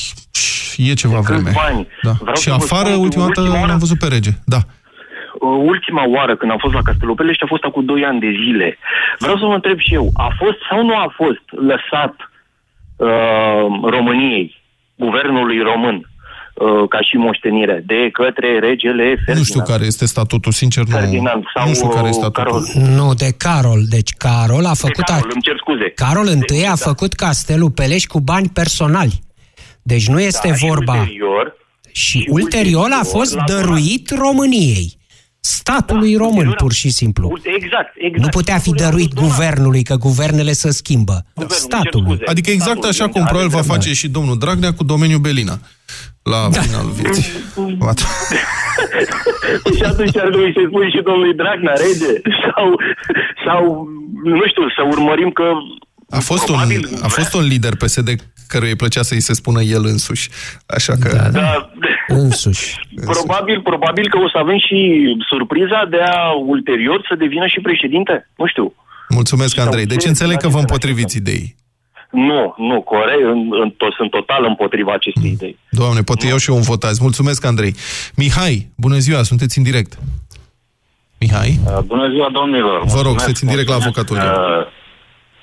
E 0.76 0.94
ceva 0.94 1.14
De 1.14 1.20
vreme. 1.26 1.42
câțiva 1.42 1.60
ani. 1.72 1.86
Da. 2.02 2.10
Vreau 2.20 2.34
și 2.36 2.42
să 2.42 2.50
vă 2.50 2.56
afară, 2.56 2.88
spun 2.88 2.98
că 2.98 3.04
ultima 3.06 3.24
dată, 3.26 3.40
ultima 3.40 3.58
oară- 3.60 3.70
l-am 3.70 3.78
văzut 3.84 3.98
pe 3.98 4.06
rege. 4.06 4.30
Da. 4.44 4.60
Uh, 5.40 5.62
Ultima 5.72 6.04
oară 6.16 6.36
când 6.36 6.50
am 6.50 6.58
fost 6.64 6.74
la 6.74 6.82
Castelul 6.88 7.14
Peleș 7.14 7.36
a 7.40 7.46
fost 7.54 7.62
acum 7.64 7.84
2 7.84 8.04
ani 8.04 8.20
de 8.20 8.30
zile. 8.44 8.78
Vreau 9.18 9.36
să 9.38 9.44
vă 9.44 9.54
întreb 9.54 9.78
și 9.78 9.94
eu, 9.94 10.10
a 10.14 10.28
fost 10.40 10.58
sau 10.70 10.84
nu 10.84 10.94
a 10.96 11.12
fost 11.20 11.44
lăsat 11.70 12.14
uh, 12.20 12.26
României, 13.90 14.62
guvernului 14.96 15.60
român, 15.60 15.96
uh, 16.54 16.88
ca 16.88 17.00
și 17.00 17.16
moștenire, 17.16 17.82
de 17.86 18.10
către 18.12 18.58
regele 18.58 19.04
Ferdinand? 19.04 19.38
Nu 19.38 19.44
știu 19.44 19.62
care 19.62 19.84
este 19.84 20.06
statutul, 20.06 20.52
sincer, 20.52 20.84
nu, 20.84 20.96
Ferdinand 20.96 21.44
sau 21.54 21.68
nu 21.68 21.74
știu 21.74 21.88
care 21.88 22.08
este 22.08 22.24
uh, 22.24 22.30
statutul. 22.32 22.64
Carol. 22.72 22.88
Nu, 22.94 23.14
de 23.14 23.30
Carol. 23.36 23.80
Deci 23.88 24.10
Carol 24.10 24.64
a 24.64 24.74
făcut... 24.74 25.04
Carol, 25.04 25.28
a... 25.30 25.32
îmi 25.32 25.42
cer 25.42 25.56
scuze. 25.58 25.92
Carol 25.94 26.26
întâi 26.26 26.56
Deci, 26.56 26.66
a 26.66 26.68
da. 26.68 26.74
făcut 26.88 27.12
castelul 27.12 27.70
Peleș 27.70 28.04
cu 28.04 28.20
bani 28.20 28.48
personali. 28.48 29.24
Deci 29.82 30.08
nu 30.08 30.20
este 30.20 30.48
Da, 30.48 30.54
și 30.54 30.66
vorba... 30.66 30.92
ulterior, 30.92 31.56
Și 31.92 32.18
și 32.18 32.26
ulterior 32.30 32.80
a 32.80 32.96
ulterior 32.96 33.04
fost 33.04 33.34
l-a 33.34 33.44
dăruit 33.46 34.10
României. 34.10 34.98
Statului 35.46 36.12
Da, 36.12 36.18
român, 36.18 36.32
ulterior 36.34 36.54
a- 36.60 36.62
pur 36.64 36.72
și 36.72 36.90
simplu. 36.90 37.38
Exact, 37.42 37.92
exact. 37.98 38.22
Nu 38.22 38.28
putea 38.28 38.58
fi 38.58 38.68
Ulterior 38.68 38.88
a 38.88 38.90
dăruit 38.90 39.12
fost 39.12 39.20
donat. 39.20 39.30
guvernului, 39.36 39.82
că 39.82 39.94
guvernele 39.96 40.52
se 40.52 40.70
schimbă. 40.70 41.16
Guvernul, 41.34 41.56
cer 41.58 41.66
Statului. 41.70 42.06
scuze. 42.14 42.30
Adică 42.30 42.50
exact 42.50 42.70
Statul, 42.78 42.88
așa 42.94 43.06
cum 43.12 43.20
are 43.20 43.30
probabil 43.30 43.50
va 43.56 43.60
dreptate. 43.60 43.78
face 43.84 43.94
și 44.00 44.08
domnul 44.08 44.38
Dragnea 44.38 44.72
cu 44.78 44.84
domeniul 44.84 45.18
Belina 45.26 45.56
la 46.32 46.40
Da. 46.52 46.60
finalul 46.60 46.90
vieții. 47.00 47.24
Gata. 47.84 48.06
și 49.76 49.82
atunci 49.90 50.16
ar 50.16 50.28
trebui 50.32 50.52
să-i 50.56 50.66
spui 50.70 50.90
și 50.94 51.00
domnului 51.08 51.34
Dragnea, 51.42 51.74
rege, 51.84 52.12
sau, 52.44 52.66
sau, 53.46 53.62
nu 54.24 54.44
știu, 54.50 54.64
să 54.76 54.82
urmărim 54.94 55.30
că... 55.38 55.46
A 56.10 56.18
fost, 56.18 56.48
un, 56.48 56.54
probabil, 56.54 56.88
a 57.02 57.08
fost 57.08 57.34
un 57.34 57.44
lider 57.46 57.74
PSD 57.76 58.08
căruia 58.48 58.70
îi 58.70 58.76
plăcea 58.76 59.02
să-i 59.02 59.20
se 59.20 59.32
spună 59.34 59.62
el 59.62 59.84
însuși. 59.84 60.28
Așa 60.66 60.92
că... 61.00 61.08
Da, 61.16 61.28
da. 61.28 61.30
Da, 61.40 61.70
Însuși. 62.08 62.80
probabil, 63.04 63.60
probabil 63.60 64.08
că 64.08 64.18
o 64.18 64.28
să 64.28 64.38
avem 64.38 64.58
și 64.58 64.78
surpriza 65.28 65.86
de 65.90 65.96
a 66.00 66.30
ulterior 66.46 67.04
să 67.08 67.14
devină 67.14 67.46
și 67.46 67.60
președinte. 67.60 68.28
Nu 68.36 68.46
știu. 68.46 68.74
Mulțumesc, 69.08 69.58
Andrei. 69.58 69.86
Deci 69.86 70.02
ce- 70.02 70.08
înțeleg 70.08 70.36
că 70.40 70.46
vă 70.48 70.52
ce- 70.54 70.60
împotriviți 70.60 71.16
ideii. 71.16 71.56
Nu, 72.10 72.54
nu, 72.56 72.82
corect, 72.82 73.22
în, 73.22 73.48
în, 73.62 73.70
tot, 73.70 73.92
sunt 73.92 74.10
total 74.10 74.44
împotriva 74.44 74.92
acestei 74.92 75.30
idei. 75.30 75.58
Doamne, 75.70 76.02
poate 76.02 76.26
iau 76.26 76.36
și 76.36 76.50
eu 76.50 76.56
un 76.56 76.62
vot 76.62 76.82
azi. 76.84 77.02
Mulțumesc, 77.02 77.44
Andrei. 77.44 77.74
Mihai, 78.14 78.70
bună 78.76 78.98
ziua, 78.98 79.22
sunteți 79.22 79.58
în 79.58 79.64
direct. 79.64 79.98
Mihai? 81.20 81.58
Uh, 81.66 81.78
Bună 81.78 82.08
ziua, 82.10 82.28
domnilor! 82.32 82.78
Vă 82.78 82.78
rog, 82.78 82.94
Mulțumesc, 82.94 83.24
sunteți 83.24 83.44
în 83.44 83.50
direct 83.50 83.68
la 83.68 83.74
mulțumesc. 83.74 84.10
avocatul 84.10 84.40
Uh, 84.60 84.66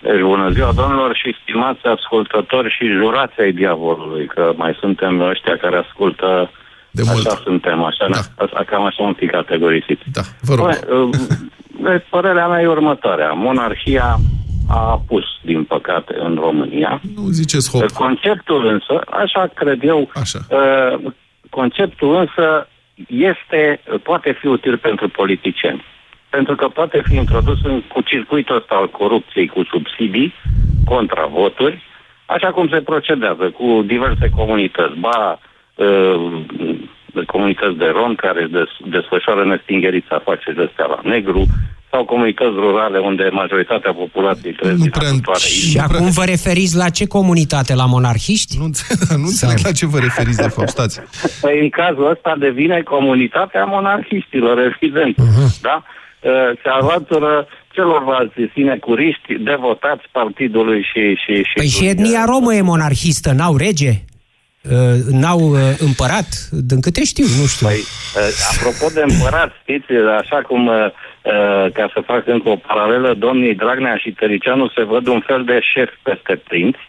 Deci, 0.04 0.22
bună 0.22 0.50
ziua, 0.50 0.72
domnilor 0.72 1.16
și 1.16 1.36
stimați 1.42 1.86
ascultători 1.86 2.76
și 2.78 2.86
jurați 3.00 3.40
ai 3.42 3.52
diavolului, 3.52 4.26
că 4.26 4.54
mai 4.56 4.78
suntem 4.80 5.22
ăștia 5.22 5.58
care 5.58 5.78
ascultă... 5.78 6.52
De 6.92 7.02
așa 7.02 7.12
mult. 7.14 7.42
suntem, 7.44 7.84
așa, 7.84 8.08
Da. 8.10 8.20
da. 8.36 8.44
așa, 8.44 8.64
cam 8.64 8.86
așa 8.86 9.04
un 9.04 9.14
pic 9.14 9.32
categorisiți. 9.32 10.04
Da, 10.12 10.22
vă 10.42 10.54
rog. 10.56 10.66
Băi, 10.66 11.00
uh, 11.00 11.10
deci, 11.90 12.06
părerea 12.10 12.48
mea 12.48 12.62
e 12.62 12.68
următoarea. 12.68 13.32
Monarhia 13.32 14.16
a 14.70 15.02
pus, 15.08 15.24
din 15.42 15.64
păcate, 15.64 16.14
în 16.20 16.36
România. 16.42 17.02
Nu 17.16 17.28
ziceți 17.30 17.70
hop. 17.72 17.92
Conceptul 17.92 18.66
însă, 18.66 19.02
așa 19.10 19.52
cred 19.54 19.84
eu, 19.84 20.10
Așa. 20.14 20.40
uh, 20.50 21.12
conceptul 21.50 22.16
însă 22.16 22.68
este, 23.08 23.82
poate 24.04 24.38
fi 24.40 24.48
util 24.48 24.78
pentru 24.78 25.10
politicieni. 25.10 25.84
Pentru 26.36 26.56
că 26.56 26.68
poate 26.68 27.02
fi 27.08 27.16
introdus 27.16 27.60
în, 27.64 27.82
cu 27.94 28.02
circuitul 28.02 28.56
ăsta 28.56 28.76
al 28.76 28.90
corupției, 28.90 29.48
cu 29.48 29.62
subsidii, 29.74 30.34
contra 30.86 31.26
voturi, 31.26 31.82
așa 32.26 32.50
cum 32.52 32.66
se 32.74 32.82
procedează 32.82 33.46
cu 33.58 33.84
diverse 33.94 34.30
comunități. 34.40 35.00
Ba, 35.00 35.40
uh, 35.76 36.22
comunități 37.34 37.78
de 37.78 37.86
rom 37.98 38.16
care 38.16 38.42
își 38.44 38.52
des, 38.52 38.70
desfășoară 38.96 39.46
nestingeriți 39.46 40.12
afaceri 40.20 40.56
de 40.56 40.68
astea 40.70 40.86
la 40.86 41.00
negru, 41.04 41.46
sau 41.92 42.06
comunități 42.06 42.56
rurale 42.66 42.98
unde 43.00 43.30
majoritatea 43.32 43.94
populației 43.94 44.54
trăiesc 44.54 44.78
Nu 44.78 44.84
din 44.84 44.92
prea- 44.92 45.08
ajutoare. 45.10 45.40
Și 45.40 45.78
acum 45.78 46.10
vă 46.10 46.24
referiți 46.26 46.76
la 46.76 46.90
ce 46.90 47.06
comunitate? 47.08 47.74
La 47.76 47.86
monarhiști? 47.86 48.58
Nu, 48.58 48.64
înțeleg, 48.64 49.20
nu 49.24 49.28
înțeleg 49.34 49.58
la 49.64 49.72
ce 49.72 49.86
vă 49.86 50.00
referiți, 50.00 50.38
de 50.38 50.48
fapt. 50.56 50.70
Stați. 50.70 51.02
Păi 51.42 51.60
în 51.62 51.70
cazul 51.70 52.10
ăsta 52.10 52.36
devine 52.40 52.82
comunitatea 52.82 53.64
monarhiștilor, 53.66 54.56
evident. 54.60 55.16
Uh-huh. 55.22 55.50
Da? 55.62 55.84
Uh, 56.24 56.32
Se 56.62 56.70
alătură 56.70 57.48
celorlalți 57.72 58.34
sinecuriști 58.54 59.34
devotați 59.40 60.04
partidului 60.12 60.82
și... 60.82 61.16
și, 61.24 61.34
și 61.44 61.54
Păi 61.56 61.68
și 61.68 61.86
etnia 61.88 62.24
romă 62.26 62.54
e 62.54 62.62
monarhistă, 62.62 63.32
n-au 63.32 63.58
rege? 63.58 63.92
uh, 64.72 64.98
n-au 65.22 65.40
uh, 65.40 65.60
împărat, 65.80 66.28
din 66.52 66.80
câte 66.82 67.04
știu, 67.04 67.26
nu 67.40 67.46
știu. 67.46 67.68
Păi, 67.68 67.80
uh, 67.80 68.30
apropo 68.52 68.86
de 68.94 69.04
împărat, 69.14 69.52
știți, 69.62 69.92
așa 70.22 70.42
cum, 70.48 70.68
uh, 70.68 70.74
uh, 70.76 71.72
ca 71.74 71.86
să 71.94 72.00
fac 72.06 72.28
încă 72.28 72.50
o 72.50 72.56
paralelă, 72.56 73.14
domnii 73.14 73.56
Dragnea 73.56 73.96
și 73.98 74.12
Tăricianu 74.12 74.68
se 74.76 74.84
văd 74.84 75.08
un 75.08 75.22
fel 75.28 75.44
de 75.44 75.60
șef 75.74 75.90
peste 76.04 76.36
prinți, 76.48 76.80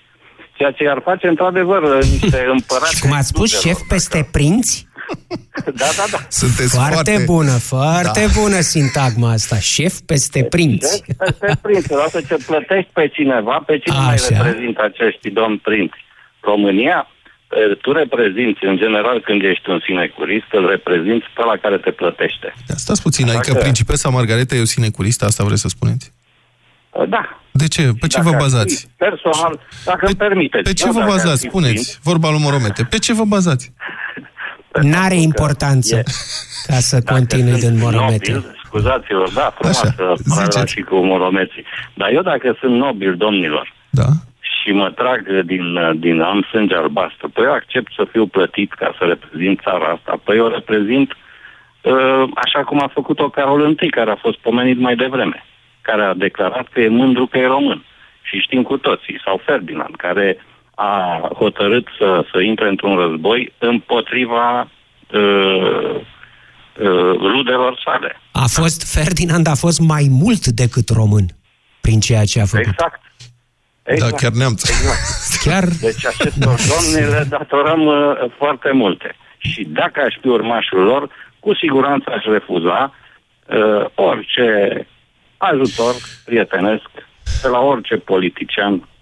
ceea 0.53 0.71
ce 0.71 0.89
ar 0.89 1.01
face 1.05 1.27
într-adevăr 1.29 1.83
uh, 1.83 1.99
niște 2.21 2.41
împărați... 2.57 2.95
Și 2.97 3.03
cum 3.03 3.13
ați 3.13 3.29
spus, 3.29 3.53
exudelor, 3.53 3.77
șef 3.77 3.89
peste 3.89 4.19
dacă- 4.19 4.29
prinți? 4.33 4.89
Da, 5.81 5.89
da, 5.99 6.05
da. 6.11 6.19
Sunteți 6.29 6.75
Foarte, 6.75 6.93
foarte, 6.95 7.23
bună, 7.27 7.51
foarte 7.51 8.25
Da. 8.27 8.41
bună 8.41 8.61
sintagma 8.61 9.31
asta. 9.31 9.59
Șef 9.59 9.95
peste 10.07 10.45
prinți. 10.45 11.03
Deci, 11.07 11.17
peste 11.19 11.59
prinți, 11.63 11.93
odată 11.93 12.21
ce 12.29 12.37
plătești 12.47 12.91
pe 12.93 13.09
cineva, 13.17 13.63
pe 13.67 13.79
cine 13.79 13.97
mai 13.97 14.15
Așa. 14.15 14.29
reprezintă 14.43 14.81
acești 14.91 15.31
domni 15.31 15.59
prinți? 15.59 15.99
România, 16.41 16.99
eh, 17.59 17.77
tu 17.83 17.93
reprezinți, 17.93 18.65
în 18.71 18.77
general, 18.77 19.21
când 19.27 19.43
ești 19.43 19.71
un 19.71 19.81
sinecurist, 19.87 20.49
îl 20.59 20.65
reprezinți 20.69 21.27
pe 21.37 21.43
la 21.51 21.57
care 21.63 21.77
te 21.79 21.91
plătește. 21.91 22.49
Da, 22.67 22.75
Stați 22.77 23.03
puțin, 23.03 23.27
adică 23.29 23.51
Dacă- 23.53 23.63
principesa 23.67 24.09
Margareta 24.09 24.55
e 24.55 24.61
o 24.61 24.73
sinecuristă, 24.77 25.25
asta 25.25 25.45
vreți 25.45 25.61
să 25.61 25.69
spuneți? 25.69 26.13
Eh, 26.97 27.09
Da. 27.09 27.23
De 27.63 27.69
ce? 27.69 27.83
Pe 28.01 28.07
ce 28.07 28.17
Dacă 28.17 28.29
vă 28.29 28.35
ar 28.35 28.41
fi 28.41 28.43
bazați? 28.47 28.89
Personal, 28.97 29.61
dacă 29.85 30.07
îmi 30.07 30.15
permiteți. 30.17 30.65
Pe 30.69 30.73
ce 30.73 30.87
eu 30.87 30.93
vă 30.93 30.99
dacă 30.99 31.11
ar 31.11 31.17
bazați? 31.17 31.43
fi 31.43 31.49
Spuneți, 31.49 31.99
vorba 32.03 32.31
lui 32.31 32.41
Moromete. 32.41 32.83
Pe 32.85 32.99
ce 32.99 33.13
vă 33.13 33.25
bazați? 33.25 33.73
Prinț, 34.79 34.93
N-are 34.95 35.09
pentru 35.09 35.19
că 35.19 35.25
importanță 35.31 35.97
e- 35.97 36.03
ca 36.67 36.79
să 36.91 36.97
Dacă 36.99 37.13
continui 37.15 37.59
sunt 37.59 37.73
din 37.73 37.81
moromete. 37.83 38.33
nobil, 38.33 38.57
scuzați-vă, 38.65 39.27
da, 39.35 39.47
Așa, 39.47 39.51
frumoasă 39.57 39.95
paralela 39.97 40.45
ziceți. 40.51 40.73
și 40.73 40.81
cu 40.81 40.97
moromeții. 41.13 41.65
Dar 41.95 42.09
eu 42.17 42.23
dacă 42.23 42.57
sunt 42.61 42.75
nobil, 42.87 43.13
domnilor, 43.17 43.67
Da? 43.91 44.09
și 44.55 44.71
mă 44.73 44.91
trag 44.91 45.21
din, 45.53 45.65
din 46.05 46.21
am 46.21 46.47
sânge 46.51 46.75
albastru, 46.75 47.29
păi 47.29 47.45
eu 47.45 47.53
accept 47.53 47.93
să 47.97 48.07
fiu 48.13 48.27
plătit 48.27 48.73
ca 48.73 48.95
să 48.99 49.05
reprezint 49.05 49.61
țara 49.63 49.87
asta. 49.97 50.21
Păi 50.25 50.37
eu 50.37 50.47
reprezint 50.49 51.11
uh, 51.13 52.25
așa 52.45 52.61
cum 52.65 52.79
a 52.83 52.91
făcut-o 52.93 53.29
Carol 53.29 53.77
I, 53.81 53.89
care 53.91 54.11
a 54.11 54.17
fost 54.27 54.39
pomenit 54.39 54.79
mai 54.79 54.97
devreme, 54.97 55.45
care 55.81 56.03
a 56.03 56.15
declarat 56.15 56.67
că 56.73 56.81
e 56.81 56.89
mândru 56.89 57.27
că 57.27 57.39
e 57.39 57.47
român. 57.47 57.85
Și 58.23 58.39
știm 58.39 58.63
cu 58.63 58.77
toții, 58.77 59.21
sau 59.25 59.41
Ferdinand, 59.45 59.95
care 59.97 60.39
a 60.75 61.29
hotărât 61.37 61.87
să, 61.99 62.25
să 62.33 62.41
intre 62.41 62.69
într-un 62.69 62.97
război 62.97 63.53
împotriva 63.59 64.61
uh, 64.61 65.95
uh, 65.95 67.17
rudelor 67.19 67.81
sale. 67.85 68.21
A 68.33 68.47
fost, 68.47 68.93
Ferdinand 68.93 69.47
a 69.47 69.55
fost 69.55 69.81
mai 69.81 70.07
mult 70.11 70.47
decât 70.47 70.89
român 70.89 71.27
prin 71.81 72.01
ceea 72.01 72.25
ce 72.25 72.41
a 72.41 72.45
făcut. 72.45 72.67
Exact. 72.67 73.01
Da, 73.99 74.17
chiar 74.17 74.33
neamț. 74.33 74.69
Exact. 74.69 75.01
Chiar 75.45 75.65
Deci 75.65 76.07
acestor 76.07 76.59
domni 76.73 77.11
le 77.11 77.27
datorăm 77.29 77.87
uh, 77.87 78.31
foarte 78.37 78.71
multe. 78.73 79.17
Și 79.39 79.65
dacă 79.65 80.01
aș 80.01 80.15
fi 80.21 80.29
urmașul 80.29 80.83
lor, 80.83 81.11
cu 81.41 81.55
siguranță 81.55 82.11
aș 82.11 82.25
refuza 82.25 82.95
uh, 83.47 83.85
orice 83.95 84.49
ajutor 85.37 85.95
prietenesc 86.25 86.89
de 87.43 87.49
la 87.49 87.59
orice 87.59 87.97
politician 87.97 88.73
uh, 88.73 88.94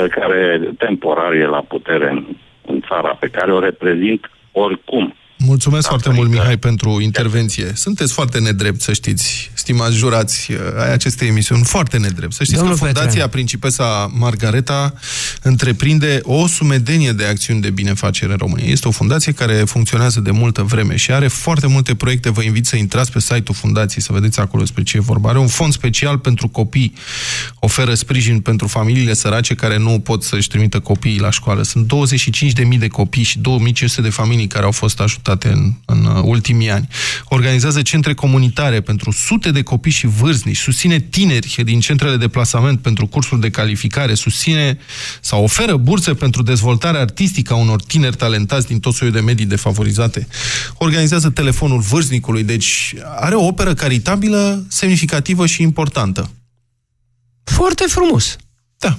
care 0.00 0.60
temporar 0.78 1.32
e 1.32 1.46
la 1.46 1.64
putere 1.68 2.10
în, 2.10 2.24
în 2.66 2.80
țara 2.88 3.08
pe 3.20 3.28
care 3.28 3.52
o 3.52 3.60
reprezint 3.60 4.30
oricum. 4.52 5.14
Mulțumesc 5.38 5.82
Da, 5.82 5.88
foarte 5.88 6.08
mult, 6.08 6.26
adică- 6.26 6.40
Mihai, 6.40 6.56
pentru 6.56 7.00
intervenție. 7.00 7.64
Sunteți 7.74 8.12
foarte 8.14 8.40
nedrept, 8.40 8.80
să 8.80 8.92
știți, 8.92 9.50
stimați 9.66 9.96
jurați 9.96 10.52
uh, 10.52 10.58
ai 10.78 10.92
acestei 10.92 11.28
emisiuni, 11.28 11.64
foarte 11.64 11.98
nedrept. 11.98 12.32
Să 12.32 12.42
știți 12.42 12.58
Domnul 12.58 12.76
că 12.76 12.84
Fundația 12.84 13.06
Petreanu. 13.06 13.30
Principesa 13.30 14.10
Margareta 14.14 14.94
întreprinde 15.42 16.20
o 16.22 16.46
sumedenie 16.46 17.12
de 17.12 17.24
acțiuni 17.24 17.60
de 17.60 17.70
binefacere 17.70 18.32
în 18.32 18.38
România. 18.38 18.66
Este 18.66 18.88
o 18.88 18.90
fundație 18.90 19.32
care 19.32 19.54
funcționează 19.54 20.20
de 20.20 20.30
multă 20.30 20.62
vreme 20.62 20.96
și 20.96 21.12
are 21.12 21.28
foarte 21.28 21.66
multe 21.66 21.94
proiecte. 21.94 22.30
Vă 22.30 22.42
invit 22.42 22.66
să 22.66 22.76
intrați 22.76 23.12
pe 23.12 23.20
site-ul 23.20 23.54
fundației 23.54 24.02
să 24.02 24.12
vedeți 24.12 24.40
acolo 24.40 24.62
despre 24.62 24.82
ce 24.82 24.96
e 24.96 25.00
vorba. 25.00 25.28
Are 25.28 25.38
un 25.38 25.46
fond 25.46 25.72
special 25.72 26.18
pentru 26.18 26.48
copii, 26.48 26.92
oferă 27.58 27.94
sprijin 27.94 28.40
pentru 28.40 28.66
familiile 28.66 29.14
sărace 29.14 29.54
care 29.54 29.78
nu 29.78 30.00
pot 30.00 30.22
să-și 30.22 30.48
trimită 30.48 30.80
copiii 30.80 31.18
la 31.18 31.30
școală. 31.30 31.62
Sunt 31.62 31.92
25.000 32.72 32.78
de 32.78 32.88
copii 32.88 33.22
și 33.22 33.38
2500 33.38 34.02
de 34.02 34.10
familii 34.10 34.46
care 34.46 34.64
au 34.64 34.72
fost 34.72 35.00
ajutate 35.00 35.48
în, 35.48 35.72
în 35.84 36.04
uh, 36.04 36.22
ultimii 36.22 36.70
ani. 36.70 36.88
Organizează 37.24 37.82
centre 37.82 38.14
comunitare 38.14 38.80
pentru 38.80 39.10
sute 39.10 39.50
de 39.55 39.55
copii 39.62 39.92
și 39.92 40.06
vârstnici, 40.06 40.56
susține 40.56 40.98
tineri 40.98 41.62
din 41.64 41.80
centrele 41.80 42.16
de 42.16 42.28
plasament 42.28 42.80
pentru 42.80 43.06
cursuri 43.06 43.40
de 43.40 43.50
calificare, 43.50 44.14
susține 44.14 44.78
sau 45.20 45.42
oferă 45.42 45.76
burse 45.76 46.14
pentru 46.14 46.42
dezvoltarea 46.42 47.00
artistică 47.00 47.52
a 47.52 47.56
unor 47.56 47.82
tineri 47.82 48.16
talentați 48.16 48.66
din 48.66 48.80
tot 48.80 48.94
soiul 48.94 49.14
de 49.14 49.20
medii 49.20 49.46
defavorizate. 49.46 50.26
Organizează 50.74 51.30
telefonul 51.30 51.80
vârstnicului, 51.80 52.42
deci 52.44 52.94
are 53.18 53.34
o 53.34 53.46
operă 53.46 53.74
caritabilă 53.74 54.66
semnificativă 54.68 55.46
și 55.46 55.62
importantă. 55.62 56.30
foarte 57.44 57.84
frumos. 57.88 58.36
Da. 58.78 58.98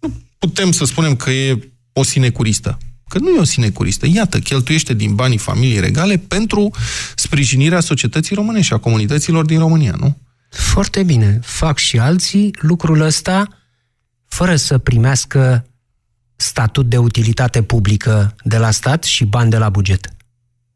Nu 0.00 0.12
putem 0.38 0.72
să 0.72 0.84
spunem 0.84 1.16
că 1.16 1.30
e 1.30 1.68
o 1.92 2.02
sinecuristă. 2.02 2.78
Că 3.14 3.20
nu 3.20 3.28
e 3.28 3.38
o 3.38 3.44
sinecuristă. 3.44 4.06
Iată, 4.12 4.38
cheltuiește 4.38 4.94
din 4.94 5.14
banii 5.14 5.38
familiei 5.38 5.80
regale 5.80 6.16
pentru 6.16 6.70
sprijinirea 7.14 7.80
societății 7.80 8.34
române 8.34 8.60
și 8.60 8.72
a 8.72 8.78
comunităților 8.78 9.44
din 9.44 9.58
România, 9.58 9.94
nu? 9.98 10.16
Foarte 10.48 11.02
bine. 11.02 11.40
Fac 11.42 11.78
și 11.78 11.98
alții 11.98 12.50
lucrul 12.60 13.00
ăsta 13.00 13.48
fără 14.26 14.56
să 14.56 14.78
primească 14.78 15.66
statut 16.36 16.88
de 16.88 16.96
utilitate 16.96 17.62
publică 17.62 18.34
de 18.44 18.58
la 18.58 18.70
stat 18.70 19.04
și 19.04 19.24
bani 19.24 19.50
de 19.50 19.58
la 19.58 19.68
buget. 19.68 20.08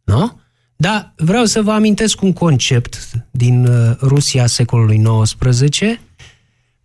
Nu? 0.04 0.40
Dar 0.76 1.12
vreau 1.16 1.44
să 1.44 1.62
vă 1.62 1.72
amintesc 1.72 2.22
un 2.22 2.32
concept 2.32 3.10
din 3.30 3.66
uh, 3.66 3.96
Rusia 4.00 4.46
secolului 4.46 5.02
XIX 5.22 5.78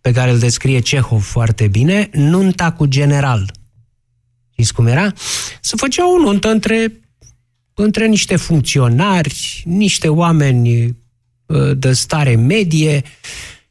pe 0.00 0.12
care 0.12 0.30
îl 0.30 0.38
descrie 0.38 0.80
Cehov 0.80 1.22
foarte 1.22 1.68
bine, 1.68 2.10
nunta 2.12 2.72
cu 2.72 2.86
general. 2.86 3.52
Știți 4.54 4.74
cum 4.74 4.86
era? 4.86 5.12
Se 5.60 5.76
făcea 5.76 6.12
o 6.12 6.18
nuntă 6.18 6.48
între, 6.48 7.00
între 7.74 8.06
niște 8.06 8.36
funcționari, 8.36 9.62
niște 9.64 10.08
oameni 10.08 10.96
uh, 11.46 11.76
de 11.76 11.92
stare 11.92 12.34
medie 12.34 13.02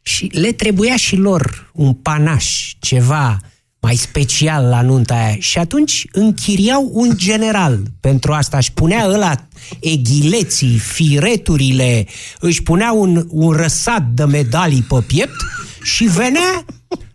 și 0.02 0.26
le 0.34 0.52
trebuia 0.52 0.96
și 0.96 1.16
lor 1.16 1.72
un 1.74 1.94
panaș, 1.94 2.74
ceva 2.80 3.40
mai 3.80 3.96
special 3.96 4.66
la 4.66 4.82
nunta 4.82 5.14
aia. 5.14 5.36
Și 5.40 5.58
atunci 5.58 6.06
închiriau 6.12 6.90
un 6.94 7.12
general 7.16 7.80
pentru 8.00 8.34
asta. 8.34 8.58
Își 8.58 8.74
punea 8.74 9.08
ăla 9.08 9.48
eghileții, 9.80 10.78
fireturile, 10.78 12.06
își 12.40 12.64
punea 12.64 12.92
un, 12.92 13.26
un 13.30 13.52
răsat 13.52 14.04
de 14.14 14.24
medalii 14.24 14.82
pe 14.82 15.02
piept 15.08 15.36
și 15.84 16.04
venea 16.04 16.66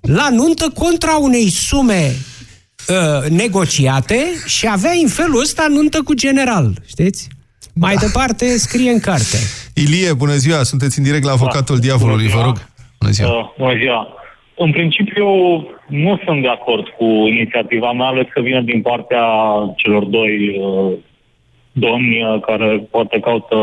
la 0.00 0.28
nuntă 0.30 0.70
contra 0.74 1.16
unei 1.16 1.50
sume 1.50 2.16
uh, 2.88 3.30
negociate 3.30 4.18
și 4.46 4.68
avea 4.70 4.90
în 5.02 5.08
felul 5.08 5.40
ăsta 5.40 5.66
nuntă 5.68 6.02
cu 6.02 6.14
general, 6.14 6.72
știți? 6.86 7.28
Mai 7.74 7.94
da. 7.94 8.00
departe 8.00 8.46
scrie 8.58 8.90
în 8.90 9.00
carte. 9.00 9.38
Ilie, 9.74 10.12
bună 10.12 10.32
ziua! 10.32 10.62
Sunteți 10.62 10.98
în 10.98 11.04
direct 11.04 11.24
la 11.24 11.32
avocatul 11.32 11.78
diavolului, 11.78 12.28
Bună 12.28 12.34
vă 12.34 12.40
ziua. 12.40 12.44
rog. 12.44 12.56
Bună 13.00 13.12
ziua! 13.12 13.38
Uh, 13.38 13.50
bună 13.58 13.76
ziua. 13.78 14.08
În 14.56 14.70
principiu, 14.70 15.26
nu 15.88 16.20
sunt 16.24 16.42
de 16.42 16.48
acord 16.48 16.86
cu 16.96 17.04
inițiativa 17.04 17.92
mea, 17.92 18.06
ales 18.06 18.26
că 18.32 18.40
vine 18.40 18.62
din 18.62 18.82
partea 18.82 19.24
celor 19.76 20.04
doi 20.04 20.58
uh, 20.58 20.92
domni 21.72 22.22
uh, 22.22 22.40
care 22.40 22.86
poate 22.90 23.20
caută 23.20 23.56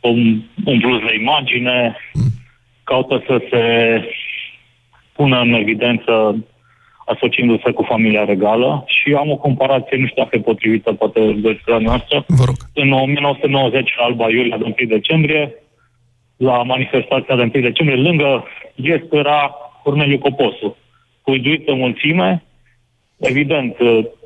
un, 0.00 0.42
un 0.64 0.80
plus 0.80 1.00
de 1.00 1.14
imagine, 1.20 1.96
caută 2.84 3.22
să 3.26 3.40
se 3.50 3.62
pună 5.12 5.40
în 5.40 5.52
evidență 5.52 6.36
asociindu-se 7.12 7.70
cu 7.70 7.82
familia 7.82 8.24
regală 8.24 8.84
și 8.86 9.08
am 9.12 9.30
o 9.30 9.36
comparație, 9.36 9.96
nu 9.96 10.06
știu 10.06 10.22
dacă 10.22 10.36
e 10.36 10.50
potrivită, 10.50 10.92
poate 10.92 11.20
versiunea 11.20 11.82
noastră. 11.88 12.24
Vă 12.26 12.44
rog. 12.44 12.56
În 12.72 12.92
1990, 12.92 13.94
la 13.98 14.04
Alba 14.04 14.30
Iulia 14.30 14.56
de 14.56 14.64
1 14.64 14.74
decembrie, 14.88 15.54
la 16.36 16.62
manifestația 16.62 17.36
de 17.36 17.42
1 17.42 17.50
decembrie, 17.50 18.06
lângă 18.08 18.44
gest 18.80 19.12
era 19.12 19.54
Corneliu 19.82 20.18
Coposu, 20.18 20.76
huiduit 21.22 21.68
în 21.68 21.78
mulțime, 21.78 22.42
evident, 23.18 23.76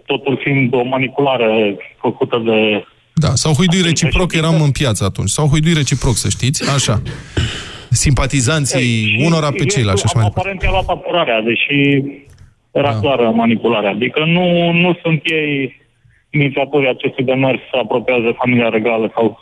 totul 0.07 0.41
fiind 0.43 0.75
o 0.75 0.83
manipulare 0.85 1.77
făcută 2.01 2.43
de... 2.45 2.85
Da, 3.15 3.29
s-au 3.35 3.53
huiduit 3.53 3.85
reciproc, 3.85 4.35
eram 4.35 4.63
în 4.63 4.71
piață 4.71 5.05
atunci. 5.05 5.29
S-au 5.29 5.47
huiduit 5.47 5.77
reciproc, 5.77 6.15
să 6.15 6.29
știți, 6.29 6.71
așa. 6.75 7.03
Simpatizanții 7.91 9.07
Și 9.07 9.23
unora 9.27 9.51
pe 9.51 9.57
gestul, 9.57 9.73
ceilalți 9.75 10.01
și 10.01 10.07
așa 10.07 10.19
mai 10.19 10.29
departe. 10.29 10.49
Aparent 10.49 10.63
i-a 10.63 10.71
luat 10.71 10.89
apărarea, 10.97 11.41
deși 11.41 12.03
era 12.73 12.93
Da. 12.93 12.99
clară 13.01 13.31
manipularea. 13.31 13.91
Adică 13.91 14.25
nu, 14.25 14.73
nu 14.73 14.99
sunt 15.03 15.21
ei 15.25 15.81
inițiatorii 16.31 16.89
acestui 16.89 17.25
demers 17.25 17.59
să 17.71 17.77
apropiază 17.83 18.35
familia 18.39 18.69
regală 18.69 19.11
sau 19.15 19.41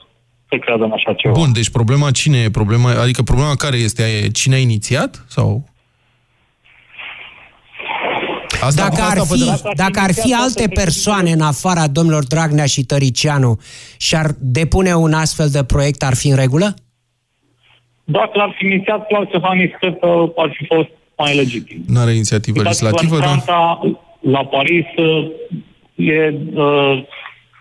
să 0.48 0.56
creadă 0.56 0.84
în 0.84 0.92
așa 0.92 1.12
ceva. 1.12 1.34
Bun, 1.34 1.52
deci 1.52 1.70
problema 1.70 2.10
cine 2.10 2.38
e? 2.38 2.50
Problema, 2.50 2.90
adică 3.02 3.22
problema 3.22 3.54
care 3.54 3.76
este? 3.76 4.02
E 4.02 4.28
cine 4.28 4.54
a 4.54 4.58
inițiat? 4.58 5.24
Sau 5.28 5.68
Asta, 8.62 8.82
Dacă 8.88 9.02
ar 9.02 9.18
asta 9.18 9.34
fi, 9.34 9.40
fădera- 9.40 9.74
dacă 9.74 10.00
ar 10.02 10.12
fi 10.12 10.34
alte 10.34 10.68
persoane 10.74 11.30
în 11.30 11.40
afara 11.40 11.86
domnilor 11.88 12.24
Dragnea 12.26 12.66
și 12.66 12.82
Tăricianu 12.84 13.58
și 13.98 14.16
ar 14.16 14.26
depune 14.38 14.94
un 14.94 15.12
astfel 15.12 15.48
de 15.48 15.64
proiect, 15.64 16.02
ar 16.02 16.14
fi 16.14 16.28
în 16.28 16.36
regulă? 16.36 16.74
Dacă 18.04 18.30
l-ar 18.34 18.54
fi 18.58 18.64
inițiat 18.64 19.06
Claus 19.06 19.28
Iohannis, 19.32 19.70
cred 19.80 19.98
că 20.00 20.06
ar 20.36 20.50
fi 20.58 20.66
fost 20.66 20.88
mai 21.20 21.34
legitim. 21.36 21.82
Nu 21.86 22.00
are 22.00 22.12
inițiativă 22.12 22.58
Uitați, 22.58 22.82
legislativă, 22.82 23.16
la 23.16 23.24
dar... 23.24 23.28
Franța, 23.28 23.80
la 24.20 24.44
Paris, 24.44 24.86
uh, 24.96 25.30
e 25.94 26.34
uh, 26.54 27.04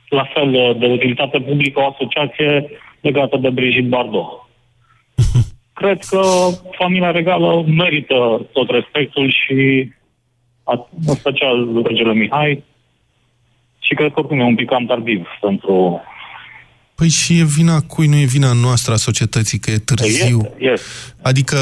la 0.10 0.26
fel 0.34 0.54
uh, 0.54 0.80
de 0.80 0.86
utilitate 0.86 1.40
publică 1.40 1.80
o 1.80 1.88
asociație 1.88 2.70
legată 3.02 3.38
de 3.38 3.50
Brigitte 3.50 3.88
Bardot. 3.88 4.30
Cred 5.80 6.00
că 6.10 6.22
familia 6.78 7.12
regală 7.12 7.64
merită 7.68 8.48
tot 8.52 8.70
respectul 8.70 9.32
și 9.32 9.92
a- 10.64 10.90
în 11.08 11.16
special 11.16 11.82
regele 11.86 12.14
Mihai 12.14 12.64
și 13.80 13.94
cred 13.94 14.12
că 14.14 14.20
oricum 14.20 14.40
e 14.40 14.44
un 14.44 14.56
pic 14.56 14.70
cam 14.70 14.86
tardiv 14.86 15.28
pentru... 15.42 16.02
Păi 16.96 17.10
și 17.10 17.40
e 17.40 17.44
vina 17.44 17.82
cui, 17.82 18.08
nu 18.08 18.16
e 18.16 18.26
vina 18.26 18.54
noastră 18.54 18.94
a 18.94 18.96
societății, 18.96 19.60
că 19.60 19.72
e 19.72 19.78
târziu. 19.78 20.40
Este, 20.44 20.72
este. 20.72 20.86
Adică 21.22 21.58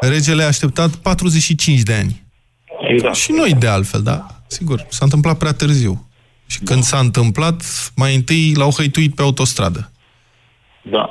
regele 0.00 0.42
a 0.42 0.46
așteptat 0.46 0.90
45 0.94 1.80
de 1.80 1.94
ani. 1.94 2.24
Exact. 2.94 3.14
Și 3.14 3.32
noi 3.32 3.54
de 3.58 3.66
altfel, 3.66 4.02
da? 4.02 4.26
Sigur, 4.46 4.86
s-a 4.90 5.04
întâmplat 5.04 5.38
prea 5.38 5.52
târziu. 5.52 6.08
Și 6.46 6.58
când 6.58 6.82
s-a 6.82 6.98
întâmplat, 6.98 7.62
mai 7.96 8.14
întâi 8.14 8.54
l-au 8.54 8.70
hăituit 8.70 9.14
pe 9.14 9.22
autostradă. 9.22 9.90
Da. 10.90 11.08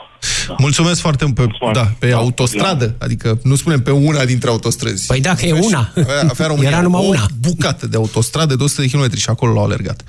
Mulțumesc 0.57 0.99
foarte 1.01 1.23
mult 1.25 1.35
pe, 1.35 1.45
Foarte. 1.57 1.79
da, 1.79 1.85
pe 1.99 2.11
autostradă, 2.13 2.95
adică 2.99 3.39
nu 3.43 3.55
spunem 3.55 3.81
pe 3.81 3.91
una 3.91 4.25
dintre 4.25 4.49
autostrăzi. 4.49 5.05
Păi 5.05 5.21
dacă 5.21 5.45
e 5.45 5.49
Avea 5.49 5.61
și- 5.61 5.67
una. 5.67 5.91
Avea, 5.95 6.19
avea 6.29 6.47
România 6.47 6.69
Era 6.69 6.81
numai 6.81 7.01
o 7.01 7.07
una. 7.07 7.25
bucată 7.39 7.87
de 7.87 7.97
autostradă 7.97 8.55
de 8.55 8.63
100 8.63 8.81
de 8.81 8.87
km 8.89 9.15
și 9.15 9.29
acolo 9.29 9.53
l-au 9.53 9.63
alergat. 9.63 10.03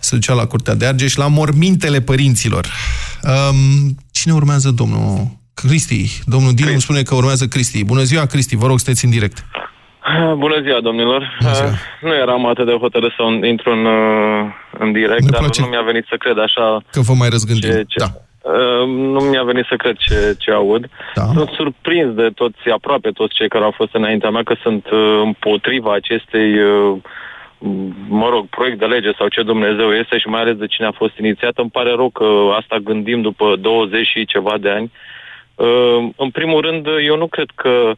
Se 0.00 0.14
ducea 0.14 0.32
la 0.34 0.46
Curtea 0.46 0.74
de 0.74 0.86
Argeș, 0.86 1.14
la 1.14 1.26
mormintele 1.26 2.00
părinților. 2.00 2.72
Um, 3.22 3.96
cine 4.10 4.32
urmează, 4.34 4.70
domnul 4.70 5.28
Cristi? 5.54 6.22
Domnul 6.26 6.52
Dinu 6.54 6.70
îmi 6.70 6.80
spune 6.80 7.02
că 7.02 7.14
urmează 7.14 7.44
Cristi. 7.46 7.84
Bună 7.84 8.02
ziua, 8.02 8.26
Cristi, 8.26 8.56
vă 8.56 8.66
rog, 8.66 8.78
sunteți 8.78 9.04
în 9.04 9.10
direct. 9.10 9.38
Bună 10.44 10.60
ziua, 10.62 10.80
domnilor. 10.80 11.36
Bună 11.40 11.52
ziua. 11.52 11.68
Uh, 11.68 11.74
Nu 12.00 12.14
eram 12.14 12.46
atât 12.46 12.66
de 12.66 12.72
hotărât 12.72 13.12
să 13.16 13.46
intru 13.46 13.70
în, 13.70 13.84
uh, 13.84 14.44
în 14.78 14.92
direct, 14.92 15.22
Ne 15.22 15.28
dar 15.30 15.40
place. 15.40 15.60
nu 15.60 15.66
mi-a 15.66 15.82
venit 15.82 16.04
să 16.08 16.16
cred 16.18 16.38
așa. 16.38 16.82
Că 16.90 17.00
vă 17.00 17.12
mai 17.18 17.28
răzgândim. 17.28 17.70
Ce, 17.70 17.84
ce, 17.88 17.98
Da. 18.04 18.08
Uh, 18.52 18.86
Nu 18.86 19.20
mi-a 19.30 19.42
venit 19.42 19.64
să 19.68 19.74
cred 19.76 19.96
ce, 19.96 20.34
ce 20.38 20.50
aud. 20.50 20.88
Da. 21.14 21.22
Sunt 21.34 21.48
surprins 21.48 22.14
de 22.14 22.28
toți, 22.34 22.62
aproape 22.74 23.10
toți 23.10 23.34
cei 23.34 23.48
care 23.48 23.64
au 23.64 23.74
fost 23.76 23.94
înaintea 23.94 24.30
mea, 24.30 24.42
că 24.42 24.54
sunt 24.62 24.84
uh, 24.90 25.20
împotriva 25.24 25.92
acestei, 25.94 26.50
uh, 26.62 26.96
mă 28.08 28.28
rog, 28.28 28.46
proiect 28.48 28.78
de 28.78 28.84
lege 28.84 29.10
sau 29.18 29.28
ce 29.28 29.42
Dumnezeu 29.42 29.92
este 29.94 30.18
și 30.18 30.26
mai 30.28 30.40
ales 30.40 30.56
de 30.56 30.66
cine 30.66 30.86
a 30.86 30.92
fost 31.02 31.18
inițiat. 31.18 31.52
Îmi 31.56 31.70
pare 31.70 31.90
rău 31.90 32.10
că 32.10 32.26
asta 32.60 32.76
gândim 32.88 33.20
după 33.22 33.56
20 33.60 34.06
și 34.06 34.24
ceva 34.26 34.54
de 34.60 34.70
ani. 34.70 34.90
Uh, 34.92 35.12
În 36.16 36.30
primul 36.32 36.60
rând, 36.60 36.86
eu 36.86 37.16
nu 37.16 37.26
cred 37.26 37.50
că 37.54 37.94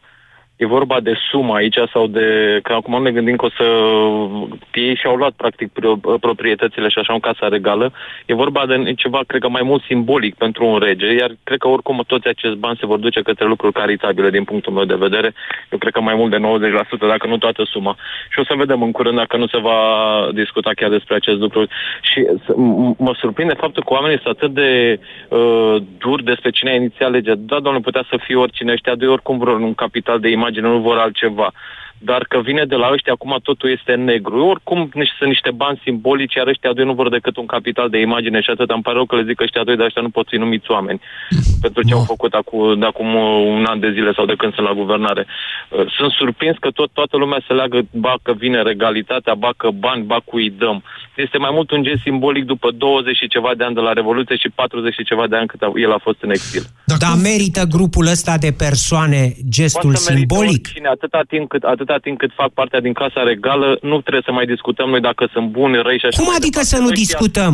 e 0.57 0.65
vorba 0.65 0.99
de 0.99 1.13
sumă 1.29 1.53
aici 1.55 1.77
sau 1.93 2.07
de... 2.07 2.59
Că 2.63 2.73
acum 2.73 3.01
ne 3.01 3.11
gândim 3.11 3.35
că 3.35 3.45
o 3.45 3.49
să... 3.49 3.65
Ei 4.73 4.95
și-au 4.95 5.15
luat 5.15 5.31
practic 5.31 5.71
pro- 5.71 6.17
proprietățile 6.19 6.87
și 6.89 6.99
așa 6.99 7.13
în 7.13 7.19
casa 7.19 7.47
regală. 7.47 7.91
E 8.25 8.33
vorba 8.33 8.65
de 8.65 8.93
ceva, 8.93 9.21
cred 9.27 9.41
că 9.41 9.49
mai 9.49 9.61
mult 9.63 9.83
simbolic 9.83 10.35
pentru 10.35 10.65
un 10.65 10.77
rege, 10.77 11.13
iar 11.13 11.31
cred 11.43 11.59
că 11.59 11.67
oricum 11.67 12.03
toți 12.07 12.27
acești 12.27 12.57
bani 12.57 12.77
se 12.79 12.85
vor 12.85 12.97
duce 12.99 13.21
către 13.21 13.45
lucruri 13.45 13.73
caritabile 13.73 14.29
din 14.29 14.43
punctul 14.43 14.73
meu 14.73 14.85
de 14.85 14.95
vedere. 14.95 15.33
Eu 15.71 15.77
cred 15.77 15.93
că 15.93 16.01
mai 16.01 16.15
mult 16.15 16.31
de 16.31 16.69
90%, 16.85 17.07
dacă 17.07 17.27
nu 17.27 17.37
toată 17.37 17.63
suma. 17.63 17.95
Și 18.29 18.39
o 18.39 18.43
să 18.43 18.53
vedem 18.57 18.81
în 18.81 18.91
curând 18.91 19.17
dacă 19.17 19.37
nu 19.37 19.47
se 19.47 19.57
va 19.57 19.79
discuta 20.33 20.71
chiar 20.75 20.89
despre 20.89 21.15
acest 21.15 21.39
lucru. 21.39 21.67
Și 22.01 22.25
s- 22.45 22.51
m- 22.51 22.97
mă 22.97 23.15
surprinde 23.19 23.53
faptul 23.53 23.83
că 23.83 23.93
oamenii 23.93 24.19
sunt 24.23 24.35
atât 24.35 24.53
de 24.53 24.99
uh, 25.29 25.75
dur 25.97 26.21
despre 26.23 26.49
cine 26.49 26.71
a 26.71 26.75
inițiat 26.75 27.11
legea. 27.11 27.35
Da, 27.37 27.55
domnule, 27.59 27.83
putea 27.83 28.05
să 28.09 28.19
fie 28.25 28.35
oricine. 28.35 28.71
Ăștia 28.71 28.95
doi 28.95 29.07
oricum 29.07 29.37
vor 29.37 29.47
un 29.47 29.73
capital 29.73 30.19
de 30.19 30.29
imagine, 30.29 30.45
nu 30.55 30.81
vor 30.81 30.97
altceva. 30.97 31.53
Dar 31.99 32.23
că 32.29 32.39
vine 32.39 32.65
de 32.65 32.75
la 32.75 32.89
ăștia, 32.91 33.13
acum 33.13 33.37
totul 33.43 33.69
este 33.71 33.93
negru. 33.93 34.45
Oricum 34.45 34.89
nici, 34.93 35.13
sunt 35.17 35.29
niște 35.29 35.51
bani 35.51 35.81
simbolici, 35.83 36.33
iar 36.33 36.47
ăștia 36.47 36.73
doi 36.73 36.85
nu 36.85 36.93
vor 36.93 37.09
decât 37.09 37.37
un 37.37 37.45
capital 37.45 37.89
de 37.89 37.99
imagine 37.99 38.41
și 38.41 38.49
atât. 38.49 38.69
Îmi 38.69 38.81
pare 38.81 38.95
rău 38.95 39.05
că 39.05 39.15
le 39.15 39.23
zic 39.27 39.35
că 39.35 39.43
ăștia 39.43 39.63
doi, 39.63 39.75
dar 39.75 39.85
ăștia 39.85 40.01
nu 40.01 40.09
pot 40.09 40.27
fi 40.27 40.35
numiți 40.35 40.71
oameni 40.71 41.01
pentru 41.65 41.81
ce 41.83 41.93
au 41.93 42.03
făcut 42.03 42.33
acum, 42.33 42.79
de 42.79 42.85
acum 42.85 43.15
uh, 43.15 43.45
un 43.57 43.65
an 43.67 43.79
de 43.79 43.91
zile 43.91 44.11
sau 44.13 44.25
de 44.25 44.35
când 44.37 44.53
sunt 44.53 44.67
la 44.67 44.73
guvernare. 44.73 45.25
Uh, 45.69 45.85
Sunt 45.97 46.11
surprins 46.11 46.55
că 46.59 46.69
tot, 46.69 46.89
toată 46.93 47.17
lumea 47.17 47.39
se 47.47 47.53
leagă, 47.53 47.79
ba 47.91 48.15
că 48.21 48.33
vine 48.33 48.61
regalitatea, 48.61 49.33
ba 49.35 49.51
că 49.57 49.69
bani, 49.69 50.03
ba 50.03 50.19
cu 50.25 50.35
îi 50.35 50.49
dăm. 50.57 50.83
Este 51.15 51.37
mai 51.37 51.49
mult 51.53 51.71
un 51.71 51.83
gest 51.83 52.01
simbolic 52.01 52.45
după 52.45 52.71
20 52.71 53.15
și 53.15 53.27
ceva 53.27 53.51
de 53.57 53.63
ani 53.63 53.75
de 53.75 53.81
la 53.81 53.93
Revoluție 53.93 54.35
și 54.35 54.49
40 54.55 54.93
și 54.93 55.03
ceva 55.03 55.27
de 55.27 55.35
ani 55.35 55.47
cât 55.47 55.61
a- 55.61 55.71
el 55.75 55.91
a 55.91 55.99
fost 56.01 56.17
în 56.21 56.29
exil. 56.29 56.63
Dar 56.99 57.15
merită 57.21 57.63
grupul 57.75 58.05
ăsta 58.07 58.37
de 58.37 58.51
persoane 58.57 59.33
gestul 59.49 59.81
Poate 59.81 59.97
să 59.97 60.11
merite 60.11 60.27
simbolic? 60.33 60.65
Oricine, 60.65 60.87
atâta 60.87 61.21
timp, 61.27 61.49
cât, 61.49 61.63
atâta 61.89 62.05
timp 62.07 62.17
cât 62.19 62.31
fac 62.41 62.49
partea 62.53 62.81
din 62.81 62.93
Casa 62.93 63.23
Regală, 63.23 63.77
nu 63.81 64.01
trebuie 64.01 64.21
să 64.25 64.31
mai 64.31 64.45
discutăm 64.45 64.89
noi 64.89 65.01
dacă 65.01 65.29
sunt 65.33 65.47
buni, 65.49 65.81
răi 65.81 65.99
și 65.99 66.05
așa 66.05 66.17
Cum 66.17 66.25
mai 66.27 66.35
adică 66.41 66.59
departe. 66.59 66.75
să 66.75 66.81
nu 66.81 66.89
Ăștia- 66.89 67.03
discutăm? 67.03 67.53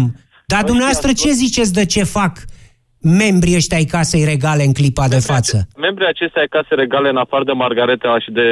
Dar 0.52 0.60
ăștia 0.60 0.68
dumneavoastră 0.70 1.08
sunt- 1.12 1.20
ce 1.24 1.32
ziceți 1.44 1.74
de 1.80 1.86
ce 1.86 2.04
fac 2.04 2.34
membrii 3.22 3.56
ăștia 3.56 3.78
ai 3.78 3.84
casei 3.96 4.24
regale 4.34 4.64
în 4.64 4.74
clipa 4.74 5.08
de 5.16 5.20
față? 5.32 5.56
Membrii 5.86 6.08
acestea 6.08 6.42
ai 6.42 6.48
case 6.56 6.74
regale, 6.84 7.10
în 7.10 7.18
afară 7.26 7.44
de 7.44 7.52
Margareta 7.64 8.20
și 8.24 8.32
de 8.40 8.48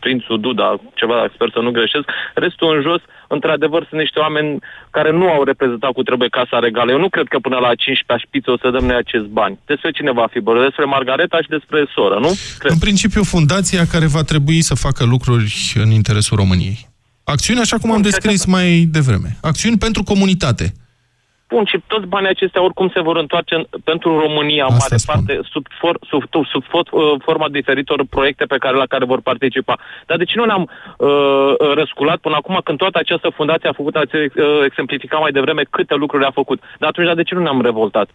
prințul 0.00 0.40
Duda, 0.40 0.68
ceva, 0.94 1.30
sper 1.34 1.48
să 1.52 1.60
nu 1.60 1.70
greșesc, 1.70 2.06
restul 2.34 2.68
în 2.76 2.82
jos, 2.88 3.00
într-adevăr, 3.36 3.86
sunt 3.88 4.00
niște 4.00 4.18
oameni 4.18 4.58
care 4.96 5.10
nu 5.12 5.26
au 5.34 5.42
reprezentat 5.50 5.92
cu 5.92 6.02
trebuie 6.02 6.28
casa 6.38 6.58
regală. 6.58 6.90
Eu 6.92 6.98
nu 6.98 7.08
cred 7.08 7.26
că 7.32 7.38
până 7.38 7.58
la 7.66 7.70
15 7.74 8.26
șpiță 8.26 8.50
o 8.50 8.58
să 8.62 8.70
dăm 8.70 8.84
noi 8.88 8.98
acest 9.04 9.26
bani. 9.40 9.58
Despre 9.66 9.90
cine 9.90 10.12
va 10.20 10.26
fi 10.32 10.38
vorba? 10.46 10.62
Despre 10.62 10.84
Margareta 10.84 11.38
și 11.44 11.54
despre 11.56 11.78
soră, 11.94 12.16
nu? 12.24 12.30
Cred. 12.58 12.72
În 12.72 12.78
principiu, 12.78 13.22
fundația 13.22 13.82
care 13.92 14.06
va 14.06 14.22
trebui 14.22 14.60
să 14.70 14.74
facă 14.74 15.02
lucruri 15.04 15.48
în 15.84 15.90
interesul 15.90 16.36
României. 16.36 16.78
Acțiuni 17.24 17.60
așa 17.60 17.76
cum 17.78 17.90
am 17.90 18.00
Bun, 18.00 18.10
descris 18.10 18.44
mai 18.44 18.68
devreme. 18.90 19.36
Acțiuni 19.40 19.78
pentru 19.78 20.02
comunitate. 20.02 20.72
Bun, 21.52 21.64
și 21.64 21.78
toți 21.86 22.06
banii 22.06 22.28
acestea 22.28 22.62
oricum 22.62 22.88
se 22.94 23.00
vor 23.08 23.16
întoarce 23.16 23.54
în, 23.54 23.64
pentru 23.84 24.08
România 24.24 24.64
în 24.68 24.74
Asta 24.74 24.84
mare 24.84 24.96
spun. 24.96 25.14
parte 25.14 25.32
sub, 25.52 25.64
for, 25.80 25.94
sub, 26.10 26.22
sub, 26.32 26.44
sub 26.52 26.64
for, 26.72 26.84
uh, 26.90 27.20
forma 27.26 27.48
diferitor 27.48 27.98
proiecte 28.10 28.44
pe 28.44 28.58
care, 28.62 28.76
la 28.76 28.86
care 28.92 29.04
vor 29.04 29.20
participa. 29.20 29.74
Dar 30.06 30.16
de 30.16 30.24
ce 30.24 30.36
nu 30.36 30.44
ne-am 30.44 30.64
uh, 30.70 31.74
răsculat 31.80 32.18
până 32.24 32.36
acum 32.38 32.60
când 32.64 32.78
toată 32.78 32.98
această 32.98 33.28
fundație 33.38 33.68
a 33.68 33.78
făcut, 33.80 33.94
ați 33.96 34.14
uh, 34.14 34.30
exemplificat 34.64 35.20
mai 35.20 35.32
devreme 35.38 35.62
câte 35.70 35.94
lucruri 35.94 36.24
a 36.24 36.30
făcut. 36.40 36.58
Dar 36.78 36.88
atunci, 36.88 37.06
dar 37.06 37.16
de 37.16 37.22
ce 37.22 37.34
nu 37.34 37.42
ne-am 37.42 37.62
revoltat? 37.62 38.08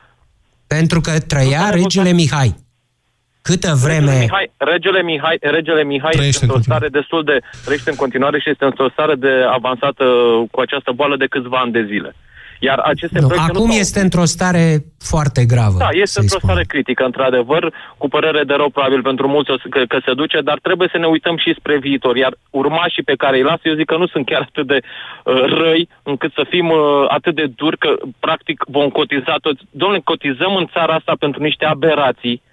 Pentru 0.68 1.00
că 1.02 1.12
trăia 1.34 1.64
Nu 1.64 1.66
s-a 1.66 1.80
regele 1.82 2.12
Mihai. 2.12 2.52
Câtă 3.42 3.68
Regele 3.68 3.84
vreme... 3.86 4.18
Mihai, 4.20 4.52
regele 4.58 5.02
Mihai, 5.02 5.38
regele 5.42 5.84
Mihai 5.84 6.12
Trăiește 6.12 6.28
este 6.28 6.46
în 6.46 6.50
într-o 6.50 6.54
continuare. 6.54 6.86
stare 6.86 7.00
destul 7.00 7.24
de... 7.24 7.38
Trăiește 7.66 7.90
în 7.90 7.96
continuare 7.96 8.40
și 8.40 8.50
este 8.50 8.66
într-o 8.66 8.90
stare 8.90 9.16
de 9.16 9.34
avansată 9.58 10.04
cu 10.52 10.60
această 10.60 10.92
boală 10.92 11.16
de 11.18 11.26
câțiva 11.26 11.58
ani 11.58 11.72
de 11.72 11.84
zile. 11.92 12.16
Iar 12.60 12.80
aceste 12.80 13.20
Nu, 13.20 13.28
proiecte 13.28 13.52
acum 13.52 13.66
nu 13.66 13.72
s-au- 13.72 13.80
este 13.80 14.00
într-o 14.00 14.26
stare 14.26 14.66
foarte 15.00 15.46
gravă. 15.46 15.78
Da, 15.78 15.90
este 15.92 16.06
să-i 16.06 16.22
într-o 16.24 16.38
spunem. 16.38 16.56
stare 16.56 16.68
critică, 16.74 17.04
într-adevăr, 17.06 17.74
cu 17.98 18.08
părere 18.08 18.44
de 18.44 18.54
rău, 18.54 18.70
probabil 18.70 19.02
pentru 19.02 19.28
mulți 19.28 19.52
o 19.52 19.58
să- 19.58 19.70
că, 19.70 19.82
că 19.88 19.98
se 20.06 20.14
duce, 20.14 20.42
dar 20.42 20.60
trebuie 20.62 20.90
să 20.92 20.98
ne 20.98 21.06
uităm 21.08 21.38
și 21.38 21.56
spre 21.60 21.78
viitor. 21.78 22.16
Iar 22.16 22.34
urmașii 22.50 23.04
pe 23.04 23.16
care 23.16 23.38
îi 23.38 23.44
lasă, 23.44 23.62
eu 23.64 23.76
zic 23.76 23.86
că 23.86 23.98
nu 23.98 24.08
sunt 24.08 24.26
chiar 24.26 24.42
atât 24.42 24.68
de 24.68 24.80
uh, 24.82 25.44
răi, 25.62 25.90
încât 26.04 26.32
să 26.34 26.46
fim 26.50 26.68
uh, 26.70 27.06
atât 27.08 27.36
de 27.36 27.46
duri 27.56 27.78
că, 27.78 27.90
practic, 28.20 28.64
vom 28.68 28.90
cotiza 28.90 29.36
toți. 29.42 29.62
Domnule, 29.72 30.02
cotizăm 30.04 30.56
în 30.56 30.68
țara 30.74 30.94
asta 30.94 31.14
pentru 31.20 31.42
niște 31.44 31.66
aberații 31.66 32.38
pe 32.38 32.46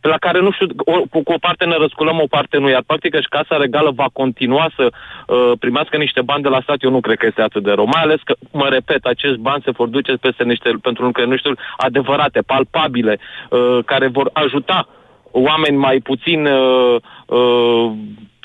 la 0.00 0.16
care 0.18 0.40
nu 0.40 0.50
știu, 0.50 0.66
o, 0.78 0.92
cu, 1.10 1.22
cu 1.22 1.32
o 1.32 1.38
parte 1.40 1.64
ne 1.64 1.76
răsculăm, 1.76 2.20
o 2.20 2.26
parte 2.30 2.58
nu, 2.58 2.68
iar 2.68 2.82
practic 2.86 3.14
și 3.14 3.28
Casa 3.28 3.56
Regală 3.56 3.90
va 3.90 4.06
continua 4.12 4.70
să 4.76 4.90
uh, 4.90 5.52
primească 5.58 5.96
niște 5.96 6.20
bani 6.20 6.42
de 6.42 6.48
la 6.48 6.60
stat, 6.60 6.82
eu 6.82 6.90
nu 6.90 7.00
cred 7.00 7.16
că 7.16 7.26
este 7.26 7.42
atât 7.42 7.62
de 7.62 7.70
rău, 7.70 7.84
mai 7.84 8.02
ales 8.02 8.20
că, 8.24 8.34
mă 8.52 8.68
repet, 8.68 9.04
acești 9.04 9.38
bani 9.38 9.62
se 9.64 9.70
vor 9.70 9.88
duce 9.88 10.12
peste 10.12 10.44
niște, 10.44 10.70
pentru 10.82 11.04
lucruri, 11.04 11.28
nu 11.28 11.36
știu, 11.36 11.52
adevărate, 11.76 12.40
palpabile, 12.40 13.18
uh, 13.50 13.78
care 13.84 14.06
vor 14.06 14.30
ajuta 14.32 14.88
oameni 15.30 15.76
mai 15.76 16.00
puțin 16.00 16.46
uh, 16.46 16.96
uh, 17.26 17.92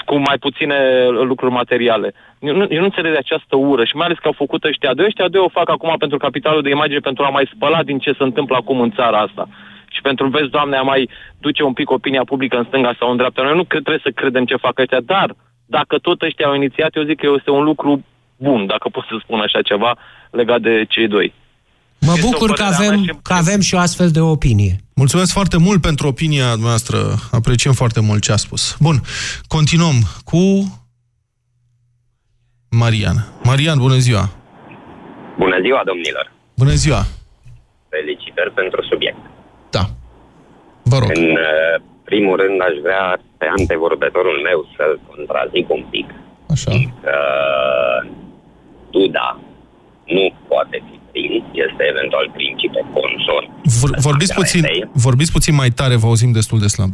cu 0.06 0.16
mai 0.16 0.38
puține 0.40 1.08
lucruri 1.08 1.54
materiale. 1.54 2.14
Eu 2.40 2.56
nu, 2.56 2.66
eu 2.70 2.80
nu 2.80 2.84
înțeleg 2.84 3.12
de 3.12 3.18
această 3.18 3.56
ură 3.56 3.84
și 3.84 3.96
mai 3.96 4.06
ales 4.06 4.18
că 4.18 4.28
au 4.28 4.34
făcut 4.38 4.64
ăștia 4.64 4.94
doi. 4.94 5.06
Ăștia 5.06 5.28
doi 5.28 5.42
o 5.42 5.50
fac 5.60 5.70
acum 5.70 5.96
pentru 5.98 6.18
capitalul 6.18 6.62
de 6.62 6.70
imagine, 6.70 7.00
pentru 7.00 7.24
a 7.24 7.30
mai 7.30 7.50
spăla 7.56 7.84
din 7.84 8.00
ce 8.00 8.12
se 8.18 8.24
întâmplă 8.24 8.56
acum 8.56 8.82
în 8.82 8.92
țara 8.92 9.18
asta. 9.18 9.48
Și 10.04 10.10
pentru, 10.10 10.28
vezi, 10.28 10.50
Doamne, 10.58 10.78
a 10.78 10.82
mai 10.82 11.10
duce 11.46 11.64
un 11.64 11.74
pic 11.74 11.90
opinia 11.90 12.24
publică 12.32 12.58
în 12.58 12.66
stânga 12.68 12.94
sau 13.00 13.12
în 13.12 13.18
dreapta. 13.18 13.42
Noi 13.42 13.56
nu 13.56 13.64
cred, 13.64 13.84
trebuie 13.84 14.08
să 14.08 14.20
credem 14.20 14.46
ce 14.46 14.56
fac 14.66 14.80
ăștia, 14.80 15.02
dar 15.14 15.36
dacă 15.66 15.98
tot 15.98 16.22
ăștia 16.22 16.46
au 16.48 16.56
inițiat, 16.56 16.96
eu 16.96 17.04
zic 17.04 17.18
că 17.20 17.28
este 17.38 17.52
un 17.52 17.64
lucru 17.64 18.04
bun, 18.38 18.66
dacă 18.66 18.90
pot 18.90 19.04
să 19.10 19.16
spun 19.24 19.40
așa 19.40 19.62
ceva, 19.62 19.92
legat 20.32 20.62
de 20.62 20.86
cei 20.90 21.08
doi. 21.08 21.34
Mă 22.00 22.12
Este 22.16 22.26
o 22.26 22.30
bucur 22.30 22.50
că 22.54 22.64
părere 22.64 22.76
a 22.76 22.80
mea 22.80 22.88
avem, 22.88 23.04
și- 23.04 23.20
că 23.22 23.34
avem 23.34 23.60
și 23.60 23.76
o 23.76 23.78
astfel 23.78 24.10
de 24.10 24.20
opinie. 24.20 24.76
Mulțumesc 24.96 25.32
foarte 25.34 25.58
mult 25.58 25.82
pentru 25.82 26.08
opinia 26.08 26.50
noastră. 26.66 26.98
Apreciem 27.32 27.74
foarte 27.74 28.02
mult 28.02 28.22
ce 28.22 28.32
a 28.32 28.36
spus. 28.36 28.76
Bun, 28.80 28.96
continuăm 29.48 29.96
cu... 30.30 30.40
Marian. 32.70 33.18
Marian, 33.44 33.78
bună 33.78 33.98
ziua! 33.98 34.24
Bună 35.38 35.58
ziua, 35.62 35.82
domnilor! 35.86 36.32
Bună 36.58 36.72
ziua! 36.72 37.02
Felicitări 37.90 38.52
pentru 38.52 38.80
subiect. 38.90 39.18
Da. 39.76 39.84
Vă 40.92 40.98
rog. 41.02 41.10
În 41.18 41.30
uh, 41.30 41.76
primul 42.10 42.36
rând 42.42 42.58
aș 42.68 42.76
vrea 42.86 43.06
pe 43.40 43.48
antevorbetorul 43.58 44.38
meu 44.50 44.60
să-l 44.76 44.94
contrazic 45.10 45.66
un 45.78 45.84
pic. 45.94 46.08
Așa. 46.54 46.72
Că 47.04 47.18
Duda 48.96 49.30
nu 50.16 50.26
poate 50.52 50.78
fi 50.88 50.96
prins, 51.12 51.44
este 51.66 51.84
eventual 51.94 52.26
principe 52.40 52.82
consort. 52.98 53.48
Vor, 53.80 53.90
vorbiți, 54.08 54.34
puțin, 54.34 54.64
vorbiți 55.08 55.32
puțin 55.32 55.56
mai 55.62 55.70
tare, 55.80 55.96
vă 55.96 56.08
auzim 56.08 56.32
destul 56.40 56.60
de 56.60 56.68
slab. 56.76 56.92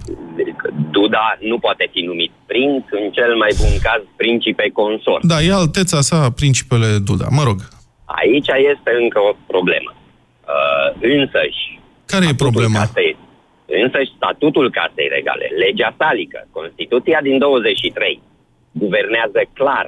Duda 0.91 1.25
nu 1.39 1.57
poate 1.65 1.85
fi 1.93 2.01
numit 2.09 2.31
prinț, 2.51 2.83
în 2.99 3.05
cel 3.17 3.31
mai 3.43 3.51
bun 3.61 3.73
caz 3.87 4.01
principe 4.15 4.65
consort. 4.81 5.23
Da, 5.23 5.37
e 5.41 5.51
alteța 5.53 5.99
sa, 6.09 6.31
principele 6.39 6.89
Duda. 7.09 7.27
Mă 7.39 7.43
rog. 7.49 7.57
Aici 8.21 8.51
este 8.73 8.91
încă 9.03 9.19
o 9.29 9.31
problemă. 9.53 9.91
Uh, 9.95 10.87
însăși... 11.15 11.68
Care 12.13 12.25
e 12.31 12.43
problema? 12.45 12.79
Casei, 12.79 13.17
însăși 13.83 14.15
statutul 14.19 14.67
Casei 14.77 15.09
Regale, 15.17 15.45
legea 15.63 15.89
salică, 16.01 16.39
Constituția 16.57 17.19
din 17.27 17.37
23, 17.37 18.21
guvernează 18.81 19.41
clar 19.59 19.85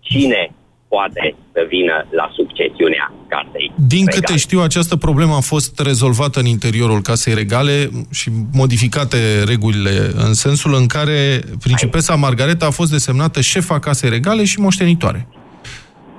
cine 0.00 0.42
poate 0.88 1.34
să 1.52 1.60
vină 1.68 2.06
la 2.10 2.30
succesiunea 2.38 3.12
casei. 3.28 3.72
Din 3.76 4.04
regale. 4.04 4.16
câte 4.16 4.36
știu, 4.36 4.60
această 4.60 4.96
problemă 4.96 5.34
a 5.34 5.40
fost 5.40 5.80
rezolvată 5.80 6.40
în 6.40 6.46
interiorul 6.46 7.00
Casei 7.00 7.34
Regale 7.34 7.90
și 8.10 8.30
modificate 8.52 9.18
regulile 9.44 10.10
în 10.14 10.34
sensul 10.34 10.74
în 10.74 10.86
care 10.86 11.40
principesa 11.62 12.14
Margareta 12.14 12.66
a 12.66 12.70
fost 12.70 12.90
desemnată 12.90 13.40
șefa 13.40 13.78
Casei 13.78 14.10
Regale 14.10 14.44
și 14.44 14.60
moștenitoare. 14.60 15.28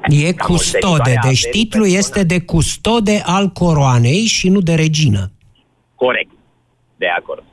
E 0.09 0.33
custode, 0.33 1.13
deci 1.23 1.49
titlul 1.51 1.87
este 1.87 2.23
de 2.23 2.41
custode 2.41 3.21
al 3.25 3.47
coroanei 3.47 4.25
și 4.25 4.49
nu 4.49 4.59
de 4.59 4.73
regină. 4.73 5.31
Corect. 5.95 6.31
De 6.95 7.07
acord. 7.07 7.43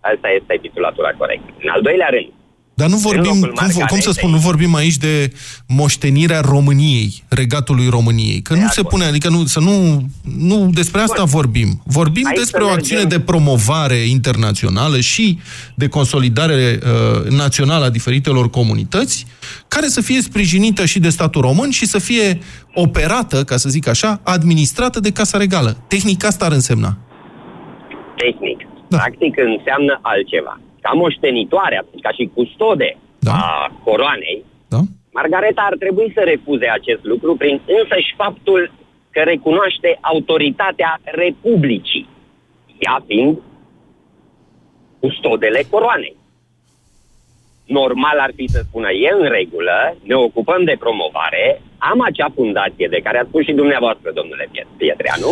Asta 0.00 0.28
este 0.28 0.58
titulatura 0.60 1.10
corectă. 1.10 1.54
În 1.62 1.68
al 1.68 1.82
doilea 1.82 2.08
rând, 2.08 2.32
Dar 2.80 2.88
nu 2.88 2.96
vorbim, 2.96 3.40
cum, 3.40 3.84
cum 3.88 3.98
să 3.98 4.10
spun, 4.10 4.30
nu 4.30 4.36
vorbim 4.36 4.74
aici 4.74 4.96
de 4.96 5.32
moștenirea 5.68 6.40
României, 6.40 7.22
regatului 7.28 7.88
României. 7.88 8.40
Că 8.40 8.54
nu 8.54 8.66
se 8.68 8.82
pune, 8.82 9.04
adică 9.04 9.28
nu, 9.28 9.44
să 9.44 9.60
nu, 9.60 10.06
nu 10.38 10.70
despre 10.72 11.00
asta 11.00 11.24
vorbim. 11.24 11.82
Vorbim 11.84 12.26
Aici 12.26 12.36
despre 12.36 12.60
să 12.60 12.66
o 12.66 12.68
mergem- 12.68 12.78
acțiune 12.78 13.02
de 13.04 13.20
promovare 13.20 13.94
internațională 13.96 15.00
și 15.00 15.38
de 15.74 15.88
consolidare 15.88 16.78
uh, 16.82 17.30
națională 17.30 17.84
a 17.84 17.90
diferitelor 17.90 18.50
comunități, 18.50 19.26
care 19.68 19.86
să 19.86 20.00
fie 20.00 20.20
sprijinită 20.20 20.84
și 20.84 20.98
de 20.98 21.08
statul 21.08 21.40
român 21.40 21.70
și 21.70 21.86
să 21.86 21.98
fie 21.98 22.38
operată, 22.74 23.44
ca 23.44 23.56
să 23.56 23.68
zic 23.68 23.88
așa, 23.88 24.20
administrată 24.24 25.00
de 25.00 25.12
Casa 25.12 25.38
Regală. 25.38 25.76
Tehnic 25.88 26.24
asta 26.24 26.44
ar 26.44 26.52
însemna. 26.52 26.98
tehnic, 28.16 28.58
da. 28.88 28.96
practic 28.96 29.34
înseamnă 29.56 29.98
altceva. 30.02 30.60
Ca 30.86 30.92
moștenitoare, 30.92 31.84
ca 32.02 32.10
și 32.10 32.30
custode 32.34 32.96
da. 33.18 33.32
a 33.32 33.72
coroanei, 33.84 34.44
da. 34.68 34.80
Margareta 35.12 35.62
ar 35.70 35.76
trebui 35.78 36.12
să 36.14 36.20
refuze 36.20 36.66
acest 36.68 37.02
lucru 37.04 37.36
prin 37.36 37.60
însăși 37.78 38.14
faptul 38.16 38.72
că 39.10 39.20
recunoaște 39.20 39.98
autoritatea 40.00 41.00
Republicii, 41.04 42.08
ea 42.78 43.04
fiind 43.06 43.38
custodele 45.00 45.60
coroanei. 45.70 46.16
Normal 47.64 48.18
ar 48.18 48.30
fi 48.36 48.46
să 48.48 48.60
spună, 48.68 48.90
e 48.90 49.08
în 49.20 49.28
regulă, 49.28 49.96
ne 50.02 50.14
ocupăm 50.14 50.64
de 50.64 50.76
promovare, 50.78 51.62
am 51.78 52.00
acea 52.00 52.28
fundație 52.34 52.88
de 52.90 53.00
care 53.04 53.18
a 53.18 53.24
spus 53.24 53.44
și 53.44 53.52
dumneavoastră, 53.52 54.10
domnule 54.14 54.48
Piet- 54.52 54.76
Pietreanu, 54.76 55.30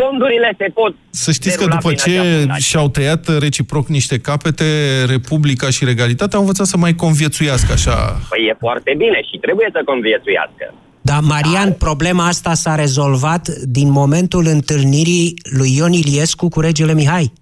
fondurile 0.00 0.54
se 0.58 0.66
pot 0.74 0.94
Să 1.10 1.32
știți 1.32 1.56
că 1.56 1.64
derula 1.64 1.76
după 1.76 1.88
prin 1.88 2.00
acea 2.00 2.22
ce 2.22 2.38
fundație. 2.38 2.62
și-au 2.62 2.88
tăiat 2.88 3.38
reciproc 3.38 3.88
niște 3.88 4.18
capete, 4.18 4.64
Republica 5.04 5.70
și 5.70 5.84
Regalitatea 5.84 6.36
au 6.36 6.44
învățat 6.44 6.66
să 6.66 6.76
mai 6.76 6.94
conviețuiască 6.94 7.72
așa. 7.72 8.20
Păi 8.28 8.46
e 8.50 8.56
foarte 8.58 8.94
bine 8.96 9.20
și 9.30 9.38
trebuie 9.38 9.68
să 9.72 9.80
conviețuiască. 9.84 10.74
Da, 11.00 11.20
Marian, 11.20 11.72
problema 11.72 12.26
asta 12.26 12.54
s-a 12.54 12.74
rezolvat 12.74 13.48
din 13.48 13.90
momentul 13.90 14.46
întâlnirii 14.46 15.34
lui 15.42 15.76
Ion 15.76 15.92
Iliescu 15.92 16.48
cu 16.48 16.60
regele 16.60 16.94
Mihai. 16.94 17.32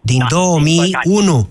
Din 0.00 0.24
2001. 0.28 1.48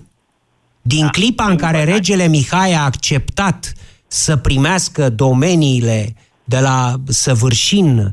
Din 0.82 1.08
clipa 1.08 1.44
în 1.44 1.56
care 1.56 1.84
regele 1.84 2.28
Mihai 2.28 2.72
a 2.72 2.84
acceptat 2.84 3.72
să 4.06 4.36
primească 4.36 5.10
domeniile 5.10 6.14
de 6.44 6.58
la 6.58 6.94
Săvârșin, 7.06 7.98
uh, 7.98 8.10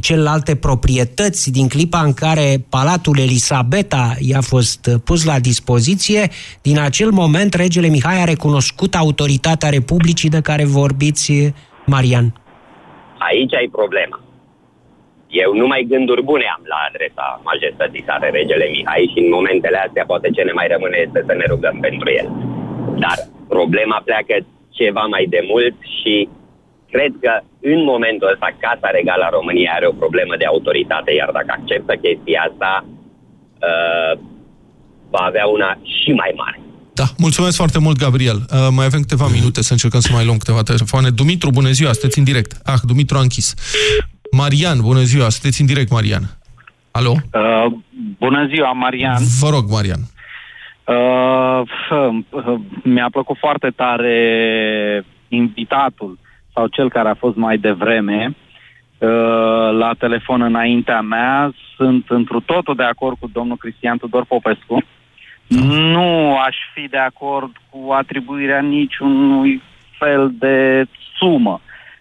celelalte 0.00 0.56
proprietăți, 0.56 1.52
din 1.52 1.68
clipa 1.68 2.00
în 2.08 2.12
care 2.12 2.46
Palatul 2.70 3.18
Elisabeta 3.18 4.04
i-a 4.30 4.40
fost 4.40 4.86
uh, 4.86 4.94
pus 5.04 5.24
la 5.24 5.38
dispoziție, 5.38 6.22
din 6.62 6.78
acel 6.78 7.10
moment 7.10 7.54
regele 7.54 7.88
Mihai 7.88 8.22
a 8.22 8.24
recunoscut 8.24 8.94
autoritatea 8.94 9.68
Republicii 9.68 10.28
de 10.36 10.40
care 10.40 10.64
vorbiți, 10.64 11.30
uh, 11.30 11.46
Marian. 11.86 12.26
Aici 13.18 13.54
ai 13.54 13.68
problema. 13.78 14.18
Eu 15.28 15.50
numai 15.62 15.86
gânduri 15.88 16.22
bune 16.22 16.46
am 16.56 16.62
la 16.72 16.78
adresa 16.88 17.40
majestății 17.50 18.06
sale, 18.06 18.26
regele 18.30 18.66
Mihai, 18.74 19.10
și 19.12 19.18
în 19.24 19.30
momentele 19.36 19.78
astea 19.86 20.04
poate 20.10 20.28
ce 20.36 20.42
ne 20.42 20.52
mai 20.52 20.68
rămâne 20.74 20.98
este 21.06 21.20
să 21.26 21.34
ne 21.40 21.46
rugăm 21.52 21.76
pentru 21.80 22.08
el. 22.20 22.28
Dar 23.04 23.18
problema 23.48 24.02
pleacă 24.04 24.34
ceva 24.78 25.04
mai 25.14 25.24
de 25.34 25.40
mult 25.50 25.76
și 25.98 26.28
cred 26.90 27.12
că 27.24 27.32
în 27.60 27.84
momentul 27.84 28.30
ăsta 28.32 28.56
Casa 28.64 28.90
Regală 28.90 29.24
a 29.24 29.36
României 29.38 29.74
are 29.76 29.86
o 29.86 30.00
problemă 30.02 30.34
de 30.38 30.44
autoritate, 30.44 31.12
iar 31.12 31.30
dacă 31.38 31.50
acceptă 31.58 31.94
chestia 32.04 32.40
asta, 32.48 32.84
uh, 33.68 34.12
va 35.10 35.22
avea 35.30 35.46
una 35.46 35.78
și 35.82 36.10
mai 36.12 36.32
mare. 36.36 36.60
Da, 37.00 37.04
mulțumesc 37.18 37.56
foarte 37.56 37.78
mult, 37.78 37.98
Gabriel. 37.98 38.36
Uh, 38.36 38.68
mai 38.76 38.84
avem 38.84 39.00
câteva 39.00 39.26
minute 39.32 39.62
să 39.62 39.72
încercăm 39.72 40.00
să 40.00 40.12
mai 40.12 40.24
luăm 40.24 40.36
câteva 40.36 40.62
telefoane. 40.62 41.08
Dumitru, 41.10 41.50
bună 41.50 41.70
ziua, 41.70 41.92
sunteți 41.92 42.18
în 42.18 42.24
direct. 42.24 42.52
Ah, 42.64 42.80
Dumitru 42.82 43.16
a 43.16 43.20
închis. 43.20 43.54
Marian, 44.30 44.78
bună 44.80 45.02
ziua, 45.02 45.28
sunteți 45.28 45.60
în 45.60 45.66
direct, 45.66 45.90
Marian. 45.90 46.22
Alo? 46.90 47.12
Uh, 47.32 47.72
bună 48.18 48.46
ziua, 48.46 48.72
Marian. 48.72 49.22
Vă 49.40 49.48
rog, 49.48 49.64
Marian. 49.70 50.00
Uh, 50.86 51.60
uh, 52.30 52.60
mi-a 52.82 53.08
plăcut 53.12 53.36
foarte 53.38 53.70
tare 53.76 54.16
invitatul 55.28 56.18
sau 56.60 56.68
cel 56.68 56.90
care 56.90 57.08
a 57.08 57.14
fost 57.14 57.36
mai 57.36 57.58
devreme 57.58 58.34
uh, 58.98 59.08
la 59.72 59.92
telefon 59.98 60.42
înaintea 60.42 61.00
mea. 61.00 61.52
Sunt 61.76 62.04
întru 62.08 62.40
totul 62.40 62.74
de 62.74 62.82
acord 62.82 63.16
cu 63.20 63.28
domnul 63.32 63.56
Cristian 63.56 63.98
Tudor 63.98 64.24
Popescu. 64.24 64.82
Nu 65.92 66.38
aș 66.38 66.56
fi 66.74 66.88
de 66.88 66.96
acord 66.96 67.52
cu 67.70 67.92
atribuirea 67.92 68.60
niciunui 68.60 69.62
fel 69.98 70.30
de 70.38 70.84
sumă 71.16 71.60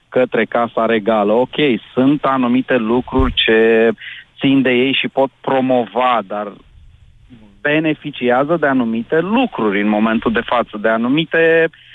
către 0.10 0.45
Casa 0.45 0.86
Regală. 0.86 1.32
Ok, 1.32 1.55
sunt 1.93 2.24
anumite 2.24 2.78
lucruri 2.78 3.34
ce 3.34 3.91
țin 4.39 4.62
de 4.62 4.72
ei 4.72 4.93
și 4.93 5.07
pot 5.07 5.30
promova, 5.41 6.20
dar 6.28 6.51
beneficiază 7.62 8.57
de 8.60 8.68
anumite 8.68 9.20
lucruri 9.20 9.82
în 9.82 9.88
momentul 9.88 10.32
de 10.32 10.41
față, 10.45 10.78
de 10.78 10.89
anumite 10.89 11.70
uh, 11.70 11.88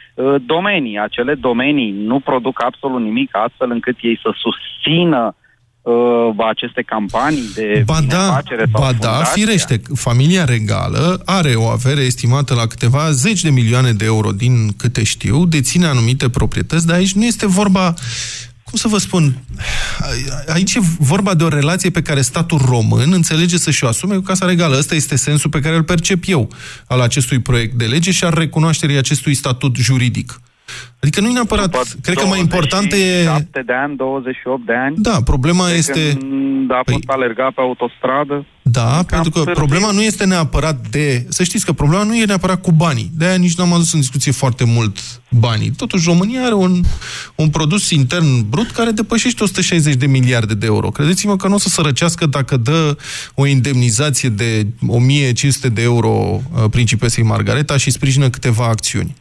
domenii. 0.47 0.99
Acele 0.99 1.35
domenii 1.35 1.91
nu 1.91 2.21
produc 2.21 2.63
absolut 2.65 3.03
nimic 3.03 3.37
astfel 3.37 3.71
încât 3.71 3.97
ei 4.01 4.19
să 4.23 4.31
susțină 4.35 5.35
uh, 5.83 6.47
aceste 6.49 6.83
campanii 6.83 7.53
de 7.55 7.83
Ba 7.87 7.95
da, 7.95 8.01
binefacere 8.01 8.65
sau 8.73 8.83
ba 8.83 8.93
da, 8.93 9.09
fundația. 9.09 9.33
firește, 9.33 9.81
familia 9.95 10.45
regală 10.45 11.23
are 11.25 11.55
o 11.55 11.67
avere 11.67 12.01
estimată 12.01 12.55
la 12.55 12.67
câteva 12.67 13.11
zeci 13.11 13.43
de 13.43 13.51
milioane 13.51 13.93
de 13.93 14.05
euro 14.05 14.31
din 14.31 14.73
câte 14.77 15.03
știu, 15.05 15.45
deține 15.45 15.87
anumite 15.87 16.29
proprietăți, 16.29 16.87
dar 16.87 16.97
aici 16.97 17.13
nu 17.13 17.25
este 17.25 17.47
vorba, 17.47 17.95
cum 18.75 18.91
să 18.91 18.97
vă 18.97 18.99
spun, 18.99 19.39
aici 20.47 20.75
e 20.75 20.81
vorba 20.99 21.35
de 21.35 21.45
o 21.45 21.49
relație 21.49 21.91
pe 21.91 22.03
care 22.03 22.21
statul 22.21 22.59
român 22.59 23.13
înțelege 23.13 23.59
să 23.59 23.71
și-o 23.71 23.89
asume 23.89 24.15
cu 24.15 24.21
Casa 24.21 24.47
Regală. 24.47 24.79
Ăsta 24.79 24.95
este 24.95 25.17
sensul 25.17 25.51
pe 25.51 25.61
care 25.61 25.77
îl 25.77 25.83
percep 25.83 26.23
eu 26.27 26.49
al 26.87 27.01
acestui 27.01 27.39
proiect 27.39 27.75
de 27.75 27.85
lege 27.85 28.11
și 28.11 28.25
al 28.25 28.35
recunoașterii 28.35 28.97
acestui 28.97 29.35
statut 29.35 29.77
juridic. 29.77 30.41
Adică 31.05 31.21
nu 31.21 31.29
e 31.29 31.33
neapărat, 31.33 31.97
cred 32.03 32.17
că 32.17 32.27
mai 32.27 32.41
important 32.41 32.93
e... 32.93 33.23
7 33.23 33.63
de 33.67 33.73
ani, 33.73 33.97
28 33.97 34.67
de 34.67 34.73
ani. 34.75 34.97
Da, 34.99 35.17
problema 35.25 35.67
de 35.69 35.75
este... 35.75 36.17
Când 36.19 36.71
a 36.71 36.81
fost 36.85 37.03
alergat 37.07 37.53
pe 37.53 37.61
autostradă. 37.61 38.47
Da, 38.63 39.05
pentru 39.07 39.31
că 39.31 39.39
târziu. 39.39 39.53
problema 39.53 39.91
nu 39.91 40.03
este 40.03 40.25
neapărat 40.25 40.89
de... 40.91 41.27
Să 41.29 41.43
știți 41.43 41.65
că 41.65 41.73
problema 41.73 42.03
nu 42.03 42.17
e 42.17 42.25
neapărat 42.25 42.61
cu 42.61 42.73
banii. 42.73 43.11
De-aia 43.15 43.37
nici 43.37 43.57
n-am 43.57 43.73
adus 43.73 43.93
în 43.93 44.01
discuție 44.01 44.33
foarte 44.33 44.65
mult 44.65 44.99
banii. 45.31 45.71
Totuși, 45.71 46.09
România 46.09 46.45
are 46.45 46.55
un, 46.55 46.81
un 47.35 47.49
produs 47.49 47.91
intern 47.91 48.49
brut 48.49 48.71
care 48.71 48.91
depășește 48.91 49.43
160 49.45 49.95
de 49.95 50.07
miliarde 50.07 50.55
de 50.55 50.67
euro. 50.67 50.89
Credeți-mă 50.91 51.37
că 51.37 51.49
nu 51.49 51.55
o 51.55 51.59
să 51.59 51.69
sărăcească 51.69 52.27
dacă 52.27 52.57
dă 52.57 52.97
o 53.35 53.47
indemnizație 53.47 54.29
de 54.29 54.67
1500 54.87 55.69
de 55.69 55.83
euro 55.83 56.09
uh, 56.09 56.65
principesei 56.71 57.25
Margareta 57.25 57.77
și 57.77 57.91
sprijină 57.91 58.31
câteva 58.31 58.65
acțiuni. 58.65 59.15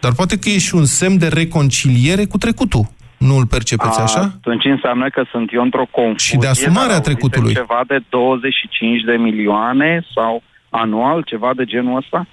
Dar 0.00 0.12
poate 0.12 0.38
că 0.38 0.48
e 0.48 0.58
și 0.58 0.74
un 0.74 0.84
semn 0.84 1.18
de 1.18 1.28
reconciliere 1.28 2.24
cu 2.24 2.38
trecutul. 2.38 2.88
Nu 3.18 3.36
îl 3.36 3.46
percepeți 3.46 4.00
așa? 4.00 4.20
Atunci 4.20 4.64
înseamnă 4.64 5.08
că 5.10 5.22
sunt 5.30 5.52
eu 5.52 5.62
într-o 5.62 5.86
confuzie. 5.90 6.28
Și 6.28 6.36
de 6.36 6.46
asumarea 6.46 6.86
dar 6.86 6.96
auzisem 6.96 7.12
trecutului. 7.12 7.54
ceva 7.54 7.82
de 7.86 7.98
25 8.08 9.02
de 9.02 9.12
milioane 9.12 10.06
sau 10.14 10.42
anual, 10.70 11.22
ceva 11.22 11.50
de 11.56 11.64
genul 11.64 11.96
ăsta? 11.96 12.26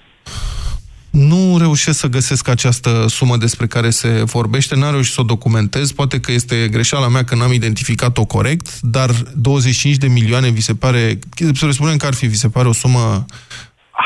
Nu 1.10 1.58
reușesc 1.58 1.98
să 1.98 2.06
găsesc 2.06 2.48
această 2.48 3.04
sumă 3.08 3.36
despre 3.36 3.66
care 3.66 3.90
se 3.90 4.22
vorbește, 4.24 4.76
n-am 4.76 4.90
reușit 4.90 5.12
să 5.12 5.20
o 5.20 5.24
documentez, 5.24 5.92
poate 5.92 6.20
că 6.20 6.32
este 6.32 6.68
greșeala 6.70 7.08
mea 7.08 7.24
că 7.24 7.34
n-am 7.34 7.52
identificat-o 7.52 8.24
corect, 8.24 8.80
dar 8.80 9.10
25 9.34 9.96
de 9.96 10.08
milioane 10.08 10.48
vi 10.48 10.60
se 10.60 10.74
pare, 10.74 11.18
să 11.54 11.68
spunem 11.70 11.96
că 11.96 12.06
ar 12.06 12.14
fi, 12.14 12.26
vi 12.26 12.36
se 12.36 12.48
pare 12.48 12.68
o 12.68 12.72
sumă 12.72 13.24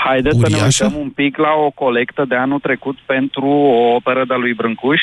Haideți 0.04 0.38
să 0.38 0.48
ne 0.48 0.54
Uriașă? 0.56 0.84
uităm 0.84 1.00
un 1.00 1.10
pic 1.10 1.36
la 1.36 1.52
o 1.66 1.70
colectă 1.70 2.24
de 2.28 2.34
anul 2.34 2.58
trecut 2.58 2.98
pentru 3.06 3.46
o 3.46 3.94
operă 3.94 4.24
de 4.26 4.34
lui 4.34 4.54
Brâncuș. 4.54 5.00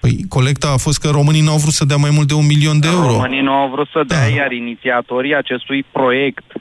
Păi, 0.00 0.16
colecta 0.28 0.68
a 0.72 0.76
fost 0.76 0.98
că 1.00 1.08
românii 1.10 1.40
n-au 1.40 1.56
vrut 1.56 1.72
să 1.72 1.84
dea 1.84 1.96
mai 1.96 2.10
mult 2.14 2.28
de 2.28 2.34
un 2.34 2.46
milion 2.46 2.80
de 2.80 2.88
euro. 2.92 3.06
Românii 3.12 3.40
nu 3.40 3.52
au 3.52 3.68
vrut 3.68 3.88
să 3.92 4.02
dea, 4.06 4.28
Da. 4.28 4.34
iar 4.34 4.52
inițiatorii 4.52 5.34
acestui 5.34 5.84
proiect 5.92 6.52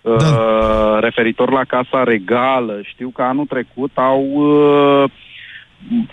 Da. 0.00 0.10
uh, 0.12 1.00
referitor 1.00 1.50
la 1.52 1.64
Casa 1.64 2.02
Regală, 2.04 2.80
știu 2.84 3.08
că 3.10 3.22
anul 3.22 3.46
trecut 3.46 3.90
au 3.94 4.22
uh, 4.32 5.10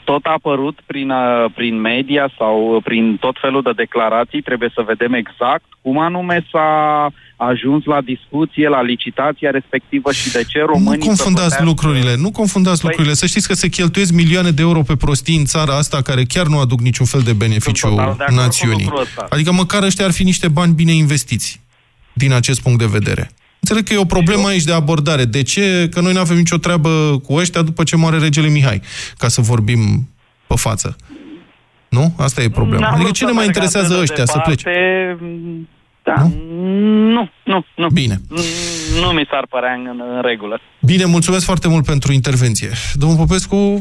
tot 0.03 0.26
a 0.26 0.32
apărut 0.32 0.80
prin, 0.86 1.09
uh, 1.09 1.45
prin 1.55 1.80
media 1.80 2.32
sau 2.38 2.76
uh, 2.76 2.84
prin 2.84 3.17
tot 3.20 3.36
felul 3.41 3.61
de 3.61 3.72
declarații, 3.76 4.41
trebuie 4.41 4.72
să 4.74 4.84
vedem 4.86 5.13
exact 5.13 5.63
cum 5.82 5.99
anume 5.99 6.45
s-a 6.51 6.70
ajuns 7.36 7.84
la 7.86 8.01
discuție, 8.01 8.67
la 8.67 8.82
licitația 8.82 9.49
respectivă 9.51 10.11
și 10.11 10.32
de 10.32 10.43
ce 10.47 10.59
românii... 10.59 10.97
Nu 10.99 11.05
confundați 11.05 11.55
să 11.55 11.61
plătească- 11.61 11.63
lucrurile, 11.63 12.15
nu 12.17 12.32
confundați 12.32 12.80
Păi- 12.80 12.84
lucrurile. 12.84 13.13
Să 13.13 13.26
știți 13.26 13.47
că 13.47 13.53
se 13.53 13.67
cheltuiesc 13.67 14.11
milioane 14.13 14.51
de 14.51 14.61
euro 14.61 14.82
pe 14.82 14.95
prostii 14.95 15.38
în 15.38 15.45
țara 15.45 15.78
asta 15.78 16.01
care 16.01 16.24
chiar 16.24 16.45
nu 16.47 16.59
aduc 16.59 16.80
niciun 16.80 17.05
fel 17.05 17.22
de 17.22 17.34
beneficiu 17.34 17.88
Sunt 17.88 17.95
total 17.97 18.15
de 18.17 18.24
acord 18.24 18.36
cu 18.38 18.41
națiunii. 18.43 18.84
lucrul 18.84 19.01
ăsta. 19.01 19.26
Adică 19.30 19.51
măcar 19.51 19.84
ăștia 19.84 20.05
ar 20.05 20.11
fi 20.11 20.24
niște 20.24 20.47
bani 20.47 20.74
bine 20.74 20.91
investiți 20.91 21.61
din 22.13 22.34
acest 22.34 22.61
punct 22.61 22.80
de 22.80 22.86
vedere. 22.86 23.32
Înțeleg 23.60 23.88
că 23.88 23.93
e 23.93 23.97
o 23.97 24.05
problemă 24.05 24.47
aici 24.47 24.64
de 24.64 24.74
abordare. 24.74 25.26
De 25.26 25.41
ce? 25.41 25.88
Că 25.91 26.01
noi 26.01 26.14
nu 26.14 26.20
avem 26.20 26.38
nicio 26.38 26.57
treabă 26.57 27.22
cu 27.24 27.34
ăștia 27.34 27.62
după 27.62 27.84
ce 27.84 27.95
moare 27.95 28.18
regele 28.18 28.47
Mihai, 28.47 28.82
ca 29.18 29.28
să 29.28 29.41
vorbim 29.41 30.10
pe 30.47 30.55
față. 30.57 30.95
Nu? 31.89 32.14
Asta 32.18 32.41
e 32.41 32.49
problema. 32.49 32.82
N-am 32.82 32.89
Adică 32.89 33.03
vrut 33.03 33.16
ce 33.16 33.24
ne 33.24 33.30
să 33.30 33.36
mai 33.36 33.45
merg 33.45 33.55
interesează 33.55 33.93
atât 33.93 33.95
de 33.95 34.01
ăștia 34.01 34.26
să 34.26 34.34
departe, 34.34 34.62
plece? 34.64 35.18
Da, 36.03 36.28
nu, 37.16 37.30
nu, 37.43 37.66
nu. 37.76 37.89
Bine. 37.89 38.22
Nu 39.01 39.07
mi 39.07 39.28
s-ar 39.30 39.45
părea 39.49 39.74
în, 39.74 40.01
în 40.16 40.22
regulă. 40.22 40.60
Bine, 40.82 41.05
mulțumesc 41.05 41.45
foarte 41.45 41.68
mult 41.68 41.86
pentru 41.86 42.12
intervenție. 42.12 42.70
Domnul 42.93 43.18
Popescu, 43.18 43.80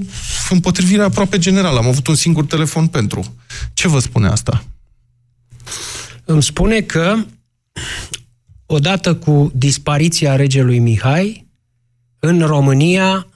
împotrivirea 0.50 1.04
aproape 1.04 1.38
generală. 1.38 1.78
Am 1.78 1.86
avut 1.86 2.06
un 2.06 2.14
singur 2.14 2.44
telefon 2.44 2.86
pentru. 2.86 3.36
Ce 3.74 3.88
vă 3.88 3.98
spune 3.98 4.28
asta? 4.28 4.64
Îmi 6.24 6.42
spune 6.42 6.80
că 6.80 7.14
odată 8.70 9.14
cu 9.14 9.50
dispariția 9.54 10.36
regelui 10.36 10.78
Mihai, 10.78 11.46
în 12.18 12.40
România 12.40 13.26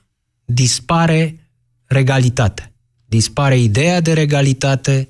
dispare 0.45 1.49
regalitatea. 1.85 2.73
Dispare 3.07 3.59
ideea 3.59 4.01
de 4.01 4.13
regalitate, 4.13 5.09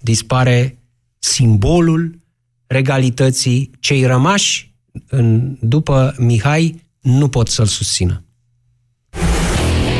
dispare 0.00 0.78
simbolul 1.18 2.18
regalității. 2.66 3.70
Cei 3.80 4.06
rămași 4.06 4.74
în, 5.08 5.56
după 5.60 6.14
Mihai 6.18 6.82
nu 7.00 7.28
pot 7.28 7.48
să-l 7.48 7.66
susțină. 7.66 8.24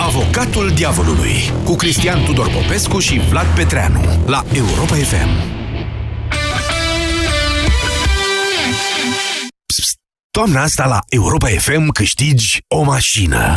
Avocatul 0.00 0.70
diavolului 0.74 1.34
cu 1.64 1.74
Cristian 1.74 2.24
Tudor 2.24 2.50
Popescu 2.50 2.98
și 2.98 3.18
Vlad 3.18 3.46
Petreanu 3.54 4.00
la 4.26 4.44
Europa 4.52 4.94
FM. 4.94 5.61
Toamna 10.38 10.62
asta 10.62 10.86
la 10.86 10.98
Europa 11.08 11.48
FM 11.48 11.88
câștigi 11.88 12.64
o 12.68 12.82
mașină. 12.82 13.56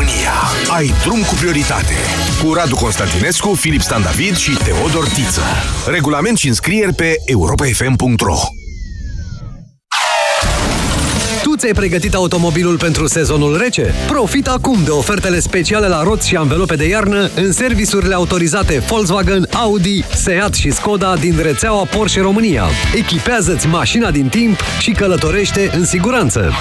Ai 0.69 0.93
drum 1.03 1.21
cu 1.21 1.33
prioritate. 1.33 1.93
Cu 2.43 2.53
Radu 2.53 2.75
Constantinescu, 2.75 3.53
Filip 3.53 3.81
Stan 3.81 4.01
David 4.01 4.35
și 4.35 4.57
Teodor 4.63 5.07
Tiță. 5.07 5.41
Regulament 5.87 6.37
și 6.37 6.47
înscrieri 6.47 6.93
pe 6.93 7.15
europafm.ro 7.25 8.35
Tu 11.43 11.55
ți-ai 11.55 11.73
pregătit 11.73 12.13
automobilul 12.13 12.77
pentru 12.77 13.07
sezonul 13.07 13.57
rece? 13.57 13.93
Profit 14.07 14.47
acum 14.47 14.83
de 14.83 14.89
ofertele 14.89 15.39
speciale 15.39 15.87
la 15.87 16.03
roți 16.03 16.27
și 16.27 16.35
anvelope 16.35 16.75
de 16.75 16.87
iarnă 16.87 17.29
în 17.35 17.51
serviciurile 17.51 18.13
autorizate 18.13 18.77
Volkswagen, 18.77 19.47
Audi, 19.53 20.03
Seat 20.15 20.53
și 20.53 20.71
Skoda 20.71 21.15
din 21.15 21.39
rețeaua 21.41 21.83
Porsche 21.83 22.21
România. 22.21 22.65
Echipează-ți 22.95 23.67
mașina 23.67 24.11
din 24.11 24.27
timp 24.27 24.59
și 24.79 24.91
călătorește 24.91 25.71
în 25.73 25.85
siguranță. 25.85 26.51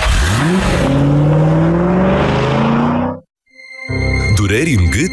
Dureri 4.51 4.74
în 4.74 4.84
gât? 4.90 5.12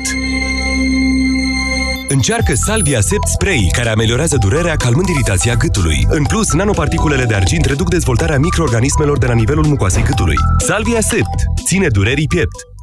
Încearcă 2.07 2.53
Salvia 2.53 3.01
Sept 3.01 3.27
Spray, 3.27 3.69
care 3.71 3.89
ameliorează 3.89 4.37
durerea 4.37 4.75
calmând 4.75 5.07
iritația 5.07 5.55
gâtului. 5.55 6.07
În 6.09 6.25
plus, 6.25 6.53
nanoparticulele 6.53 7.25
de 7.25 7.33
argint 7.33 7.65
reduc 7.65 7.89
dezvoltarea 7.89 8.39
microorganismelor 8.39 9.17
de 9.17 9.25
la 9.25 9.33
nivelul 9.33 9.65
mucoasei 9.65 10.03
gâtului. 10.03 10.35
Salvia 10.57 11.01
Sept 11.01 11.63
ține 11.65 11.87
durerii 11.87 12.27
piept. 12.27 12.76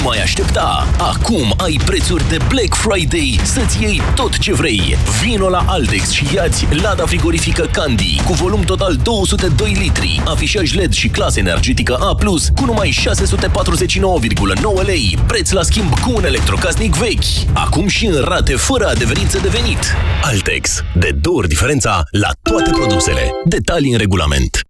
Nu 0.00 0.06
mai 0.06 0.22
aștepta! 0.22 0.86
Acum 0.98 1.54
ai 1.56 1.80
prețuri 1.84 2.28
de 2.28 2.36
Black 2.48 2.74
Friday 2.74 3.40
să-ți 3.42 3.82
iei 3.82 4.02
tot 4.14 4.38
ce 4.38 4.52
vrei. 4.52 4.96
Vino 5.22 5.48
la 5.48 5.64
Altex 5.68 6.10
și 6.10 6.34
iați 6.34 6.66
lada 6.82 7.06
frigorifică 7.06 7.68
Candy 7.72 8.20
cu 8.26 8.32
volum 8.32 8.60
total 8.60 8.96
202 9.02 9.72
litri, 9.72 10.22
afișaj 10.24 10.74
LED 10.74 10.92
și 10.92 11.08
clasă 11.08 11.38
energetică 11.38 11.94
A+, 11.94 12.14
cu 12.54 12.64
numai 12.64 12.96
649,9 13.08 14.84
lei, 14.84 15.18
preț 15.26 15.50
la 15.50 15.62
schimb 15.62 15.98
cu 15.98 16.12
un 16.14 16.24
electrocasnic 16.24 16.94
vechi. 16.94 17.52
Acum 17.52 17.86
și 17.86 18.06
în 18.06 18.20
rate 18.24 18.54
fără 18.54 18.86
adeverință 18.86 19.38
de 19.38 19.48
venit. 19.48 19.94
Altex. 20.22 20.82
De 20.94 21.10
două 21.20 21.36
ori 21.36 21.48
diferența 21.48 22.02
la 22.10 22.28
toate 22.42 22.70
produsele. 22.70 23.30
Detalii 23.44 23.92
în 23.92 23.98
regulament. 23.98 24.69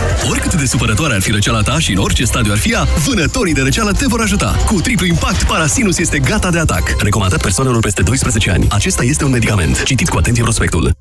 Oricât 0.29 0.53
de 0.53 0.65
supărătoare 0.65 1.13
ar 1.13 1.21
fi 1.21 1.31
răceala 1.31 1.61
ta 1.61 1.79
și 1.79 1.91
în 1.91 1.97
orice 1.97 2.23
stadiu 2.23 2.51
ar 2.51 2.57
fi 2.57 2.71
ea, 2.71 2.83
vânătorii 2.83 3.53
de 3.53 3.61
răceală 3.61 3.91
te 3.91 4.05
vor 4.07 4.21
ajuta. 4.21 4.55
Cu 4.65 4.81
triplu 4.81 5.05
impact, 5.05 5.43
Parasinus 5.43 5.97
este 5.97 6.19
gata 6.19 6.51
de 6.51 6.59
atac. 6.59 6.95
Recomandat 6.99 7.41
persoanelor 7.41 7.79
peste 7.79 8.01
12 8.01 8.51
ani. 8.51 8.67
Acesta 8.69 9.03
este 9.03 9.23
un 9.23 9.31
medicament. 9.31 9.83
Citiți 9.83 10.11
cu 10.11 10.17
atenție 10.17 10.43
prospectul. 10.43 10.91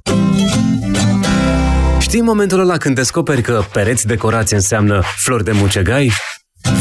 Știi 1.98 2.20
momentul 2.20 2.60
ăla 2.60 2.76
când 2.76 2.94
descoperi 2.94 3.42
că 3.42 3.64
pereți 3.72 4.06
decorați 4.06 4.54
înseamnă 4.54 5.02
flori 5.16 5.44
de 5.44 5.52
mucegai? 5.52 6.12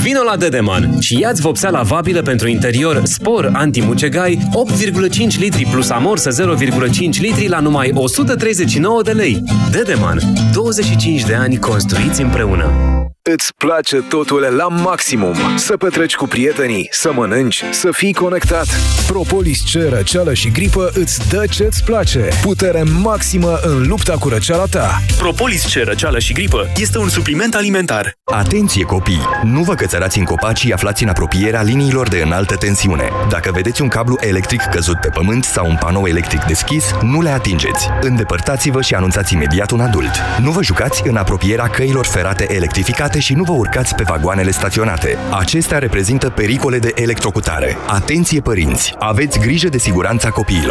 Vino 0.02 0.24
la 0.24 0.38
Dedeman 0.38 1.00
și 1.00 1.20
ia-ți 1.20 1.42
vopsea 1.42 1.70
lavabilă 1.70 2.22
pentru 2.22 2.48
interior 2.48 3.02
Spor 3.04 3.50
anti-mucegai 3.54 4.40
8,5 4.78 5.40
litri 5.40 5.68
plus 5.72 5.90
amorsă 5.90 6.56
0,5 6.58 7.20
litri 7.20 7.48
la 7.48 7.60
numai 7.60 7.92
139 7.94 9.02
de 9.02 9.12
lei. 9.12 9.44
Dedeman. 9.72 10.20
25 10.54 11.26
de 11.26 11.36
ani 11.36 11.58
construiți 11.58 12.22
împreună. 12.22 12.99
Îți 13.34 13.54
place 13.58 13.96
totul 13.98 14.54
la 14.58 14.68
maximum. 14.68 15.36
Să 15.56 15.78
petreci 15.78 16.16
cu 16.16 16.28
prietenii, 16.28 16.88
să 16.92 17.12
mănânci, 17.14 17.64
să 17.72 17.92
fii 17.92 18.14
conectat. 18.14 18.68
Propolis 19.08 19.62
C, 19.72 19.90
răceală 19.90 20.34
și 20.34 20.52
gripă 20.52 20.92
îți 20.94 21.30
dă 21.30 21.46
ce-ți 21.50 21.84
place. 21.84 22.30
Putere 22.42 22.84
maximă 23.02 23.60
în 23.62 23.88
lupta 23.88 24.14
cu 24.14 24.30
răceala 24.30 24.66
ta. 24.66 25.02
Propolis 25.18 25.74
C, 25.74 25.84
răceală 25.84 26.20
și 26.20 26.34
gripă 26.34 26.68
este 26.78 26.98
un 26.98 27.10
supliment 27.10 27.56
alimentar. 27.56 28.14
Atenție 28.24 28.84
copii! 28.84 29.28
Nu 29.44 29.64
vă 29.64 29.74
cățărați 29.74 30.18
în 30.18 30.24
copaci 30.24 30.60
și 30.60 30.72
aflați 30.72 31.04
în 31.04 31.10
apropierea 31.10 31.62
liniilor 31.62 32.08
de 32.08 32.22
înaltă 32.26 32.56
tensiune. 32.56 33.10
Dacă 33.30 33.52
vedeți 33.54 33.82
un 33.82 33.88
cablu 33.88 34.16
electric 34.20 34.62
căzut 34.62 35.00
pe 35.00 35.10
pământ 35.14 35.44
sau 35.44 35.68
un 35.68 35.78
panou 35.80 36.08
electric 36.08 36.44
deschis, 36.44 36.86
nu 37.02 37.22
le 37.22 37.30
atingeți. 37.30 37.88
Îndepărtați-vă 38.02 38.82
și 38.82 38.94
anunțați 38.94 39.34
imediat 39.34 39.72
un 39.72 39.80
adult. 39.80 40.12
Nu 40.42 40.52
vă 40.52 40.64
jucați 40.64 41.02
în 41.06 41.16
apropierea 41.16 41.68
căilor 41.68 42.06
ferate 42.06 42.54
electrificate 42.54 43.19
și 43.20 43.34
nu 43.34 43.44
vă 43.44 43.52
urcați 43.52 43.96
pe 43.96 44.04
vagoanele 44.08 44.52
staționate. 44.52 45.18
Acestea 45.32 45.78
reprezintă 45.78 46.30
pericole 46.30 46.80
de 46.80 46.92
electrocutare. 46.96 47.78
Atenție 47.88 48.42
părinți! 48.42 48.96
Aveți 49.00 49.40
grijă 49.40 49.70
de 49.70 49.78
siguranța 49.78 50.30
copiilor. 50.30 50.68